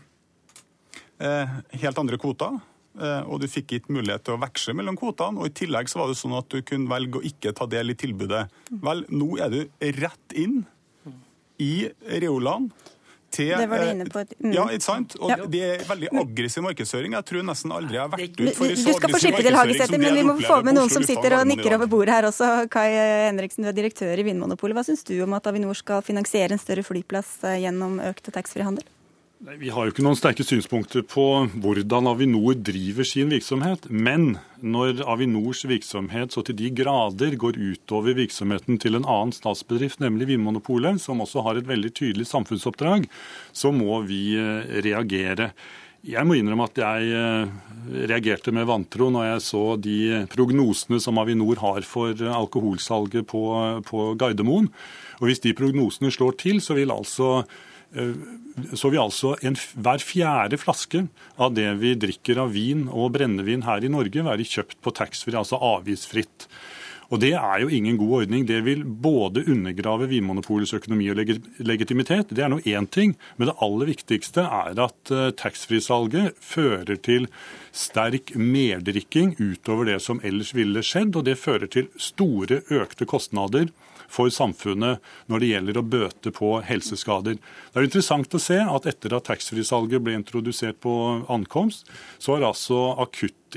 eh, 1.26 1.58
helt 1.82 2.06
andre 2.06 2.22
kvoter. 2.22 2.60
Eh, 2.98 3.30
og 3.30 3.42
du 3.44 3.48
fikk 3.52 3.78
ikke 3.78 3.94
mulighet 3.94 4.26
til 4.26 4.38
å 4.38 4.42
veksle 4.42 4.76
mellom 4.78 4.98
kvotene. 4.98 5.42
Og 5.42 5.52
i 5.52 5.56
tillegg 5.62 5.92
så 5.92 6.02
var 6.02 6.12
det 6.12 6.18
sånn 6.20 6.36
at 6.38 6.50
du 6.54 6.62
kunne 6.66 6.90
velge 6.92 7.22
å 7.22 7.26
ikke 7.30 7.54
ta 7.58 7.70
del 7.70 7.94
i 7.94 7.98
tilbudet. 8.00 8.48
Vel, 8.84 9.06
nå 9.14 9.32
er 9.44 9.54
du 9.54 9.64
rett 10.02 10.38
inn 10.38 10.64
i 11.62 11.88
Reolan. 12.22 12.72
Til, 13.28 13.52
det 13.60 13.68
var 13.68 13.82
du 13.84 13.90
inne 13.92 14.06
på. 14.08 14.22
Mm. 14.40 14.54
Ja, 14.56 14.64
ikke 14.72 14.86
sant? 14.86 15.18
Og 15.20 15.30
ja. 15.34 15.46
Det 15.52 15.60
er 15.66 15.82
veldig 15.86 16.10
aggressiv 16.22 16.64
markedsføring. 16.64 17.14
Jeg 17.18 17.28
tror 17.28 17.44
nesten 17.46 17.74
aldri 17.76 17.98
jeg 17.98 18.02
har 18.06 18.14
vært 18.14 18.40
ut 18.40 18.54
for 18.56 18.72
så 18.72 18.88
Du 18.88 19.00
skal 19.02 19.14
få 19.14 19.20
slippe 19.20 19.42
til, 19.44 19.58
Hagesæter, 19.60 20.00
men 20.02 20.16
vi 20.16 20.24
må 20.26 20.38
få 20.40 20.62
med 20.66 20.78
noen 20.80 20.94
som 20.94 21.06
sitter 21.06 21.36
og 21.42 21.44
nikker 21.52 21.76
over 21.76 21.92
bordet 21.92 22.16
her 22.16 22.30
også. 22.32 22.52
Kai 22.72 22.88
Henriksen, 23.28 23.68
du 23.68 23.72
er 23.74 23.76
direktør 23.78 24.16
i 24.16 24.26
Vinmonopolet. 24.30 24.80
Hva 24.80 24.86
syns 24.88 25.04
du 25.08 25.18
om 25.28 25.36
at 25.38 25.52
Avinor 25.52 25.76
skal 25.78 26.06
finansiere 26.08 26.56
en 26.56 26.64
større 26.64 26.88
flyplass 26.88 27.42
eh, 27.44 27.60
gjennom 27.66 28.00
økt 28.08 28.32
taxfree-handel? 28.32 28.88
Vi 29.38 29.70
har 29.70 29.86
jo 29.86 29.92
ikke 29.94 30.02
noen 30.02 30.18
sterke 30.18 30.42
synspunkter 30.42 31.04
på 31.06 31.24
hvordan 31.62 32.08
Avinor 32.10 32.56
driver 32.58 33.06
sin 33.06 33.30
virksomhet. 33.30 33.84
Men 33.86 34.40
når 34.66 35.04
Avinors 35.06 35.62
virksomhet 35.70 36.34
så 36.34 36.42
til 36.48 36.58
de 36.58 36.72
grader 36.74 37.36
går 37.38 37.60
utover 37.62 38.18
virksomheten 38.18 38.80
til 38.82 38.98
en 38.98 39.06
annen 39.06 39.36
statsbedrift, 39.36 40.02
nemlig 40.02 40.32
Vinmonopolet, 40.32 40.98
som 41.04 41.22
også 41.22 41.46
har 41.46 41.60
et 41.60 41.70
veldig 41.70 41.94
tydelig 41.94 42.26
samfunnsoppdrag, 42.32 43.06
så 43.54 43.70
må 43.70 44.00
vi 44.10 44.40
eh, 44.42 44.82
reagere. 44.82 45.52
Jeg 46.08 46.26
må 46.26 46.40
innrømme 46.40 46.66
at 46.72 46.82
jeg 46.82 47.14
eh, 47.22 47.56
reagerte 48.10 48.56
med 48.58 48.66
vantro 48.66 49.12
når 49.14 49.30
jeg 49.36 49.48
så 49.52 49.64
de 49.78 50.00
prognosene 50.34 50.98
som 51.04 51.22
Avinor 51.22 51.62
har 51.62 51.86
for 51.86 52.26
alkoholsalget 52.42 53.30
på, 53.30 53.46
på 53.86 54.12
Gardermoen. 54.18 54.74
Og 55.22 55.30
Hvis 55.30 55.46
de 55.46 55.54
prognosene 55.54 56.10
slår 56.10 56.40
til, 56.42 56.58
så 56.58 56.74
vil 56.74 56.90
altså 56.90 57.44
Eh, 57.96 58.16
så 58.74 58.90
vil 58.90 59.04
altså 59.04 59.36
en, 59.46 59.58
hver 59.78 60.02
fjerde 60.04 60.60
flaske 60.62 61.06
av 61.38 61.54
det 61.58 61.70
vi 61.82 61.94
drikker 62.00 62.42
av 62.42 62.56
vin 62.56 62.88
og 62.88 63.14
brennevin 63.18 63.66
her 63.68 63.86
i 63.86 63.92
Norge, 63.92 64.26
være 64.26 64.48
kjøpt 64.48 64.82
på 64.82 64.94
taxfree, 64.98 65.38
altså 65.38 65.60
avgiftsfritt. 65.62 66.48
Og 67.08 67.22
Det 67.24 67.32
er 67.40 67.62
jo 67.62 67.70
ingen 67.72 67.96
god 67.96 68.24
ordning. 68.24 68.46
Det 68.48 68.60
vil 68.66 68.84
både 68.84 69.46
undergrave 69.48 70.10
Vinmonopolets 70.12 70.74
økonomi 70.76 71.08
og 71.10 71.22
legitimitet. 71.64 72.34
Det 72.36 72.44
er 72.44 72.52
nå 72.52 72.60
én 72.68 72.88
ting, 72.92 73.16
men 73.38 73.48
det 73.48 73.56
aller 73.64 73.88
viktigste 73.94 74.44
er 74.44 74.76
at 74.76 75.12
eh, 75.16 75.32
taxfree-salget 75.32 76.36
fører 76.44 77.00
til 77.00 77.30
sterk 77.72 78.36
merdrikking 78.36 79.38
utover 79.40 79.88
det 79.88 80.02
som 80.04 80.20
ellers 80.20 80.52
ville 80.58 80.84
skjedd. 80.84 81.16
Og 81.16 81.24
det 81.30 81.40
fører 81.40 81.72
til 81.72 81.88
store 81.96 82.60
økte 82.68 83.08
kostnader 83.08 83.72
for 84.12 84.32
samfunnet 84.34 85.04
når 85.32 85.44
det 85.44 85.52
gjelder 85.52 85.80
å 85.80 85.86
bøte 85.96 86.34
på 86.36 86.52
helseskader. 86.68 87.38
Det 87.38 87.82
er 87.82 87.88
interessant 87.88 88.34
å 88.34 88.42
se 88.42 88.60
at 88.64 88.90
etter 88.90 89.16
at 89.18 89.28
taxfree-salget 89.30 90.04
ble 90.04 90.18
introdusert 90.18 90.80
på 90.84 90.94
ankomst, 91.34 91.88
så 92.18 92.36
har 92.36 92.50
altså 92.50 92.96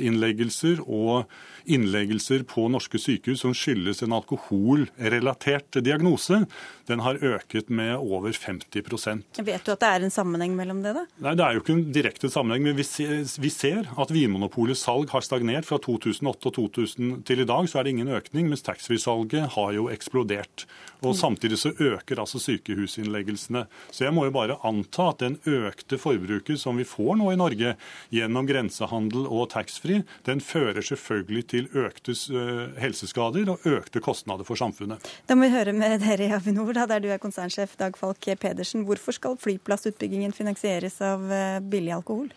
akuttinnleggelser 0.01 0.81
og 0.89 1.29
innleggelser 1.71 2.45
på 2.49 2.67
norske 2.73 2.99
sykehus 2.99 3.43
som 3.45 3.53
skyldes 3.55 4.03
en 4.03 4.15
alkoholrelatert 4.17 5.81
diagnose, 5.85 6.47
den 6.89 7.01
har 7.05 7.21
øket 7.23 7.69
med 7.71 7.97
over 8.01 8.33
50% 8.33 9.41
Vet 9.45 9.65
du 9.65 9.73
at 9.73 9.83
det 9.83 9.89
er 9.89 10.05
en 10.07 10.11
sammenheng 10.13 10.57
mellom 10.57 10.83
det? 10.83 10.95
da? 10.97 11.05
Nei, 11.21 11.35
Det 11.35 11.45
er 11.45 11.55
jo 11.55 11.63
ikke 11.63 11.77
en 11.77 11.93
direkte 11.93 12.31
sammenheng, 12.31 12.65
men 12.65 12.77
vi 12.77 13.51
ser, 13.51 13.87
at 13.97 14.11
Vinmonopolets 14.11 14.83
salg 14.87 15.11
har 15.11 15.23
stagnert. 15.23 15.69
Fra 15.69 15.79
2008 15.79 16.49
og 16.49 16.55
2000 16.57 17.23
til 17.29 17.41
i 17.41 17.49
dag 17.49 17.69
så 17.69 17.81
er 17.81 17.85
det 17.85 17.95
ingen 17.95 18.09
økning, 18.09 18.49
mens 18.49 18.65
taxfree-salget 18.67 19.53
har 19.55 19.75
jo 19.77 19.89
eksplodert. 19.93 20.67
Og 21.03 21.17
Samtidig 21.17 21.59
så 21.59 21.73
øker 21.73 22.21
altså 22.21 22.39
sykehusinnleggelsene. 22.43 23.65
Så 23.91 24.05
jeg 24.05 24.13
må 24.13 24.27
jo 24.27 24.35
bare 24.35 24.59
anta 24.67 25.11
at 25.11 25.23
den 25.23 25.39
økte 25.49 25.97
forbruket 25.99 26.61
som 26.61 26.77
vi 26.77 26.85
får 26.85 27.17
nå 27.17 27.31
i 27.33 27.39
Norge 27.41 27.75
gjennom 28.13 28.49
grensehandel 28.49 29.25
og 29.27 29.49
taxfree, 29.55 29.90
den 30.29 30.43
fører 30.45 30.85
selvfølgelig 30.85 31.45
til 31.53 31.69
økte 31.85 32.15
eh, 32.15 32.63
helseskader 32.81 33.51
og 33.55 33.67
økte 33.69 34.03
kostnader 34.05 34.47
for 34.49 34.61
samfunnet. 34.61 35.11
Da 35.29 35.37
må 35.37 35.49
vi 35.49 35.55
høre 35.55 35.75
med 35.77 36.01
dere 36.05 36.29
i 36.29 36.33
Avinor, 36.37 36.73
da, 36.77 36.87
der 36.91 37.05
du 37.05 37.11
er 37.13 37.23
konsernsjef 37.23 37.77
Dag 37.81 37.99
Falk 38.01 38.31
Pedersen. 38.41 38.87
Hvorfor 38.89 39.17
skal 39.17 39.39
flyplassutbyggingen 39.41 40.35
finansieres 40.37 41.01
av 41.05 41.29
eh, 41.33 41.61
billig 41.61 41.95
alkohol? 42.01 42.33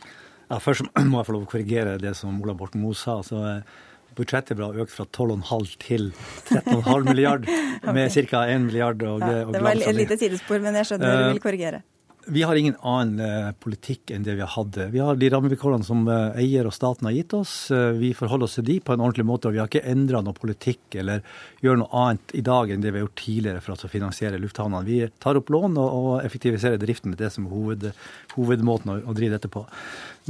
Ja, 0.49 0.59
først 0.61 0.85
må 0.99 1.21
jeg 1.21 1.29
få 1.29 1.37
lov 1.37 1.47
å 1.47 1.51
korrigere 1.55 1.97
det 2.01 2.13
som 2.19 2.35
Ola 2.43 2.55
Borten 2.57 2.83
Moe 2.83 2.97
sa. 2.97 3.19
Så 3.25 3.39
eh, 3.47 3.79
budsjettet 4.17 4.59
ble 4.59 4.69
økt 4.83 4.93
fra 4.93 5.05
12,5 5.07 5.73
til 5.81 6.11
13,5 6.51 7.09
milliard, 7.09 7.47
med 7.95 8.13
ca. 8.29 8.43
1 8.45 8.67
milliard. 8.67 9.01
Og, 9.07 9.23
ja, 9.23 9.47
det 9.49 9.63
var 9.63 9.79
et 9.79 9.97
lite 9.97 10.19
sidespor, 10.19 10.61
men 10.63 10.77
jeg 10.81 10.91
skjønner 10.91 11.17
du 11.23 11.27
vil 11.33 11.43
korrigere. 11.43 11.83
Vi 12.25 12.43
har 12.43 12.55
ingen 12.55 12.75
annen 12.79 13.19
eh, 13.19 13.51
politikk 13.59 14.11
enn 14.13 14.23
det 14.23 14.35
vi 14.37 14.43
har 14.43 14.51
hatt. 14.53 14.77
Vi 14.91 14.99
har 14.99 15.17
de 15.19 15.29
rammevilkårene 15.29 15.83
som 15.83 16.05
eh, 16.07 16.37
eier 16.43 16.67
og 16.67 16.75
staten 16.75 17.07
har 17.09 17.15
gitt 17.15 17.33
oss. 17.35 17.53
Eh, 17.73 17.91
vi 17.99 18.13
forholder 18.15 18.47
oss 18.47 18.55
til 18.59 18.67
de 18.67 18.77
på 18.79 18.95
en 18.95 19.03
ordentlig 19.03 19.25
måte. 19.27 19.49
og 19.49 19.55
Vi 19.55 19.59
har 19.59 19.67
ikke 19.67 19.83
endra 19.91 20.21
noe 20.23 20.37
politikk 20.37 20.99
eller 21.01 21.23
gjør 21.63 21.81
noe 21.81 22.03
annet 22.03 22.35
i 22.39 22.43
dag 22.45 22.71
enn 22.71 22.83
det 22.83 22.93
vi 22.93 23.01
har 23.01 23.07
gjort 23.07 23.23
tidligere 23.23 23.63
for 23.65 23.75
å 23.75 23.91
finansiere 23.91 24.39
lufthavnene. 24.39 24.87
Vi 24.87 25.01
tar 25.23 25.39
opp 25.39 25.51
lån 25.51 25.75
og 25.81 26.13
effektiviserer 26.23 26.79
driften. 26.79 27.11
med 27.11 27.19
Det 27.19 27.31
som 27.33 27.49
hoved, 27.51 27.91
hovedmåten 28.37 28.95
å, 29.01 29.13
drive 29.13 29.35
dette 29.35 29.51
på. 29.51 29.65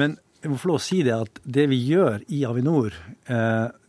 Men 0.02 0.18
jeg 0.42 0.52
må 0.52 0.58
få 0.58 0.74
lov 0.74 0.82
å 0.82 0.88
si 0.88 1.04
det 1.06 1.14
at 1.14 1.40
det 1.46 1.68
vi 1.70 1.78
gjør 1.92 2.26
i 2.34 2.44
Avinor, 2.50 2.96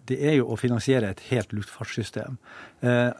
det 0.05 0.19
er 0.21 0.37
jo 0.37 0.51
å 0.53 0.59
finansiere 0.61 1.09
et 1.11 1.23
helt 1.31 1.51
luftfartssystem. 1.57 2.37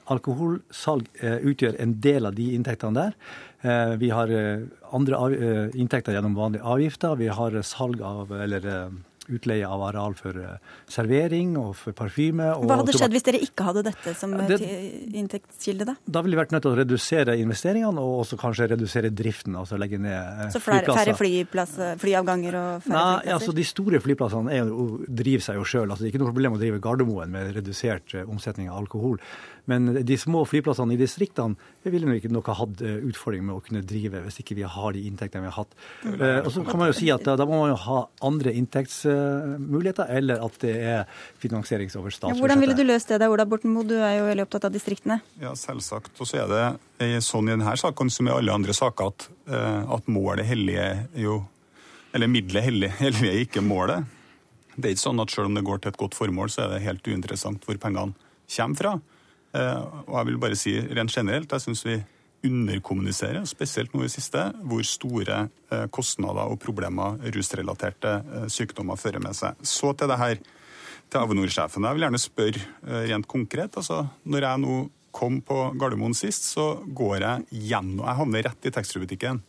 alkoholsalg 0.07 1.09
utgjør 1.19 1.81
en 1.81 1.97
del 2.05 2.29
av 2.29 2.37
de 2.37 2.53
inntektene 2.55 2.95
der. 2.95 3.17
Eh, 3.65 3.97
vi 3.97 4.11
har 4.11 4.29
eh, 4.29 4.61
andre 4.93 5.17
eh, 5.33 5.81
inntekter 5.81 6.13
gjennom 6.13 6.37
vanlige 6.37 6.69
avgifter. 6.69 7.17
Vi 7.17 7.33
har 7.33 7.63
salg 7.65 8.03
av, 8.05 8.33
eller 8.45 8.93
utleie 9.25 9.65
av 9.65 9.81
areal 9.87 10.13
for 10.19 10.37
servering 10.93 11.55
og 11.57 11.71
for 11.81 11.97
parfyme. 11.97 12.45
Og 12.59 12.67
Hva 12.69 12.77
hadde 12.83 12.93
skjedd 12.93 13.15
hvis 13.17 13.25
dere 13.25 13.39
ikke 13.41 13.65
hadde 13.65 13.85
dette 13.87 14.13
som 14.19 14.35
det, 14.37 14.59
inntektskilde? 15.17 15.87
Da 15.89 15.95
Da 16.05 16.21
ville 16.21 16.37
vi 16.37 16.43
vært 16.43 16.53
nødt 16.53 16.67
til 16.67 16.75
å 16.75 16.79
redusere 16.83 17.39
investeringene 17.41 18.05
og 18.05 18.19
også 18.27 18.37
kanskje 18.43 18.69
redusere 18.75 19.09
driften. 19.09 19.57
altså 19.57 19.81
legge 19.81 19.97
ned 19.97 20.53
flyplasser. 20.53 21.15
Så 21.15 21.17
flere, 21.17 21.47
færre 21.57 21.97
flyavganger 22.05 22.59
og 22.61 22.85
færre 22.85 22.93
Nei, 22.93 23.17
flyplasser? 23.17 23.33
Altså, 23.39 23.57
de 23.57 23.65
store 23.65 24.03
flyplassene 24.05 24.59
er, 24.59 24.77
driver 25.25 25.49
seg 25.49 25.57
jo 25.63 25.65
sjøl. 25.73 25.89
Altså, 25.89 26.05
det 26.05 26.11
er 26.11 26.13
ikke 26.13 26.25
noe 26.27 26.35
problem 26.35 26.59
å 26.59 26.61
drive 26.61 26.85
Gardermoen 26.85 27.33
med 27.33 27.57
redusert 27.57 28.19
omsetning 28.27 28.69
av 28.69 28.85
alkohol. 28.85 29.17
Men 29.71 29.95
de 30.05 30.17
små 30.21 30.43
flyplassene 30.49 30.93
i 30.93 31.01
distriktene 31.01 31.57
ville 31.89 32.09
nok 32.09 32.27
ikke 32.29 32.57
hatt 32.59 32.83
utfordring 32.85 33.47
med 33.47 33.57
å 33.57 33.63
kunne 33.65 33.81
drive 33.87 34.21
hvis 34.27 34.41
ikke 34.43 34.57
vi 34.59 34.67
har 34.69 34.97
de 34.97 35.05
inntektene 35.09 35.47
vi 35.47 35.53
har 35.53 35.57
hatt. 35.57 35.73
Mm. 36.05 36.25
Og 36.45 36.51
så 36.53 36.65
kan 36.67 36.83
man 36.83 36.91
jo 36.91 36.97
si 36.99 37.09
at 37.15 37.25
da 37.25 37.47
må 37.49 37.63
man 37.63 37.73
jo 37.73 37.79
ha 37.87 38.01
andre 38.29 38.53
inntektsmuligheter, 38.61 40.13
eller 40.19 40.45
at 40.45 40.59
det 40.65 40.75
er 40.75 41.23
finansierings 41.41 41.97
over 41.97 42.13
statsbudsjettet. 42.13 42.37
Ja, 42.37 42.43
hvordan 42.43 42.61
ville 42.61 42.77
du 42.77 42.85
løst 42.85 43.13
det 43.13 43.21
da, 43.23 43.31
Ola 43.33 43.47
Borten 43.49 43.73
Moe? 43.73 43.89
Du 43.89 43.97
er 43.97 44.19
jo 44.19 44.29
veldig 44.29 44.45
opptatt 44.47 44.69
av 44.69 44.75
distriktene. 44.75 45.21
Ja, 45.41 45.55
selvsagt. 45.59 46.13
Og 46.21 46.29
så 46.29 46.43
er 46.45 46.53
det 46.53 46.65
sånn 47.25 47.49
i 47.49 47.55
denne 47.55 47.77
saken 47.81 48.13
som 48.13 48.29
i 48.29 48.35
alle 48.35 48.55
andre 48.55 48.77
saker 48.77 49.13
at, 49.13 49.29
eh, 49.49 49.81
at 49.97 50.13
målet 50.13 50.47
hellige 50.49 51.09
jo 51.25 51.43
Eller 52.15 52.29
middelet 52.31 52.63
hellige, 52.69 52.95
hellige 53.01 53.41
ikke 53.43 53.61
målet. 53.65 54.05
Det 54.77 54.87
er 54.87 54.93
ikke 54.95 55.03
sånn 55.03 55.23
at 55.23 55.33
selv 55.35 55.49
om 55.49 55.57
det 55.57 55.65
går 55.67 55.81
til 55.83 55.91
et 55.91 55.99
godt 55.99 56.15
formål, 56.15 56.51
så 56.51 56.63
er 56.63 56.69
det 56.71 56.85
helt 56.85 57.09
uinteressant 57.09 57.65
hvor 57.67 57.79
pengene 57.83 58.15
kommer 58.55 58.79
fra. 58.79 58.93
Eh, 59.55 59.81
og 60.09 60.19
jeg 60.19 60.29
vil 60.31 60.41
bare 60.43 60.59
si 60.59 60.75
rent 60.99 61.15
generelt, 61.15 61.53
jeg 61.53 61.65
syns 61.65 61.85
vi 61.87 62.01
underkommuniserer, 62.45 63.47
spesielt 63.49 63.95
nå 63.95 64.05
i 64.05 64.11
siste, 64.13 64.43
hvor 64.69 64.85
store 64.85 65.47
eh, 65.73 65.87
kostnader 65.95 66.51
og 66.51 66.61
problemer 66.63 67.17
rusrelaterte 67.35 68.19
eh, 68.21 68.51
sykdommer 68.53 69.01
fører 69.01 69.23
med 69.25 69.37
seg. 69.39 69.57
Så 69.65 69.95
til 69.95 70.11
det 70.11 70.21
her 70.21 70.37
til 70.43 71.21
Avinor-sjefen. 71.21 71.87
Jeg 71.87 71.97
vil 71.97 72.07
gjerne 72.07 72.21
spørre 72.21 73.01
rent 73.09 73.27
konkret. 73.31 73.77
altså 73.77 74.07
Når 74.25 74.49
jeg 74.49 74.63
nå 74.65 74.77
kom 75.15 75.39
på 75.47 75.59
Gardermoen 75.79 76.17
sist, 76.17 76.49
så 76.57 76.81
går 76.85 77.17
jeg 77.23 77.67
gjennom 77.71 78.03
Jeg 78.03 78.19
havner 78.19 78.47
rett 78.49 78.67
i 78.67 78.73
taxfree-butikken. 78.75 79.43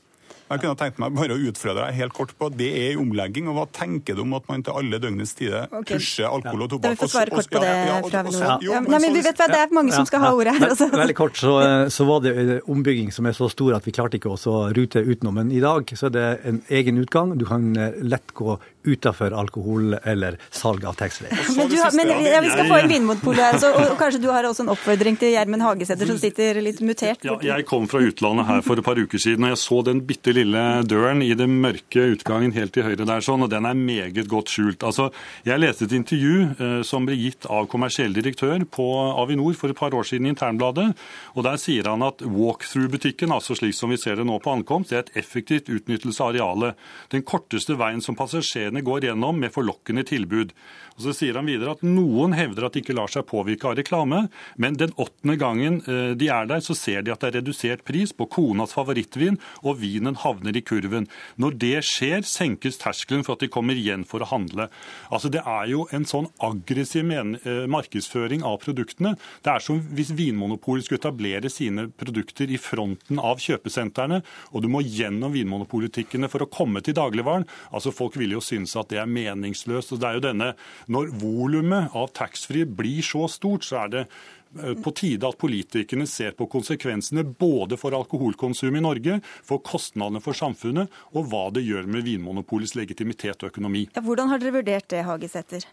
Jeg 0.45 0.61
kunne 0.61 0.77
tenkt 0.77 0.99
meg 1.01 1.13
bare 1.15 1.33
å 1.33 1.39
utfordre 1.49 1.87
deg 1.87 1.95
helt 1.97 2.13
kort 2.13 2.31
på 2.37 2.49
det 2.53 2.67
er 2.77 2.99
omlegging. 3.01 3.47
og 3.49 3.55
Hva 3.57 3.63
tenker 3.73 4.17
du 4.17 4.21
om 4.21 4.35
at 4.37 4.45
man 4.49 4.61
til 4.65 4.77
alle 4.77 4.99
døgnets 5.01 5.33
tider 5.37 5.65
okay. 5.71 5.97
pusher 5.97 6.27
alkohol 6.29 6.67
og 6.67 6.69
tobakk? 6.75 6.83
Da 6.85 6.91
vi 6.93 6.99
får 6.99 7.11
svare 7.15 7.33
kort 7.33 7.49
på 7.49 7.61
det 7.63 7.71
fra 8.11 8.21
Avinor. 8.21 9.07
Vi 9.15 9.23
vet 9.25 9.41
hva, 9.41 9.47
Det 9.49 9.61
er 9.63 9.73
mange 9.73 9.95
som 9.95 10.05
skal 10.05 10.21
ha 10.21 10.31
ordet 10.37 10.53
her. 10.53 10.67
Altså. 10.69 10.89
Veldig 10.93 11.17
kort, 11.17 11.41
så, 11.41 11.55
så, 11.93 12.05
var 12.05 12.21
det 12.27 12.59
ombygging 12.69 13.09
som 13.15 13.25
er 13.25 13.37
så 13.37 13.49
stor 13.49 13.79
at 13.79 13.89
vi 13.89 13.95
klarte 13.95 14.19
ikke 14.19 14.35
å 14.35 14.55
rute 14.77 15.01
utenom. 15.01 15.41
Men 15.41 15.49
i 15.49 15.63
dag 15.63 15.89
så 15.97 16.11
er 16.11 16.15
det 16.15 16.27
en 16.51 16.61
egen 16.77 17.01
utgang. 17.01 17.33
Du 17.41 17.47
kan 17.49 17.71
eh, 17.73 17.97
lett 18.05 18.35
gå 18.37 18.59
utafor 18.85 19.35
alkohol 19.37 19.97
eller 20.03 20.37
salg 20.49 20.85
av 20.85 20.97
taxfree. 20.99 21.31
Men, 21.55 21.71
men 21.97 22.25
ja, 22.25 22.41
vi 22.43 22.51
skal 22.53 22.69
få 22.69 22.79
en 22.79 22.89
Vinmonopolet 22.91 23.43
her, 23.43 23.59
så, 23.61 23.71
og 23.75 23.95
kanskje 23.99 24.21
du 24.23 24.29
har 24.31 24.47
også 24.47 24.65
en 24.65 24.71
oppfordring 24.73 25.17
til 25.21 25.33
Gjermund 25.33 25.65
Hagesæter 25.65 26.09
som 26.09 26.19
sitter 26.21 26.59
litt 26.63 26.81
mutert? 26.85 27.25
Ja, 27.25 27.37
jeg 27.43 27.65
kom 27.69 27.87
fra 27.91 28.01
utlandet 28.03 28.47
her 28.49 28.63
for 28.65 28.79
et 28.79 28.87
par 28.87 28.99
uker 28.99 29.21
siden, 29.21 29.47
og 29.47 29.53
jeg 29.55 29.61
så 29.61 29.81
den 29.87 30.03
bitte 30.07 30.33
lille 30.35 30.63
døren 30.87 31.23
i 31.25 31.31
den 31.37 31.57
mørke 31.63 32.07
utgangen 32.13 32.55
helt 32.55 32.75
til 32.75 32.85
høyre 32.87 33.07
der, 33.07 33.23
sånn, 33.25 33.45
og 33.45 33.51
den 33.53 33.67
er 33.67 33.77
meget 33.77 34.29
godt 34.31 34.53
skjult. 34.53 34.85
Altså, 34.85 35.09
jeg 35.47 35.61
leste 35.61 35.87
et 35.87 35.95
intervju 35.97 36.35
eh, 36.53 36.79
som 36.87 37.07
ble 37.07 37.17
gitt 37.19 37.47
av 37.51 37.69
kommersiell 37.71 38.15
direktør 38.15 38.65
på 38.71 38.87
Avinor 39.21 39.55
for 39.57 39.73
et 39.73 39.79
par 39.79 39.95
år 39.95 40.07
siden 40.07 40.29
i 40.29 40.33
Internbladet, 40.33 40.91
og 41.35 41.47
der 41.47 41.59
sier 41.61 41.89
han 41.89 42.05
at 42.05 42.23
walkthrough-butikken, 42.25 43.33
altså 43.35 43.57
slik 43.57 43.75
som 43.77 43.93
vi 43.93 43.99
ser 44.01 44.19
det 44.19 44.27
nå 44.27 44.39
på 44.43 44.53
ankomst, 44.53 44.93
er 44.93 45.03
et 45.03 45.13
effektivt 45.19 45.71
utnyttelse 45.71 46.23
av 46.23 46.33
arealet. 46.33 46.79
Den 47.13 47.25
korteste 47.27 47.77
veien 47.79 48.03
som 48.03 48.17
passasjerene 48.17 48.74
mediene 48.75 48.85
går 48.85 49.05
gjennom 49.09 49.39
med 49.39 49.53
forlokkende 49.53 50.03
tilbud. 50.03 50.53
Og 50.95 51.03
Så 51.03 51.13
sier 51.13 51.35
han 51.35 51.47
videre 51.47 51.75
at 51.75 51.83
noen 51.83 52.33
hevder 52.33 52.65
at 52.65 52.73
de 52.73 52.81
ikke 52.81 52.95
lar 52.95 53.11
seg 53.11 53.25
påvirke 53.27 53.67
av 53.67 53.75
reklame, 53.75 54.29
men 54.57 54.77
den 54.79 54.93
åttende 54.95 55.35
gangen 55.35 55.81
eh, 55.83 56.15
de 56.15 56.29
er 56.31 56.47
der, 56.47 56.61
så 56.63 56.73
ser 56.73 57.03
de 57.03 57.11
at 57.11 57.19
det 57.19 57.33
er 57.33 57.41
redusert 57.41 57.83
pris 57.83 58.13
på 58.15 58.27
konas 58.31 58.73
favorittvin, 58.73 59.37
og 59.63 59.81
vinen 59.81 60.15
havner 60.15 60.55
i 60.55 60.63
kurven. 60.63 61.09
Når 61.35 61.57
det 61.59 61.83
skjer, 61.83 62.23
senkes 62.23 62.79
terskelen 62.79 63.25
for 63.25 63.35
at 63.35 63.43
de 63.43 63.51
kommer 63.51 63.75
igjen 63.75 64.05
for 64.07 64.23
å 64.23 64.29
handle. 64.29 64.69
Altså 65.11 65.29
Det 65.29 65.43
er 65.43 65.67
jo 65.67 65.83
en 65.91 66.07
sånn 66.07 66.29
aggressiv 66.39 67.11
eh, 67.11 67.65
markedsføring 67.67 68.45
av 68.47 68.61
produktene. 68.63 69.17
Det 69.43 69.51
er 69.51 69.59
som 69.59 69.81
hvis 69.95 70.13
Vinmonopolet 70.15 70.87
skulle 70.87 71.03
etablere 71.03 71.51
sine 71.51 71.89
produkter 71.91 72.47
i 72.47 72.61
fronten 72.61 73.19
av 73.19 73.43
kjøpesentrene, 73.43 74.21
og 74.55 74.63
du 74.63 74.71
må 74.71 74.79
gjennom 74.85 75.35
vinmonopolitikkene 75.35 76.31
for 76.31 76.45
å 76.45 76.49
komme 76.51 76.79
til 76.85 76.95
dagligvaren. 76.95 77.43
Altså 77.75 77.91
Folk 77.91 78.15
vil 78.15 78.31
jo 78.37 78.41
synes 78.43 78.64
at 78.73 78.89
det 78.89 79.01
er 79.01 79.11
meningsløst. 79.11 79.93
og 79.93 80.01
det 80.01 80.07
er 80.09 80.17
jo 80.17 80.25
denne 80.25 80.49
når 80.91 81.13
volumet 81.21 81.93
av 81.93 82.09
taxfree 82.17 82.65
blir 82.65 83.05
så 83.05 83.27
stort, 83.31 83.67
så 83.67 83.83
er 83.83 83.93
det 83.93 84.03
eh, 84.07 84.73
på 84.81 84.93
tide 84.97 85.29
at 85.29 85.37
politikerne 85.37 86.07
ser 86.09 86.33
på 86.37 86.49
konsekvensene 86.49 87.23
både 87.23 87.77
for 87.77 87.93
alkoholkonsum 87.93 88.75
i 88.75 88.83
Norge, 88.83 89.21
for 89.45 89.61
kostnadene 89.61 90.23
for 90.23 90.37
samfunnet 90.37 90.91
og 91.13 91.29
hva 91.31 91.47
det 91.53 91.65
gjør 91.67 91.85
med 91.85 92.07
Vinmonopolets 92.09 92.75
legitimitet 92.79 93.43
og 93.43 93.53
økonomi. 93.53 93.87
Ja, 93.93 94.05
hvordan 94.05 94.31
har 94.33 94.41
dere 94.41 94.57
vurdert 94.59 94.89
det, 94.89 95.05
Hagesæter? 95.05 95.69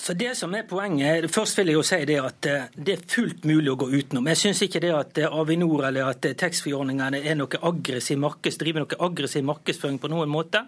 Så 0.00 0.14
det 0.16 0.32
som 0.36 0.54
er 0.56 0.62
poenget, 0.68 1.26
Først 1.30 1.58
vil 1.58 1.70
jeg 1.70 1.76
jo 1.76 1.82
si 1.84 1.98
det 2.08 2.16
at 2.24 2.46
eh, 2.48 2.68
det 2.72 2.94
er 2.94 3.02
fullt 3.10 3.44
mulig 3.44 3.68
å 3.68 3.76
gå 3.82 3.88
utenom. 3.92 4.28
Jeg 4.32 4.38
syns 4.40 4.62
ikke 4.64 4.80
det 4.80 4.92
at 4.96 5.18
eh, 5.20 5.34
Avinor 5.40 5.84
eller 5.90 6.08
at 6.08 6.24
eh, 6.24 6.36
taxfree-ordningene 6.40 7.20
er 7.20 7.36
noe 7.36 7.60
aggressiv 7.68 8.16
markeds, 8.22 8.56
driver 8.62 8.86
noe 8.86 8.98
aggressiv 9.04 9.44
markedsføring 9.44 9.98
på 10.00 10.08
noen 10.08 10.30
måte. 10.32 10.62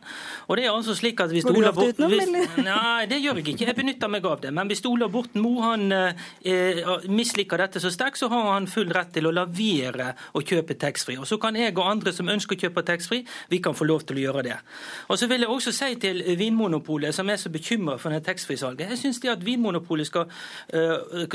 Og 0.51 0.61
det 0.61 0.67
er 0.67 0.75
altså 0.75 0.97
slik 0.99 1.23
at 1.25 1.33
hvis 1.33 1.47
Går 1.49 1.57
du 1.57 1.69
ofte 1.71 1.87
utenom, 1.95 2.13
eller? 2.13 2.59
Nei, 2.67 3.07
det 3.09 3.23
gjør 3.23 3.41
jeg 3.41 3.55
ikke. 3.55 3.69
Jeg 3.71 3.79
benytter 3.79 4.13
meg 4.13 4.29
av 4.29 4.43
det. 4.45 4.53
Men 4.53 4.69
hvis 4.69 4.85
Ola 4.91 5.09
Borten 5.13 5.41
Moe 5.41 5.65
han 5.65 5.97
eh, 5.97 6.93
misliker 7.09 7.65
dette 7.65 7.81
så 7.81 7.93
sterkt, 7.95 8.21
så 8.21 8.29
har 8.33 8.51
han 8.51 8.69
full 8.69 8.93
rett 8.93 9.15
til 9.17 9.31
å 9.31 9.33
la 9.33 9.47
være 9.49 10.11
å 10.37 10.45
kjøpe 10.45 10.77
taxfree. 10.77 11.17
Og 11.23 11.31
så 11.31 11.41
kan 11.41 11.57
jeg 11.57 11.73
og 11.73 11.89
andre 11.89 12.13
som 12.13 12.29
ønsker 12.29 12.59
å 12.59 12.67
kjøpe 12.67 12.85
taxfree, 12.93 13.25
vi 13.49 13.63
kan 13.65 13.77
få 13.79 13.89
lov 13.89 14.05
til 14.05 14.21
å 14.21 14.27
gjøre 14.27 14.45
det. 14.51 14.61
Og 15.09 15.17
så 15.17 15.31
vil 15.33 15.47
jeg 15.47 15.57
også 15.57 15.73
si 15.73 15.91
til 16.05 16.21
Vinmonopolet, 16.37 17.17
som 17.17 17.33
er 17.33 17.41
så 17.41 17.49
bekymra 17.55 17.97
for 18.03 18.13
taxfree-salget. 18.13 18.93
jeg 18.93 19.01
synes 19.01 19.22
det 19.23 19.33
at 19.33 19.45
Vinmonopolet 19.45 20.09
skal, 20.09 20.29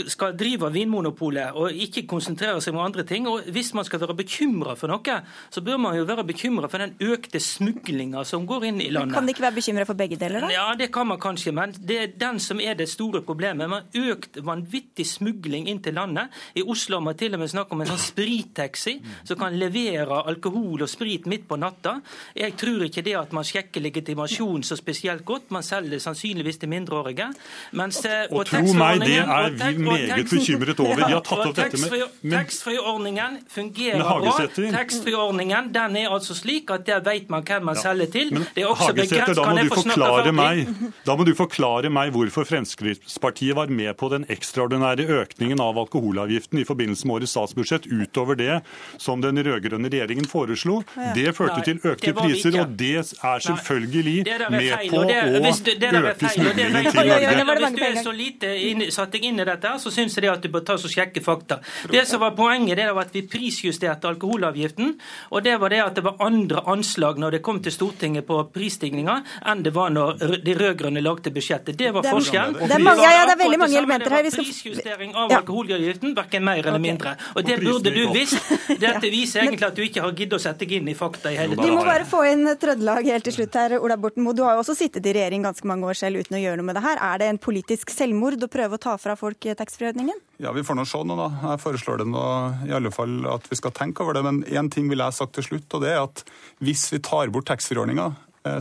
skal 0.07 0.35
drive 0.37 0.71
Vinmonopolet 0.73 1.55
og 1.57 1.73
ikke 1.73 2.05
konsentrere 2.09 2.61
seg 2.63 2.75
om 2.75 2.83
andre 2.83 3.05
ting. 3.07 3.27
og 3.27 3.47
Hvis 3.53 3.73
man 3.77 3.85
skal 3.87 4.01
være 4.03 4.17
bekymra 4.17 4.75
for 4.79 4.91
noe, 4.91 5.17
så 5.53 5.63
bør 5.65 5.79
man 5.81 5.97
jo 5.97 6.05
være 6.07 6.25
bekymra 6.27 6.69
for 6.71 6.83
den 6.83 6.95
økte 6.99 7.39
smuglinga 7.43 8.23
som 8.27 8.45
går 8.47 8.67
inn 8.69 8.81
i 8.81 8.89
landet. 8.91 9.11
Men 9.11 9.17
kan 9.17 9.27
de 9.27 9.35
ikke 9.35 9.45
være 9.47 9.57
bekymra 9.59 9.87
for 9.87 9.99
begge 9.99 10.19
deler, 10.19 10.45
da? 10.45 10.51
Ja, 10.53 10.67
det 10.77 10.89
kan 10.93 11.07
man 11.09 11.21
kanskje, 11.21 11.53
men 11.55 11.75
det 11.77 11.99
er 12.01 12.13
den 12.19 12.41
som 12.43 12.61
er 12.63 12.77
det 12.79 12.89
store 12.91 13.23
problemet. 13.25 13.69
Man 13.69 13.87
har 13.93 14.13
økt 14.13 14.39
vanvittig 14.45 15.07
smugling 15.07 15.67
inn 15.71 15.81
til 15.83 15.97
landet. 15.97 16.33
I 16.57 16.65
Oslo 16.65 16.99
har 16.99 17.05
man 17.07 17.17
til 17.19 17.35
og 17.35 17.43
med 17.43 17.51
snakk 17.51 17.73
om 17.73 17.83
en 17.83 17.91
sånn 17.91 18.03
sprittaxi 18.03 18.97
som 19.27 19.39
kan 19.39 19.57
levere 19.57 20.21
alkohol 20.27 20.83
og 20.85 20.91
sprit 20.91 21.27
midt 21.29 21.47
på 21.49 21.59
natta. 21.59 21.97
Jeg 22.37 22.55
tror 22.59 22.87
ikke 22.87 23.05
det 23.05 23.15
at 23.19 23.35
man 23.35 23.47
sjekker 23.47 23.83
legitimasjon 23.83 24.65
så 24.67 24.77
spesielt 24.79 25.25
godt. 25.27 25.51
Man 25.55 25.65
selger 25.65 26.01
sannsynligvis 26.03 26.61
til 26.61 26.71
mindreårige. 26.71 27.29
Mens, 27.71 27.99
og, 28.05 28.11
og, 28.31 28.37
og 28.39 28.45
tro 28.49 28.73
meg, 28.77 29.01
det 29.03 29.17
er 29.19 29.49
vi 29.57 29.83
meget 29.83 30.29
bekymret 30.29 30.79
over. 30.79 30.95
Vi 30.95 31.11
har 31.11 31.23
tatt 31.25 31.45
opp 31.49 31.55
dette 31.57 31.81
med 31.81 32.33
Taxfree-ordningen 32.33 33.39
fungerer 33.51 34.03
bra. 34.03 34.47
Taxfree-ordningen 34.77 35.71
den 35.75 35.97
er 36.01 36.13
altså 36.13 36.35
slik 36.37 36.71
at 36.73 36.85
der 36.87 37.01
vet 37.05 37.29
man 37.33 37.43
hvem 37.47 37.67
man 37.69 37.79
selger 37.79 38.11
til. 38.13 38.31
Det 38.55 38.63
er 38.63 38.71
også 38.71 38.93
begrenset. 38.95 39.35
Da 39.37 39.45
må, 39.51 39.57
du 39.57 39.73
forklare 39.73 40.33
meg, 40.35 40.71
da 41.07 41.15
må 41.17 41.27
du 41.27 41.33
forklare 41.37 41.91
meg 41.93 42.13
hvorfor 42.15 42.47
Fremskrittspartiet 42.47 43.55
var 43.57 43.71
med 43.73 43.93
på 43.99 44.09
den 44.13 44.25
ekstraordinære 44.31 45.07
økningen 45.21 45.61
av 45.63 45.79
alkoholavgiften 45.83 46.61
i 46.61 46.65
forbindelse 46.67 47.07
med 47.07 47.19
årets 47.19 47.35
statsbudsjett 47.35 47.87
utover 47.91 48.39
det 48.39 48.61
som 49.01 49.21
den 49.23 49.39
rød-grønne 49.43 49.91
regjeringen 49.91 50.27
foreslo. 50.29 50.81
Det 51.15 51.33
førte 51.37 51.63
til 51.67 51.81
økte 51.83 52.13
priser, 52.17 52.59
og 52.61 52.75
det 52.79 52.93
er 53.01 53.43
selvfølgelig 53.47 54.17
med 54.53 54.71
på 54.89 55.03
å 55.03 55.07
øke 55.07 56.33
smuglingen 56.33 56.91
til 56.91 57.13
Norge. 57.13 57.56
Hvis 57.57 57.77
du 57.77 57.83
er 57.87 58.01
så 58.03 58.13
lite 58.15 58.91
satt 58.93 59.13
deg 59.15 59.27
inn 59.29 59.41
i 59.41 59.47
dette, 59.47 59.73
så 59.81 59.93
syns 59.93 60.17
jeg 60.17 60.29
at 60.31 60.43
du 60.43 60.49
bør 60.53 60.65
ta 60.67 60.77
og 60.77 60.91
sjekke 60.91 61.23
fakta. 61.23 61.59
Det 61.91 62.05
som 62.07 62.21
var 62.23 62.35
Poenget 62.37 62.77
det 62.77 62.85
var 62.93 63.07
at 63.07 63.15
vi 63.15 63.23
prisjusterte 63.25 64.07
alkoholavgiften. 64.07 64.93
og 65.31 65.43
det 65.43 65.55
var 65.59 65.69
det 65.73 65.79
at 65.81 65.95
det 65.95 66.03
var 66.05 66.17
andre 66.19 66.61
anslag 66.67 67.17
når 67.17 67.37
det 67.37 67.41
kom 67.41 67.59
til 67.63 67.71
Stortinget 67.73 68.27
på 68.27 68.37
prisstigninga, 68.53 69.23
enn 69.49 69.63
det 69.63 69.73
var 69.73 69.89
når 69.89 70.41
de 70.45 70.53
rød-grønne 70.53 71.01
lagde 71.01 71.31
budsjettet. 71.33 71.77
Det 71.77 71.93
var 71.93 72.05
forskjellen. 72.05 72.53
Det 72.59 72.77
er, 72.77 72.83
mange, 72.83 73.03
ja, 73.03 73.25
det 73.25 73.35
er 73.35 73.41
veldig 73.41 73.59
mange 73.59 73.77
elementer 73.77 74.15
her. 74.17 74.23
Vi 74.27 74.33
skal... 74.35 74.47
Prisjustering 74.47 75.15
av 75.15 75.31
ja. 75.31 75.41
alkoholavgiften, 75.41 76.13
verken 76.17 76.45
mer 76.45 76.61
eller 76.61 76.83
mindre. 76.83 77.15
Og 77.35 77.45
det 77.47 77.59
burde 77.63 77.93
du 77.93 78.03
visst. 78.13 78.37
Dette 78.85 79.11
viser 79.11 79.45
egentlig 79.45 79.67
at 79.67 79.77
du 79.77 79.83
ikke 79.85 80.03
har 80.05 80.13
giddet 80.13 80.37
å 80.37 80.41
sette 80.41 80.65
deg 80.65 80.77
inn 80.79 80.91
i 80.91 80.95
fakta 80.97 81.33
i 81.33 81.39
hele 81.39 81.57
tatt. 81.57 81.65
Vi 81.65 81.73
må 81.73 81.85
bare 81.87 82.07
få 82.07 82.23
inn 82.29 82.45
Trøndelag 82.61 83.09
helt 83.09 83.27
til 83.27 83.37
slutt 83.39 83.57
her. 83.59 83.77
Ola 83.81 83.97
Borten 84.01 84.25
Moe, 84.25 84.37
du 84.37 84.43
har 84.45 84.57
jo 84.57 84.63
også 84.63 84.77
sittet 84.77 85.05
i 85.09 85.15
regjering 85.17 85.45
ganske 85.47 85.67
mange 85.69 85.87
år 85.89 85.97
selv 85.99 86.21
uten 86.21 86.37
å 86.37 86.41
gjøre 86.41 86.61
noe 86.61 86.69
med 86.69 86.79
det 86.79 86.85
her. 86.85 87.01
Er 87.09 87.21
det 87.21 87.31
en 87.33 87.41
politisk 87.47 87.93
selvmord 87.95 88.43
å 88.43 88.51
prøve 88.51 88.75
å 88.75 88.81
ta 88.81 88.97
fra 88.99 89.15
folk 89.19 89.47
taxfree-ordningen? 89.47 90.19
Ja, 90.43 90.51
vi 90.55 90.65
får 90.67 90.77
nå 90.77 90.85
se 90.87 90.99
nå, 91.07 91.15
da. 91.17 91.27
Jeg 91.53 91.63
foreslår 91.63 92.03
det 92.03 92.09
nå 92.11 92.23
i 92.67 92.75
alle 92.75 92.91
fall 92.93 93.21
at 93.31 93.47
vi 93.47 93.57
skal 93.59 93.75
tenke 93.75 94.03
over 94.03 94.17
det. 94.17 94.25
Men 94.27 94.43
én 94.51 94.71
ting 94.73 94.91
vil 94.91 95.03
jeg 95.03 95.15
sagt 95.15 95.37
til 95.37 95.47
slutt, 95.47 95.71
og 95.77 95.85
det 95.85 95.95
er 95.95 96.03
at 96.03 96.23
hvis 96.63 96.89
vi 96.93 96.99
tar 97.07 97.31
bort 97.33 97.47
taxfree-ordninga, 97.49 98.11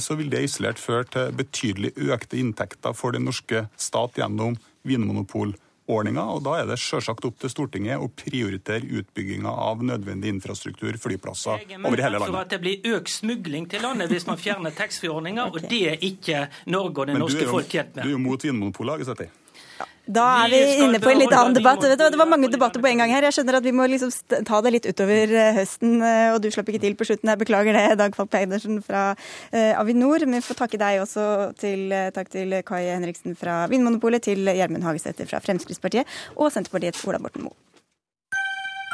så 0.02 0.16
vil 0.18 0.30
det 0.32 0.44
isolert 0.46 0.80
føre 0.82 1.06
til 1.10 1.34
betydelig 1.36 1.92
økte 2.10 2.38
inntekter 2.40 2.94
for 2.96 3.14
den 3.14 3.26
norske 3.28 3.66
stat 3.78 4.18
gjennom 4.18 4.56
vinmonopolordninga. 5.86 6.24
Og 6.34 6.42
da 6.44 6.60
er 6.60 6.66
det 6.66 6.78
sjølsagt 6.78 7.24
opp 7.24 7.38
til 7.40 7.50
Stortinget 7.50 7.98
å 7.98 8.08
prioritere 8.08 8.86
utbygginga 9.00 9.48
av 9.48 9.82
nødvendig 9.82 10.28
infrastruktur, 10.34 10.96
flyplasser 10.98 11.62
over 11.84 11.96
hele 11.96 12.18
landet. 12.18 12.20
Jeg 12.20 12.20
er 12.20 12.26
for 12.26 12.40
at 12.40 12.50
det 12.50 12.60
blir 12.60 12.96
økt 12.96 13.10
smugling 13.10 13.68
til 13.68 13.82
landet 13.82 14.10
hvis 14.10 14.26
man 14.26 14.38
fjerner 14.38 14.74
taxfree-ordninga, 14.76 15.48
okay. 15.48 15.62
og 15.62 15.70
det 15.70 15.82
er 15.90 16.06
ikke 16.06 16.46
Norge 16.66 17.00
og 17.00 17.06
det 17.06 17.18
norske 17.18 17.48
folk 17.48 17.68
tjent 17.68 17.96
med. 17.96 18.04
Du 18.04 18.08
er 18.08 18.16
jo 18.16 18.22
mot 18.22 18.42
Vinmonopolet, 18.42 19.00
Agesæter? 19.00 19.34
Da 20.06 20.24
er 20.44 20.52
vi 20.52 20.60
inne 20.84 21.00
på 21.02 21.10
en 21.10 21.18
litt 21.18 21.34
annen 21.34 21.56
debatt. 21.56 21.82
Det 21.82 22.18
var 22.18 22.28
mange 22.30 22.50
debatter 22.52 22.82
på 22.82 22.90
en 22.90 23.02
gang 23.02 23.10
her. 23.10 23.26
Jeg 23.26 23.38
skjønner 23.38 23.58
at 23.58 23.66
vi 23.66 23.74
må 23.74 23.88
liksom 23.90 24.12
ta 24.46 24.60
det 24.62 24.72
litt 24.76 24.86
utover 24.86 25.34
eh, 25.34 25.58
høsten, 25.58 25.98
eh, 25.98 26.30
og 26.34 26.38
du 26.44 26.48
slapp 26.54 26.70
ikke 26.70 26.82
til 26.84 26.94
på 26.98 27.08
slutten. 27.08 27.32
Jeg 27.32 27.42
beklager 27.42 27.74
det, 27.74 27.98
Dag 27.98 28.14
Falk 28.18 28.30
Pedersen 28.30 28.78
fra 28.86 29.08
eh, 29.50 29.74
Avinor. 29.74 30.22
Men 30.26 30.38
vi 30.38 30.46
får 30.46 30.60
takke 30.62 30.80
deg 30.80 31.02
også 31.02 31.26
til, 31.58 31.90
takk 32.14 32.30
til 32.32 32.60
Kai 32.66 32.84
Henriksen 32.86 33.36
fra 33.38 33.64
Vinmonopolet, 33.72 34.28
til 34.30 34.46
Gjermund 34.46 34.86
Hagesæter 34.86 35.26
fra 35.30 35.42
Fremskrittspartiet 35.42 36.06
og 36.36 36.54
Senterpartiets 36.54 37.02
Ola 37.10 37.22
Borten 37.22 37.48
Moe. 37.48 37.58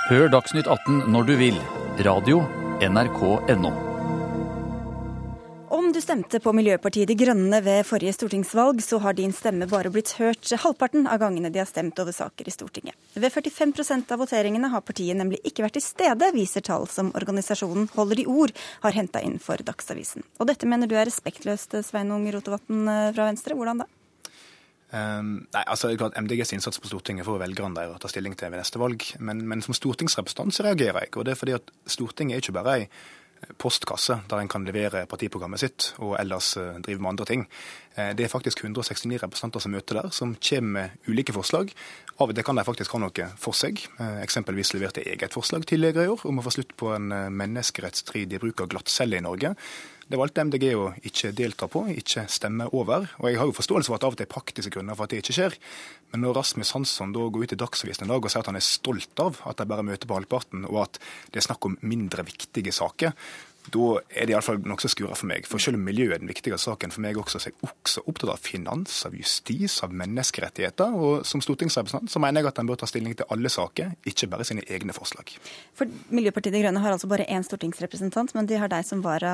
Hør 0.08 0.32
Dagsnytt 0.32 0.66
18 0.66 1.12
når 1.12 1.28
du 1.28 1.38
vil. 1.44 1.64
Radio 2.08 2.42
NRK.no. 2.82 3.91
Om 5.92 5.98
du 5.98 6.00
stemte 6.00 6.38
på 6.40 6.52
Miljøpartiet 6.56 7.04
De 7.10 7.14
Grønne 7.20 7.58
ved 7.60 7.82
forrige 7.84 8.14
stortingsvalg, 8.16 8.78
så 8.80 8.96
har 9.04 9.12
din 9.12 9.34
stemme 9.36 9.66
bare 9.68 9.90
blitt 9.92 10.14
hørt 10.16 10.48
halvparten 10.62 11.04
av 11.04 11.20
gangene 11.20 11.50
de 11.52 11.60
har 11.60 11.68
stemt 11.68 12.00
over 12.00 12.16
saker 12.16 12.48
i 12.48 12.54
Stortinget. 12.54 12.96
Ved 13.12 13.28
45% 13.28 14.14
av 14.16 14.22
voteringene 14.24 14.72
har 14.72 14.80
partiet 14.88 15.20
nemlig 15.20 15.42
ikke 15.44 15.66
vært 15.66 15.76
til 15.76 15.84
stede, 15.84 16.32
viser 16.32 16.64
tall 16.64 16.88
som 16.88 17.12
organisasjonen 17.12 17.90
Holder 17.92 18.24
i 18.24 18.26
ord 18.38 18.56
har 18.86 18.96
henta 18.96 19.20
inn 19.20 19.36
for 19.36 19.60
Dagsavisen. 19.60 20.24
Og 20.40 20.48
dette 20.48 20.64
mener 20.64 20.88
du 20.88 20.96
er 20.96 21.10
respektløst, 21.12 21.76
Sveinung 21.84 22.24
Rotevatn 22.32 22.88
fra 23.12 23.28
Venstre. 23.28 23.60
Hvordan 23.60 23.84
da? 23.84 23.92
Um, 24.92 25.42
nei, 25.52 25.66
altså, 25.66 25.92
MDGs 25.92 26.56
innsats 26.56 26.80
på 26.80 26.88
Stortinget 26.88 27.28
får 27.28 27.44
velgerne 27.50 27.76
der 27.76 27.92
å 27.92 28.00
ta 28.00 28.08
stilling 28.08 28.32
til 28.32 28.48
ved 28.48 28.64
neste 28.64 28.80
valg. 28.80 29.12
Men, 29.20 29.44
men 29.44 29.60
som 29.60 29.76
stortingsrepresentant 29.76 30.56
så 30.56 30.64
reagerer 30.70 31.04
jeg. 31.04 31.18
og 31.18 31.28
det 31.28 31.36
er 31.36 31.44
fordi 31.44 31.60
at 31.60 31.80
Stortinget 31.84 32.40
er 32.40 32.46
ikke 32.46 32.62
bare 32.62 32.80
ei 32.80 32.92
postkasse 33.58 34.20
der 34.30 34.42
en 34.42 34.50
kan 34.50 34.64
levere 34.66 35.04
partiprogrammet 35.10 35.62
sitt 35.62 35.88
og 36.02 36.16
ellers 36.20 36.54
drive 36.84 37.02
med 37.02 37.12
andre 37.14 37.26
ting. 37.28 37.46
Det 37.92 38.24
er 38.24 38.30
faktisk 38.32 38.62
169 38.62 39.18
representanter 39.20 39.60
som 39.64 39.74
møter 39.74 39.98
der, 40.00 40.10
som 40.14 40.36
kommer 40.40 40.72
med 40.76 41.10
ulike 41.10 41.34
forslag. 41.36 41.72
Av 42.22 42.30
og 42.30 42.36
til 42.36 42.46
kan 42.46 42.56
de 42.56 42.64
faktisk 42.64 42.94
ha 42.94 43.00
noe 43.02 43.26
for 43.40 43.56
seg. 43.56 43.82
Eksempelvis 44.22 44.72
leverte 44.76 45.04
jeg 45.04 45.20
et 45.20 45.34
forslag 45.34 45.66
tidligere 45.68 46.06
i 46.06 46.12
år 46.12 46.24
om 46.30 46.40
å 46.40 46.46
få 46.46 46.54
slutt 46.54 46.76
på 46.78 46.94
en 46.94 47.10
menneskerettsstridig 47.36 48.40
bruk 48.40 48.64
av 48.64 48.70
glattcelle 48.72 49.18
i 49.18 49.24
Norge. 49.26 49.52
Det 50.12 50.18
valgte 50.20 50.42
MDG 50.44 50.64
å 50.76 50.90
ikke 51.08 51.30
delta 51.32 51.64
på, 51.72 51.86
ikke 51.88 52.26
stemme 52.28 52.66
over. 52.76 53.06
Og 53.22 53.30
jeg 53.30 53.38
har 53.40 53.48
jo 53.48 53.54
forståelse 53.56 53.88
for 53.88 53.96
at 53.96 54.04
av 54.04 54.12
og 54.12 54.18
til 54.20 54.26
er 54.26 54.34
praktiske 54.34 54.72
grunner 54.74 54.98
for 54.98 55.08
at 55.08 55.14
det 55.14 55.22
ikke 55.22 55.36
skjer. 55.38 55.54
Men 56.12 56.20
når 56.26 56.36
Rasmus 56.36 56.74
Hansson 56.76 57.14
da 57.16 57.22
går 57.32 57.46
ut 57.46 57.54
i 57.56 57.58
Dagsavisen 57.62 58.04
en 58.04 58.12
dag 58.12 58.20
og 58.20 58.28
sier 58.28 58.44
at 58.44 58.50
han 58.50 58.58
er 58.60 58.66
stolt 58.66 59.22
av 59.24 59.40
at 59.48 59.62
de 59.62 59.66
bare 59.70 59.86
møter 59.88 60.10
på 60.10 60.18
halvparten, 60.18 60.66
og 60.68 60.82
at 60.82 61.00
det 61.32 61.40
er 61.40 61.46
snakk 61.48 61.64
om 61.64 61.78
mindre 61.80 62.26
viktige 62.28 62.76
saker, 62.76 63.16
da 63.70 64.00
er 64.10 64.26
det 64.26 64.34
iallfall 64.34 64.58
nokså 64.66 64.90
skura 64.90 65.14
for 65.14 65.28
meg. 65.30 65.46
For 65.46 65.62
selv 65.62 65.78
om 65.78 65.84
miljøet 65.86 66.16
er 66.16 66.22
den 66.22 66.30
viktige 66.30 66.58
saken 66.58 66.90
for 66.94 67.04
meg 67.04 67.18
også, 67.20 67.38
så 67.38 67.48
er 67.48 67.54
jeg 67.54 67.68
også 67.68 68.02
opptatt 68.10 68.32
av 68.34 68.42
finans, 68.42 68.96
av 69.06 69.14
justis, 69.14 69.76
av 69.86 69.94
menneskerettigheter. 69.94 70.96
Og 70.98 71.22
som 71.28 71.42
stortingsrepresentant 71.44 72.10
så 72.10 72.22
mener 72.22 72.42
jeg 72.42 72.50
at 72.50 72.58
en 72.58 72.72
bør 72.72 72.80
ta 72.82 72.88
stilling 72.90 73.14
til 73.18 73.30
alle 73.32 73.52
saker, 73.52 73.94
ikke 74.10 74.28
bare 74.34 74.48
sine 74.48 74.66
egne 74.66 74.96
forslag. 74.96 75.30
For 75.78 75.90
Miljøpartiet 76.10 76.56
De 76.56 76.64
Grønne 76.64 76.82
har 76.82 76.96
altså 76.96 77.10
bare 77.12 77.28
én 77.30 77.46
stortingsrepresentant, 77.46 78.34
men 78.34 78.50
de 78.50 78.58
har 78.58 78.72
deg 78.72 78.86
som 78.88 79.04
vara, 79.04 79.32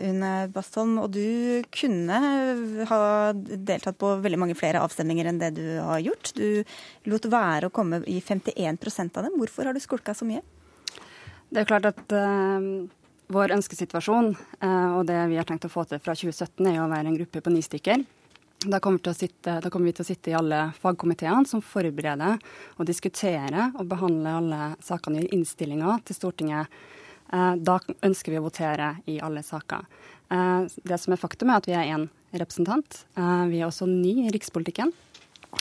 Une 0.00 0.32
Bastholm. 0.56 0.96
Og 1.04 1.12
du 1.12 1.62
kunne 1.76 2.20
ha 2.88 3.00
deltatt 3.36 4.00
på 4.00 4.16
veldig 4.24 4.40
mange 4.40 4.58
flere 4.58 4.80
avstemninger 4.80 5.28
enn 5.28 5.42
det 5.42 5.52
du 5.60 5.64
har 5.84 6.00
gjort. 6.00 6.32
Du 6.38 6.64
lot 7.12 7.28
være 7.28 7.68
å 7.68 7.74
komme 7.74 8.00
i 8.08 8.22
51% 8.24 9.20
av 9.20 9.28
dem. 9.28 9.36
Hvorfor 9.36 9.68
har 9.68 9.76
du 9.76 9.84
skulka 9.84 10.16
så 10.16 10.24
mye? 10.28 10.40
Det 11.46 11.60
er 11.60 11.66
jo 11.66 11.74
klart 11.76 11.92
at 11.92 12.16
uh 12.16 12.86
vår 13.32 13.54
ønskesituasjon 13.56 14.32
eh, 14.34 14.90
og 14.96 15.06
det 15.08 15.18
vi 15.30 15.38
har 15.38 15.46
tenkt 15.48 15.66
å 15.66 15.72
få 15.72 15.86
til 15.88 16.00
fra 16.02 16.14
2017, 16.16 16.66
er 16.70 16.82
å 16.82 16.90
være 16.90 17.10
en 17.10 17.18
gruppe 17.18 17.42
på 17.42 17.52
ni 17.52 17.62
stykker. 17.64 18.04
Da 18.66 18.80
kommer, 18.82 19.12
sitte, 19.14 19.58
da 19.62 19.70
kommer, 19.70 19.90
vi 19.90 19.96
til 19.98 20.06
å 20.06 20.08
sitte 20.08 20.32
i 20.32 20.36
alle 20.38 20.60
fagkomiteene 20.80 21.46
som 21.46 21.62
forbereder 21.62 22.38
og 22.78 22.88
diskuterer 22.88 23.74
og 23.76 23.86
behandler 23.90 24.38
alle 24.38 24.60
sakene 24.82 25.22
i 25.22 25.30
innstillinga 25.36 25.98
til 26.06 26.18
Stortinget. 26.18 26.78
Eh, 27.32 27.54
da 27.58 27.78
ønsker 28.06 28.34
vi 28.34 28.40
å 28.40 28.46
votere 28.46 28.94
i 29.10 29.18
alle 29.22 29.44
saker. 29.46 29.86
Eh, 30.32 30.78
det 30.86 31.00
som 31.02 31.14
er 31.14 31.20
faktum, 31.20 31.52
er 31.52 31.60
at 31.60 31.68
vi 31.70 31.76
er 31.76 31.92
én 31.96 32.08
representant. 32.36 33.04
Vi 33.48 33.60
er 33.62 33.64
også 33.64 33.86
ny 33.88 34.26
i 34.26 34.32
rikspolitikken. 34.34 34.90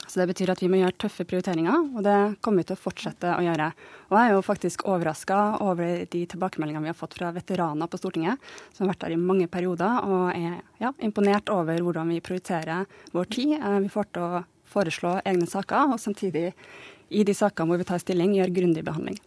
Så 0.08 0.20
Det 0.20 0.28
betyr 0.28 0.52
at 0.54 0.62
vi 0.62 0.70
må 0.72 0.80
gjøre 0.80 0.96
tøffe 1.02 1.26
prioriteringer, 1.28 1.90
og 1.98 2.04
det 2.06 2.18
kommer 2.46 2.64
vi 2.64 2.70
til 2.70 2.78
å 2.78 2.82
fortsette 2.82 3.34
å 3.36 3.44
gjøre. 3.44 3.72
Og 4.10 4.18
Jeg 4.18 4.30
er 4.30 4.34
jo 4.34 4.46
faktisk 4.46 4.86
overraska 4.88 5.40
over 5.66 6.06
de 6.06 6.22
tilbakemeldingene 6.32 6.86
vi 6.86 6.92
har 6.92 6.98
fått 6.98 7.18
fra 7.18 7.32
veteraner 7.36 7.90
på 7.90 8.00
Stortinget, 8.00 8.40
som 8.74 8.86
har 8.86 8.94
vært 8.94 9.06
der 9.06 9.16
i 9.16 9.20
mange 9.20 9.48
perioder, 9.52 10.06
og 10.06 10.32
er 10.36 10.62
ja, 10.80 10.94
imponert 11.00 11.50
over 11.50 11.80
hvordan 11.82 12.12
vi 12.14 12.22
prioriterer 12.24 12.86
vår 13.12 13.32
tid. 13.32 13.56
Eh, 13.60 13.80
vi 13.86 13.92
får 13.92 14.12
til 14.14 14.24
å 14.26 14.44
foreslå 14.76 15.20
egne 15.26 15.48
saker, 15.50 15.96
og 15.96 16.02
samtidig, 16.02 16.52
i 17.10 17.24
de 17.24 17.34
sakene 17.38 17.70
hvor 17.70 17.82
vi 17.82 17.88
tar 17.88 18.02
stilling, 18.02 18.36
gjør 18.38 18.54
grundig 18.56 18.86
behandling. 18.86 19.20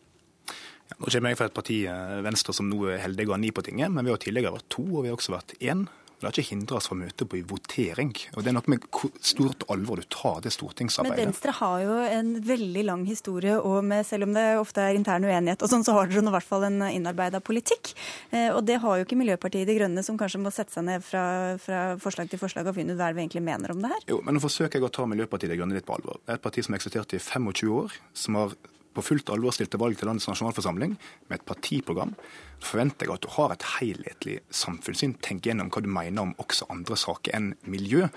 Ja, 0.89 0.97
nå 0.97 1.13
kommer 1.13 1.33
jeg 1.33 1.39
fra 1.39 1.49
et 1.51 1.57
parti, 1.57 1.79
eh, 1.85 2.19
Venstre, 2.25 2.55
som 2.57 2.69
nå 2.71 2.87
er 2.89 3.03
heldig 3.05 3.29
å 3.29 3.37
ha 3.37 3.41
ni 3.41 3.51
på 3.53 3.65
tinget, 3.65 3.93
men 3.93 4.05
vi 4.05 4.15
har 4.15 4.21
tidligere 4.23 4.57
vært 4.57 4.71
to, 4.73 4.85
og 4.89 5.05
vi 5.05 5.11
har 5.11 5.19
også 5.19 5.37
vært 5.37 5.59
én. 5.61 5.89
Har 6.23 6.35
ikke 6.35 6.51
hindra 6.53 6.79
oss 6.79 6.89
fra 6.91 6.97
møtet 6.99 7.09
møte 7.09 7.27
på 7.29 7.39
i 7.39 7.45
votering. 7.47 8.13
Og 8.37 8.43
Det 8.43 8.51
er 8.51 8.57
noe 8.57 8.71
med 8.71 8.85
hvor 8.91 9.11
stort 9.21 9.65
alvor 9.73 10.01
du 10.01 10.07
tar 10.09 10.41
det 10.45 10.53
stortingsarbeidet. 10.55 11.19
Men 11.19 11.33
Venstre 11.33 11.55
har 11.59 11.83
jo 11.83 11.97
en 12.05 12.33
veldig 12.45 12.85
lang 12.85 13.05
historie, 13.07 13.57
og 13.59 13.85
med, 13.85 14.07
selv 14.07 14.29
om 14.29 14.35
det 14.35 14.47
ofte 14.59 14.83
er 14.83 14.99
intern 14.99 15.25
uenighet, 15.25 15.63
og 15.63 15.71
sånn, 15.71 15.85
så 15.85 15.95
har 15.97 16.09
dere 16.09 16.23
i 16.23 16.35
hvert 16.35 16.49
fall 16.49 16.67
en 16.69 16.81
innarbeida 16.89 17.41
politikk. 17.41 17.95
Eh, 18.31 18.51
og 18.53 18.65
det 18.69 18.81
har 18.83 18.99
jo 18.99 19.07
ikke 19.07 19.19
Miljøpartiet 19.19 19.69
De 19.69 19.77
Grønne, 19.79 20.05
som 20.05 20.19
kanskje 20.19 20.43
må 20.43 20.53
sette 20.55 20.75
seg 20.75 20.87
ned 20.89 21.05
fra, 21.05 21.57
fra 21.63 21.83
forslag 22.03 22.31
til 22.31 22.41
forslag 22.41 22.69
og 22.69 22.77
finne 22.77 22.95
ut 22.95 23.01
hva 23.01 23.13
vi 23.15 23.25
egentlig 23.25 23.45
mener 23.45 23.75
om 23.75 23.83
det 23.83 23.93
her. 23.93 24.09
Jo, 24.11 24.23
men 24.25 24.37
nå 24.37 24.43
forsøker 24.43 24.79
jeg 24.79 24.89
å 24.89 24.95
ta 24.95 25.07
Miljøpartiet 25.09 25.53
De 25.53 25.61
Grønne 25.61 25.79
litt 25.79 25.89
på 25.89 25.97
alvor. 25.99 26.21
Det 26.25 26.35
er 26.35 26.41
et 26.41 26.45
parti 26.45 26.65
som 26.65 26.75
har 26.75 26.83
eksistert 26.83 27.15
i 27.17 27.23
25 27.23 27.73
år, 27.79 28.01
som 28.17 28.39
har 28.39 28.59
på 28.99 29.07
fullt 29.07 29.31
alvor 29.33 29.55
stilte 29.55 29.79
valg 29.81 29.99
til 29.99 30.11
landets 30.11 30.29
nasjonalforsamling 30.31 30.97
med 31.29 31.39
et 31.39 31.47
partiprogram, 31.47 32.15
forventer 32.59 33.07
jeg 33.07 33.15
at 33.15 33.25
du 33.25 33.31
har 33.37 33.55
et 33.55 33.67
helhetlig 33.77 34.37
samfunnssyn. 34.61 35.15
Tenk 35.23 35.47
gjennom 35.47 35.71
hva 35.71 35.83
du 35.85 35.91
mener 35.93 36.25
om 36.25 36.35
også 36.43 36.67
andre 36.75 36.99
saker 36.99 37.37
enn 37.39 37.53
miljø. 37.71 38.09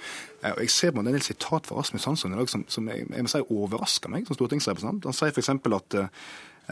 Eh, 0.42 0.54
og 0.56 0.64
Jeg 0.66 0.74
ser 0.74 0.96
på 0.96 1.04
en 1.04 1.12
del 1.12 1.22
sitat 1.26 1.70
fra 1.70 1.78
Rasmus 1.78 2.08
Hansson 2.10 2.34
i 2.34 2.40
dag 2.40 2.50
som, 2.50 2.66
som 2.68 2.90
jeg, 2.90 3.06
jeg 3.06 3.28
må 3.28 3.32
si 3.32 3.44
overrasker 3.46 4.14
meg 4.14 4.26
som 4.26 4.40
stortingsrepresentant. 4.40 5.06
Han 5.06 5.18
sier 5.18 5.36
f.eks. 5.36 5.54
at 5.54 6.00
uh, 6.02 6.10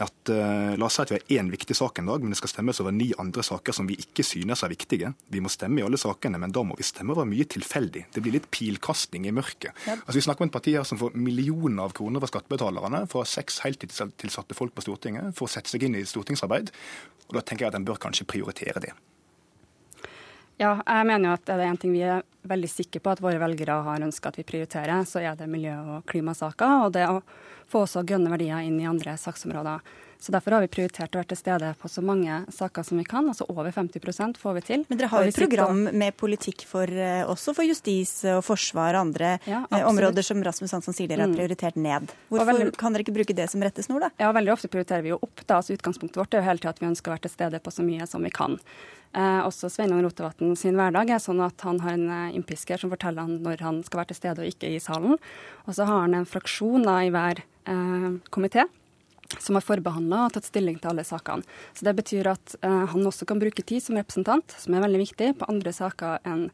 at 0.00 0.32
uh, 0.32 0.72
La 0.80 0.86
oss 0.86 0.96
si 0.96 1.02
at 1.02 1.10
vi 1.12 1.18
har 1.18 1.40
én 1.40 1.50
viktig 1.52 1.76
sak 1.76 2.00
en 2.00 2.08
dag, 2.10 2.22
men 2.22 2.32
det 2.32 2.38
skal 2.40 2.52
stemmes 2.54 2.80
over 2.82 2.94
ni 2.94 3.10
andre 3.20 3.44
saker 3.44 3.76
som 3.76 3.88
vi 3.88 3.98
ikke 4.00 4.24
synes 4.26 4.64
er 4.64 4.72
viktige. 4.72 5.12
Vi 5.28 5.42
må 5.44 5.52
stemme 5.52 5.82
i 5.82 5.84
alle 5.86 6.00
sakene, 6.00 6.40
men 6.40 6.54
da 6.54 6.64
må 6.66 6.78
vi 6.78 6.86
stemme 6.86 7.14
over 7.14 7.28
mye 7.28 7.46
tilfeldig. 7.50 8.06
Det 8.14 8.24
blir 8.24 8.38
litt 8.38 8.48
pilkasting 8.54 9.28
i 9.28 9.34
mørket. 9.36 9.70
Ja. 9.86 9.98
Altså, 9.98 10.18
vi 10.18 10.24
snakker 10.26 10.46
om 10.46 10.52
et 10.52 10.56
parti 10.56 10.76
her 10.76 10.88
som 10.88 11.00
får 11.00 11.16
millioner 11.18 11.84
av 11.86 11.94
kroner 11.96 12.22
fra 12.22 12.32
skattebetalerne 12.32 13.04
for 13.12 13.28
seks 13.28 13.60
heltidstilsatte 13.66 14.56
folk 14.56 14.74
på 14.76 14.86
Stortinget 14.86 15.36
for 15.36 15.48
å 15.48 15.52
sette 15.52 15.72
seg 15.72 15.86
inn 15.86 16.00
i 16.00 16.06
stortingsarbeid. 16.08 16.72
Og 17.30 17.38
Da 17.38 17.44
tenker 17.44 17.66
jeg 17.66 17.74
at 17.74 17.78
en 17.78 17.86
bør 17.86 18.00
kanskje 18.00 18.28
prioritere 18.28 18.82
det. 18.82 18.96
Ja, 20.60 20.74
jeg 20.84 21.06
mener 21.08 21.30
jo 21.30 21.36
at 21.38 21.46
det 21.48 21.54
er 21.56 21.70
en 21.70 21.78
ting 21.80 21.92
vi 21.94 22.02
er 22.04 22.24
veldig 22.50 22.68
sikre 22.68 23.00
på 23.00 23.14
at 23.14 23.22
våre 23.24 23.40
velgere 23.40 23.78
har 23.86 24.02
ønska 24.04 24.28
at 24.28 24.36
vi 24.36 24.44
prioriterer, 24.44 25.06
så 25.08 25.22
er 25.22 25.38
det 25.38 25.48
miljø- 25.48 25.96
og 25.96 26.04
klimasaker. 26.10 26.84
Og 26.84 26.92
det 26.92 27.06
å 27.08 27.22
få 27.70 27.84
også 27.86 28.04
grønne 28.06 28.32
verdier 28.32 28.66
inn 28.66 28.80
i 28.82 28.88
andre 28.88 29.16
saksområder. 29.20 29.84
Så 30.20 30.32
Derfor 30.34 30.52
har 30.52 30.60
vi 30.60 30.68
prioritert 30.68 31.14
å 31.16 31.20
være 31.22 31.30
til 31.32 31.38
stede 31.40 31.70
på 31.80 31.88
så 31.88 32.02
mange 32.04 32.42
saker 32.52 32.84
som 32.84 32.98
vi 33.00 33.06
kan. 33.08 33.24
altså 33.32 33.46
Over 33.48 33.72
50% 33.72 34.36
får 34.36 34.56
vi 34.58 34.62
til. 34.66 34.84
Men 34.90 35.00
dere 35.00 35.08
har 35.08 35.24
jo 35.24 35.32
et 35.32 35.40
program 35.40 35.80
med 35.96 36.16
politikk 36.20 36.66
for, 36.68 36.84
eh, 36.84 37.24
også 37.24 37.54
for 37.56 37.64
justis 37.64 38.12
og 38.28 38.42
forsvar 38.44 38.98
og 38.98 39.06
andre 39.06 39.38
ja, 39.48 39.64
eh, 39.72 39.86
områder 39.88 40.22
som 40.26 40.42
Rasmus 40.44 40.76
Hansson 40.76 40.94
sier 40.96 41.08
dere 41.08 41.24
har 41.24 41.32
mm. 41.32 41.38
prioritert 41.38 41.80
ned. 41.80 42.12
Hvorfor 42.28 42.52
veldig, 42.52 42.76
kan 42.76 42.92
dere 42.92 43.06
ikke 43.06 43.16
bruke 43.16 43.36
det 43.36 43.48
som 43.48 43.64
rettesnor, 43.64 44.04
da? 44.04 44.10
Ja, 44.20 44.32
Veldig 44.36 44.52
ofte 44.52 44.68
prioriterer 44.68 45.02
vi 45.02 45.14
jo 45.14 45.18
opp. 45.22 45.40
da, 45.46 45.56
altså 45.56 45.72
Utgangspunktet 45.72 46.20
vårt 46.20 46.34
er 46.34 46.44
jo 46.44 46.48
hele 46.50 46.60
tida 46.60 46.74
at 46.76 46.82
vi 46.84 46.90
ønsker 46.92 47.10
å 47.10 47.16
være 47.16 47.24
til 47.24 47.34
stede 47.38 47.60
på 47.64 47.72
så 47.72 47.82
mye 47.82 48.06
som 48.06 48.22
vi 48.22 48.30
kan. 48.30 48.60
Eh, 49.16 49.40
også 49.42 49.70
Sveinung 49.72 50.04
Rotevatn 50.04 50.52
sin 50.54 50.76
hverdag 50.78 51.10
er 51.10 51.18
sånn 51.18 51.40
at 51.42 51.64
han 51.66 51.80
har 51.82 51.96
en 51.96 52.10
eh, 52.14 52.36
innpisker 52.38 52.78
som 52.78 52.92
forteller 52.92 53.24
han 53.24 53.40
når 53.42 53.64
han 53.64 53.80
skal 53.82 54.04
være 54.04 54.12
til 54.12 54.20
stede 54.20 54.44
og 54.44 54.52
ikke 54.52 54.70
i 54.70 54.78
salen. 54.78 55.16
Og 55.64 55.74
så 55.74 55.88
har 55.88 56.04
han 56.04 56.14
en 56.14 56.28
fraksjon 56.28 56.84
da, 56.86 57.00
i 57.02 57.10
hver 57.10 57.40
eh, 57.40 58.12
komité 58.30 58.68
som 59.38 59.56
har 59.56 59.64
forbehandla 59.64 60.26
og 60.26 60.34
tatt 60.34 60.48
stilling 60.48 60.80
til 60.80 60.92
alle 60.92 61.06
sakene. 61.06 61.46
Så 61.76 61.86
Det 61.86 61.94
betyr 62.00 62.32
at 62.32 62.56
eh, 62.62 62.84
han 62.92 63.06
også 63.06 63.28
kan 63.28 63.40
bruke 63.42 63.62
tid 63.62 63.84
som 63.84 63.98
representant, 64.00 64.56
som 64.58 64.74
er 64.74 64.84
veldig 64.84 65.04
viktig, 65.04 65.32
på 65.38 65.48
andre 65.52 65.74
saker 65.76 66.20
enn 66.26 66.48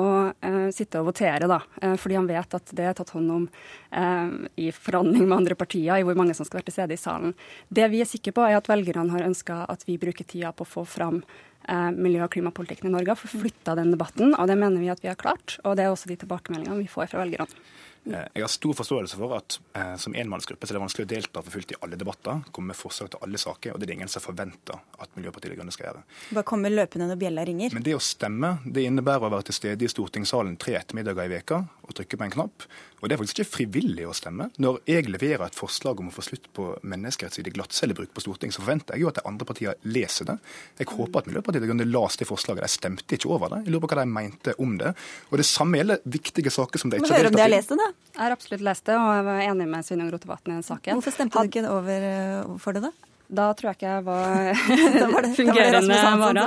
å 0.00 0.32
eh, 0.40 0.68
sitte 0.72 1.02
og 1.02 1.10
votere, 1.10 1.48
da. 1.50 1.58
Eh, 1.82 1.96
fordi 2.00 2.16
han 2.16 2.28
vet 2.30 2.56
at 2.56 2.72
det 2.72 2.86
er 2.88 2.96
tatt 2.96 3.12
hånd 3.12 3.32
om 3.34 3.46
eh, 3.92 4.34
i 4.64 4.70
forhandling 4.72 5.26
med 5.26 5.42
andre 5.42 5.58
partier, 5.58 5.98
i 5.98 6.06
hvor 6.06 6.16
mange 6.18 6.36
som 6.36 6.48
skal 6.48 6.60
være 6.60 6.70
til 6.70 6.78
stede 6.78 6.96
i 6.96 7.00
salen. 7.00 7.34
Det 7.68 7.88
vi 7.92 8.00
er 8.04 8.08
sikre 8.08 8.34
på, 8.36 8.46
er 8.46 8.60
at 8.60 8.70
velgerne 8.72 9.12
har 9.12 9.26
ønska 9.26 9.64
at 9.72 9.84
vi 9.88 9.98
bruker 10.00 10.28
tida 10.28 10.54
på 10.56 10.64
å 10.64 10.72
få 10.78 10.86
fram 10.88 11.20
eh, 11.20 11.90
miljø- 11.92 12.24
og 12.24 12.32
klimapolitikken 12.32 12.88
i 12.88 12.94
Norge, 12.96 13.18
for 13.20 13.42
flytta 13.42 13.76
den 13.78 13.92
debatten. 13.92 14.32
Og 14.38 14.48
det 14.48 14.56
mener 14.56 14.80
vi 14.80 14.92
at 14.92 15.04
vi 15.04 15.12
har 15.12 15.20
klart. 15.20 15.58
Og 15.66 15.76
det 15.76 15.84
er 15.84 15.92
også 15.92 16.12
de 16.12 16.20
tilbakemeldingene 16.24 16.80
vi 16.80 16.92
får 16.92 17.12
fra 17.12 17.24
velgerne. 17.26 17.64
Eh, 18.04 18.24
jeg 18.34 18.42
har 18.42 18.50
stor 18.50 18.74
forståelse 18.74 19.18
for 19.18 19.34
at 19.36 19.58
eh, 19.78 19.94
som 20.00 20.14
enmannsgruppe 20.18 20.66
så 20.66 20.74
er 20.74 20.78
det 20.78 20.82
vanskelig 20.82 21.06
å 21.06 21.10
delta 21.12 21.42
for 21.42 21.54
fullt 21.54 21.74
i 21.74 21.78
alle 21.86 21.98
debatter, 21.98 22.40
komme 22.50 22.72
med 22.72 22.78
forslag 22.78 23.12
til 23.12 23.22
alle 23.22 23.38
saker, 23.38 23.74
og 23.74 23.78
det 23.78 23.86
er 23.86 23.92
det 23.92 23.98
ingen 24.00 24.10
som 24.10 24.24
forventer 24.24 24.80
at 24.98 25.14
Miljøpartiet 25.14 25.54
De 25.54 25.58
Grønne 25.60 25.74
skal 25.74 25.88
gjøre. 25.90 26.02
Bare 26.32 26.46
komme 26.48 26.72
løpende 26.72 27.06
når 27.10 27.20
bjella 27.20 27.46
ringer? 27.46 27.76
Men 27.76 27.86
det 27.86 27.94
å 27.94 28.02
stemme, 28.02 28.56
det 28.66 28.86
innebærer 28.88 29.28
å 29.28 29.32
være 29.36 29.50
til 29.50 29.58
stede 29.60 29.86
i 29.86 29.92
stortingssalen 29.92 30.58
tre 30.58 30.74
ettermiddager 30.80 31.30
i 31.30 31.34
veka 31.36 31.62
og 31.82 31.94
trykke 31.98 32.18
på 32.18 32.26
en 32.26 32.34
knapp. 32.34 32.66
Og 33.00 33.08
det 33.08 33.16
er 33.16 33.20
faktisk 33.20 33.40
ikke 33.40 33.52
frivillig 33.56 34.04
å 34.06 34.14
stemme. 34.16 34.48
Når 34.62 34.78
jeg 34.88 35.08
leverer 35.10 35.44
et 35.46 35.58
forslag 35.58 36.00
om 36.00 36.10
å 36.10 36.14
få 36.14 36.24
slutt 36.26 36.46
på 36.54 36.68
menneskerettsstridig 36.86 37.54
glattcellebruk 37.56 38.12
på 38.14 38.24
Stortinget, 38.24 38.56
så 38.56 38.62
forventer 38.62 38.96
jeg 38.96 39.04
jo 39.04 39.10
at 39.10 39.18
de 39.18 39.26
andre 39.28 39.48
partiene 39.48 39.74
leser 39.94 40.30
det. 40.30 40.38
Jeg 40.78 40.90
håper 40.92 41.22
at 41.22 41.30
Miljøpartiet 41.30 41.64
De 41.64 41.70
Grønne 41.70 41.88
leste 41.90 42.22
det 42.22 42.30
forslaget. 42.30 42.62
De 42.62 42.72
stemte 42.76 43.18
ikke 43.18 43.30
over 43.34 43.56
det. 43.56 43.62
Jeg 43.66 43.74
lurer 43.74 43.84
på 43.84 43.92
hva 43.92 44.02
de 44.04 44.16
mente 44.16 44.56
om 44.62 44.76
det. 44.80 44.94
Og 45.30 45.42
det 45.42 45.48
samme 45.48 45.80
gjelder 45.80 46.02
viktige 46.18 46.54
saker 46.54 46.82
som 46.82 46.92
de 46.92 47.00
ikke 47.00 47.10
har 47.10 47.18
deltatt 47.18 47.22
i. 47.22 47.26
Høre 47.26 47.34
om 47.34 47.40
de 47.40 47.46
har 47.46 47.54
lest 47.56 47.74
det, 47.74 47.80
da. 47.82 48.10
Jeg 48.12 48.22
har 48.22 48.36
absolutt 48.36 48.66
lest 48.70 48.88
det, 48.88 48.98
og 48.98 49.14
jeg 49.16 49.28
var 49.30 49.46
enig 49.48 49.70
med 49.74 49.88
Sveinung 49.88 50.12
Rotevatn 50.12 50.52
i 50.52 50.58
den 50.58 50.66
saken. 50.66 51.00
Hvorfor 51.00 51.16
stemte 51.16 51.42
du 51.42 51.50
ikke 51.50 51.64
over 51.70 52.12
eh, 52.12 52.54
for 52.62 52.78
det, 52.78 52.86
da? 52.86 53.10
Da 53.32 53.46
tror 53.56 53.70
jeg 53.70 53.78
ikke 53.78 53.92
jeg 53.94 54.04
var, 54.04 54.50
var 55.14 55.24
det, 55.24 55.30
fungerende 55.40 56.00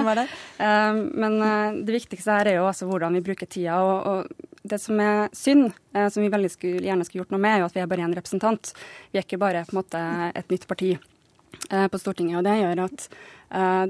vara. 0.05 0.25
Um, 0.59 0.99
men 1.17 1.39
uh, 1.41 1.79
det 1.81 1.95
viktigste 1.97 2.35
her 2.35 2.51
er 2.51 2.59
jo 2.59 2.67
altså 2.69 2.85
hvordan 2.89 3.17
vi 3.17 3.23
bruker 3.25 3.49
tida. 3.49 3.79
Og, 3.81 4.05
og 4.05 4.51
det 4.65 4.79
som 4.81 4.99
er 5.03 5.33
synd, 5.35 5.73
eh, 5.93 6.07
som 6.09 6.25
vi 6.25 6.31
veldig 6.33 6.51
skulle, 6.53 6.83
gjerne 6.85 7.07
skulle 7.07 7.23
gjort 7.23 7.35
noe 7.35 7.41
med, 7.41 7.55
er 7.55 7.63
jo 7.63 7.69
at 7.69 7.77
vi 7.77 7.83
er 7.83 7.89
bare 7.91 8.05
én 8.07 8.15
representant. 8.17 8.73
Vi 9.11 9.21
er 9.21 9.27
ikke 9.27 9.41
bare 9.41 9.65
på 9.67 9.75
en 9.75 9.81
måte 9.81 10.03
et 10.33 10.53
nytt 10.53 10.67
parti 10.69 10.95
eh, 10.95 11.87
på 11.91 12.01
Stortinget. 12.01 12.39
og 12.41 12.47
Det 12.47 12.59
gjør 12.61 12.85
at 12.89 13.09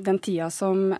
den 0.05 0.17
tida 0.19 0.49
som 0.51 0.91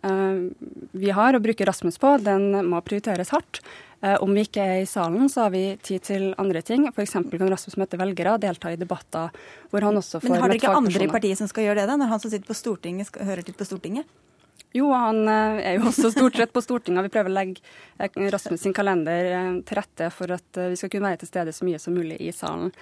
vi 0.95 1.09
har 1.13 1.35
å 1.35 1.41
bruke 1.43 1.65
Rasmus 1.67 1.99
på, 2.01 2.13
den 2.23 2.53
må 2.65 2.79
prioriteres 2.81 3.33
hardt. 3.35 3.59
Eh, 4.05 4.15
om 4.21 4.33
vi 4.35 4.43
ikke 4.45 4.61
er 4.63 4.81
i 4.83 4.89
salen, 4.89 5.29
så 5.31 5.45
har 5.45 5.53
vi 5.53 5.63
tid 5.83 6.03
til 6.05 6.27
andre 6.41 6.61
ting. 6.65 6.85
F.eks. 6.91 7.15
kan 7.15 7.49
Rasmus 7.49 7.77
møte 7.79 7.97
velgere, 7.99 8.35
og 8.35 8.43
delta 8.43 8.73
i 8.73 8.77
debatter 8.79 9.33
hvor 9.71 9.87
han 9.87 9.97
også 9.97 10.21
får 10.21 10.29
Men 10.29 10.43
har 10.43 10.51
dere 10.51 10.61
ikke 10.61 10.75
andre 10.81 11.07
i 11.07 11.11
partiet 11.11 11.39
som 11.39 11.49
skal 11.49 11.69
gjøre 11.69 11.81
det, 11.81 11.87
da, 11.89 11.97
når 12.01 12.11
han 12.11 12.21
som 12.21 12.33
sitter 12.33 12.49
på 12.49 12.57
Stortinget, 12.57 13.09
skal, 13.09 13.25
hører 13.29 13.47
til 13.47 13.57
på 13.57 13.67
Stortinget? 13.67 14.09
Jo, 14.73 14.89
han 14.91 15.27
eh, 15.27 15.61
er 15.69 15.77
jo 15.77 15.89
også 15.91 16.11
stort 16.11 16.35
sett 16.39 16.53
på 16.53 16.63
Stortinget. 16.63 17.05
Vi 17.05 17.13
prøver 17.13 17.31
å 17.31 17.37
legge 17.37 17.61
eh, 17.99 18.29
Rasmus 18.33 18.63
sin 18.65 18.75
kalender 18.75 19.61
til 19.63 19.79
rette 19.79 20.09
for 20.13 20.35
at 20.35 20.61
vi 20.71 20.79
skal 20.79 20.91
kunne 20.91 21.11
være 21.11 21.23
til 21.23 21.31
stede 21.31 21.55
så 21.55 21.67
mye 21.67 21.81
som 21.81 21.95
mulig 21.95 22.19
i 22.23 22.31
salen. 22.35 22.73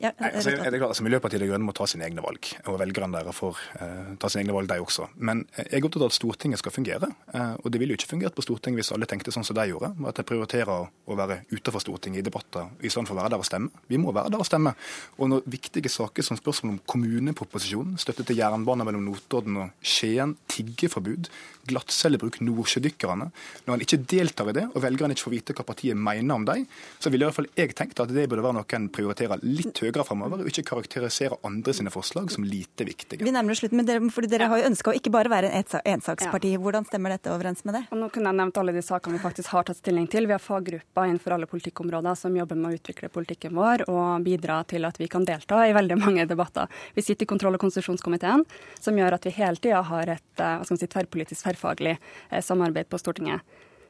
Ja, 0.00 0.10
altså, 0.18 0.52
er 0.52 0.70
det 0.70 0.80
klart, 0.80 0.90
altså, 0.92 1.04
Miljøpartiet 1.06 1.40
De 1.40 1.48
Grønne 1.48 1.64
må 1.64 1.72
ta 1.76 1.86
sine 1.88 2.04
egne 2.04 2.22
valg, 2.24 2.50
og 2.68 2.78
velgerne 2.80 3.16
deres 3.16 3.36
får 3.36 3.60
uh, 3.80 4.10
ta 4.20 4.28
sine 4.30 4.44
egne 4.44 4.56
valg, 4.56 4.68
de 4.68 4.78
også. 4.82 5.06
Men 5.16 5.42
jeg 5.56 5.78
er 5.78 5.86
opptatt 5.88 6.04
av 6.04 6.10
at 6.12 6.16
Stortinget 6.16 6.60
skal 6.60 6.74
fungere. 6.74 7.10
Uh, 7.32 7.54
og 7.62 7.70
det 7.72 7.80
ville 7.80 7.96
jo 7.96 8.00
ikke 8.00 8.10
fungert 8.12 8.36
på 8.36 8.44
Stortinget 8.44 8.82
hvis 8.82 8.92
alle 8.96 9.08
tenkte 9.10 9.32
sånn 9.34 9.46
som 9.46 9.56
de 9.56 9.66
gjorde, 9.70 9.92
at 10.10 10.20
de 10.20 10.26
prioriterer 10.28 10.84
å 10.84 11.18
være 11.18 11.40
utenfor 11.52 11.84
Stortinget 11.84 12.22
i 12.22 12.26
debatter 12.28 12.68
i 12.80 12.92
stedet 12.92 13.08
for 13.08 13.16
å 13.16 13.20
være 13.22 13.34
der 13.34 13.44
og 13.44 13.48
stemme. 13.48 13.84
Vi 13.90 14.00
må 14.00 14.12
være 14.16 14.34
der 14.34 14.44
og 14.44 14.48
stemme. 14.48 14.74
Og 15.18 15.32
når 15.32 15.48
viktige 15.56 15.92
saker 15.92 16.26
som 16.26 16.38
spørsmål 16.40 16.76
om 16.76 16.82
kommuneproposisjonen, 16.94 17.96
støtte 18.00 18.26
til 18.28 18.40
jernbane 18.42 18.86
mellom 18.86 19.06
Notodden 19.08 19.62
og 19.64 19.72
Skien, 19.80 20.36
tiggeforbud, 20.50 21.32
glattcellebruk, 21.70 22.40
nordsjødykkerne 22.44 23.30
Når 23.66 23.72
han 23.72 23.84
ikke 23.84 24.00
deltar 24.10 24.50
i 24.50 24.56
det, 24.56 24.66
og 24.74 24.84
velgerne 24.84 25.16
ikke 25.16 25.26
får 25.28 25.36
vite 25.36 25.56
hva 25.56 25.66
partiet 25.66 25.98
mener 25.98 26.34
om 26.36 26.46
dem, 26.48 26.66
så 26.98 27.12
ville 27.12 27.26
i 27.26 27.30
hvert 27.30 27.38
fall 27.38 27.50
jeg 27.56 27.74
tenkt 27.78 28.02
at 28.02 28.12
det 28.12 28.26
burde 28.30 28.44
være 28.44 28.58
noe 28.58 28.78
en 28.80 28.88
prioriterer 28.92 29.42
litt 29.44 29.78
høyere 29.82 30.04
framover, 30.06 30.42
og 30.42 30.50
ikke 30.50 30.66
karakterisere 30.70 31.38
andre 31.46 31.74
sine 31.76 31.92
forslag 31.92 32.30
som 32.32 32.46
lite 32.46 32.86
viktige. 32.86 33.24
Vi 33.24 33.34
nærmer 33.34 33.54
oss 33.54 33.62
slutten, 33.62 33.80
men 33.80 33.88
dere, 33.88 34.02
fordi 34.14 34.30
dere 34.32 34.48
har 34.50 34.60
jo 34.62 34.68
ønska 34.70 34.92
å 34.92 34.96
ikke 34.96 35.12
bare 35.14 35.32
være 35.32 35.50
en 35.50 35.66
ensaksparti. 35.96 36.52
Hvordan 36.60 36.86
stemmer 36.88 37.14
dette 37.14 37.32
overens 37.32 37.64
med 37.66 37.78
det? 37.78 37.82
Og 37.90 38.00
nå 38.00 38.10
kunne 38.14 38.32
jeg 38.32 38.40
nevnt 38.40 38.60
alle 38.62 38.74
de 38.76 38.84
sakene 38.84 39.16
vi 39.16 39.22
faktisk 39.22 39.52
har 39.54 39.66
tatt 39.68 39.80
stilling 39.80 40.06
til. 40.10 40.28
Vi 40.30 40.36
har 40.36 40.42
faggrupper 40.42 41.08
innenfor 41.08 41.36
alle 41.36 41.48
politikkområder 41.50 42.18
som 42.18 42.36
jobber 42.36 42.58
med 42.58 42.70
å 42.70 42.78
utvikle 42.78 43.10
politikken 43.12 43.56
vår 43.56 43.86
og 43.90 44.24
bidra 44.26 44.60
til 44.70 44.86
at 44.88 45.00
vi 45.00 45.08
kan 45.10 45.26
delta 45.28 45.62
i 45.66 45.74
veldig 45.76 45.98
mange 46.00 46.26
debatter. 46.30 46.70
Vi 46.94 47.04
sitter 47.04 47.26
i 47.26 47.30
kontroll- 47.30 47.58
og 47.58 47.64
konstitusjonskomiteen, 47.64 48.44
som 48.80 48.98
gjør 48.98 49.16
at 49.16 49.28
vi 49.28 49.34
hele 49.36 49.60
tida 49.60 49.82
har 49.86 50.14
et 50.16 50.44
eh, 50.44 50.64
si, 50.70 50.86
tverrpolitisk, 50.86 51.44
tverrfaglig 51.60 51.98
eh, 52.30 52.40
samarbeid 52.42 52.88
på 52.88 52.98
Stortinget. 52.98 53.40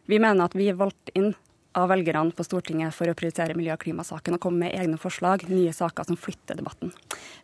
Vi 0.06 0.18
mener 0.18 0.44
at 0.44 0.54
vi 0.58 0.68
er 0.70 0.78
valgt 0.78 1.14
inn 1.14 1.32
av 1.78 1.86
velgerne 1.92 2.34
på 2.34 2.42
Stortinget 2.42 2.94
for 2.94 3.06
å 3.06 3.14
prioritere 3.14 3.54
miljø- 3.54 3.76
og 3.76 3.84
klimasaken 3.84 4.34
og 4.34 4.40
komme 4.42 4.64
med 4.64 4.74
egne 4.74 4.98
forslag, 4.98 5.44
nye 5.46 5.70
saker 5.70 6.08
som 6.08 6.18
flytter 6.18 6.58
debatten. 6.58 6.90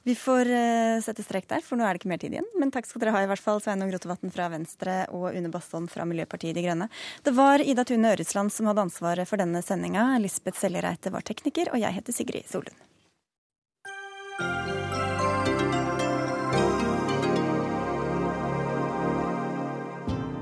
Vi 0.03 0.17
får 0.19 0.51
uh, 0.51 0.97
sette 1.05 1.23
strek 1.23 1.47
der, 1.47 1.63
for 1.63 1.79
nå 1.79 1.87
er 1.87 1.95
det 1.95 2.03
ikke 2.03 2.11
mer 2.11 2.19
tid 2.19 2.35
igjen. 2.35 2.49
Men 2.59 2.75
takk 2.75 2.89
skal 2.91 3.05
dere 3.05 3.15
ha 3.15 3.23
i 3.23 3.29
hvert 3.31 3.45
fall, 3.45 3.63
Sveinung 3.63 3.93
Rotevatn 3.95 4.35
fra 4.35 4.49
Venstre 4.51 4.99
og 5.15 5.31
Une 5.31 5.53
Bastholm 5.55 5.87
fra 5.93 6.09
Miljøpartiet 6.11 6.59
De 6.59 6.67
Grønne. 6.67 6.91
Det 7.23 7.37
var 7.39 7.63
Ida 7.63 7.87
Tune 7.87 8.17
Øretsland 8.17 8.51
som 8.51 8.67
hadde 8.67 8.89
ansvaret 8.89 9.31
for 9.31 9.39
denne 9.39 9.63
sendinga. 9.63 10.09
Lisbeth 10.19 10.59
Seljereite 10.59 11.15
var 11.15 11.27
tekniker, 11.27 11.71
og 11.71 11.79
jeg 11.87 12.01
heter 12.01 12.19
Sigrid 12.19 12.51
Solund. 12.51 12.75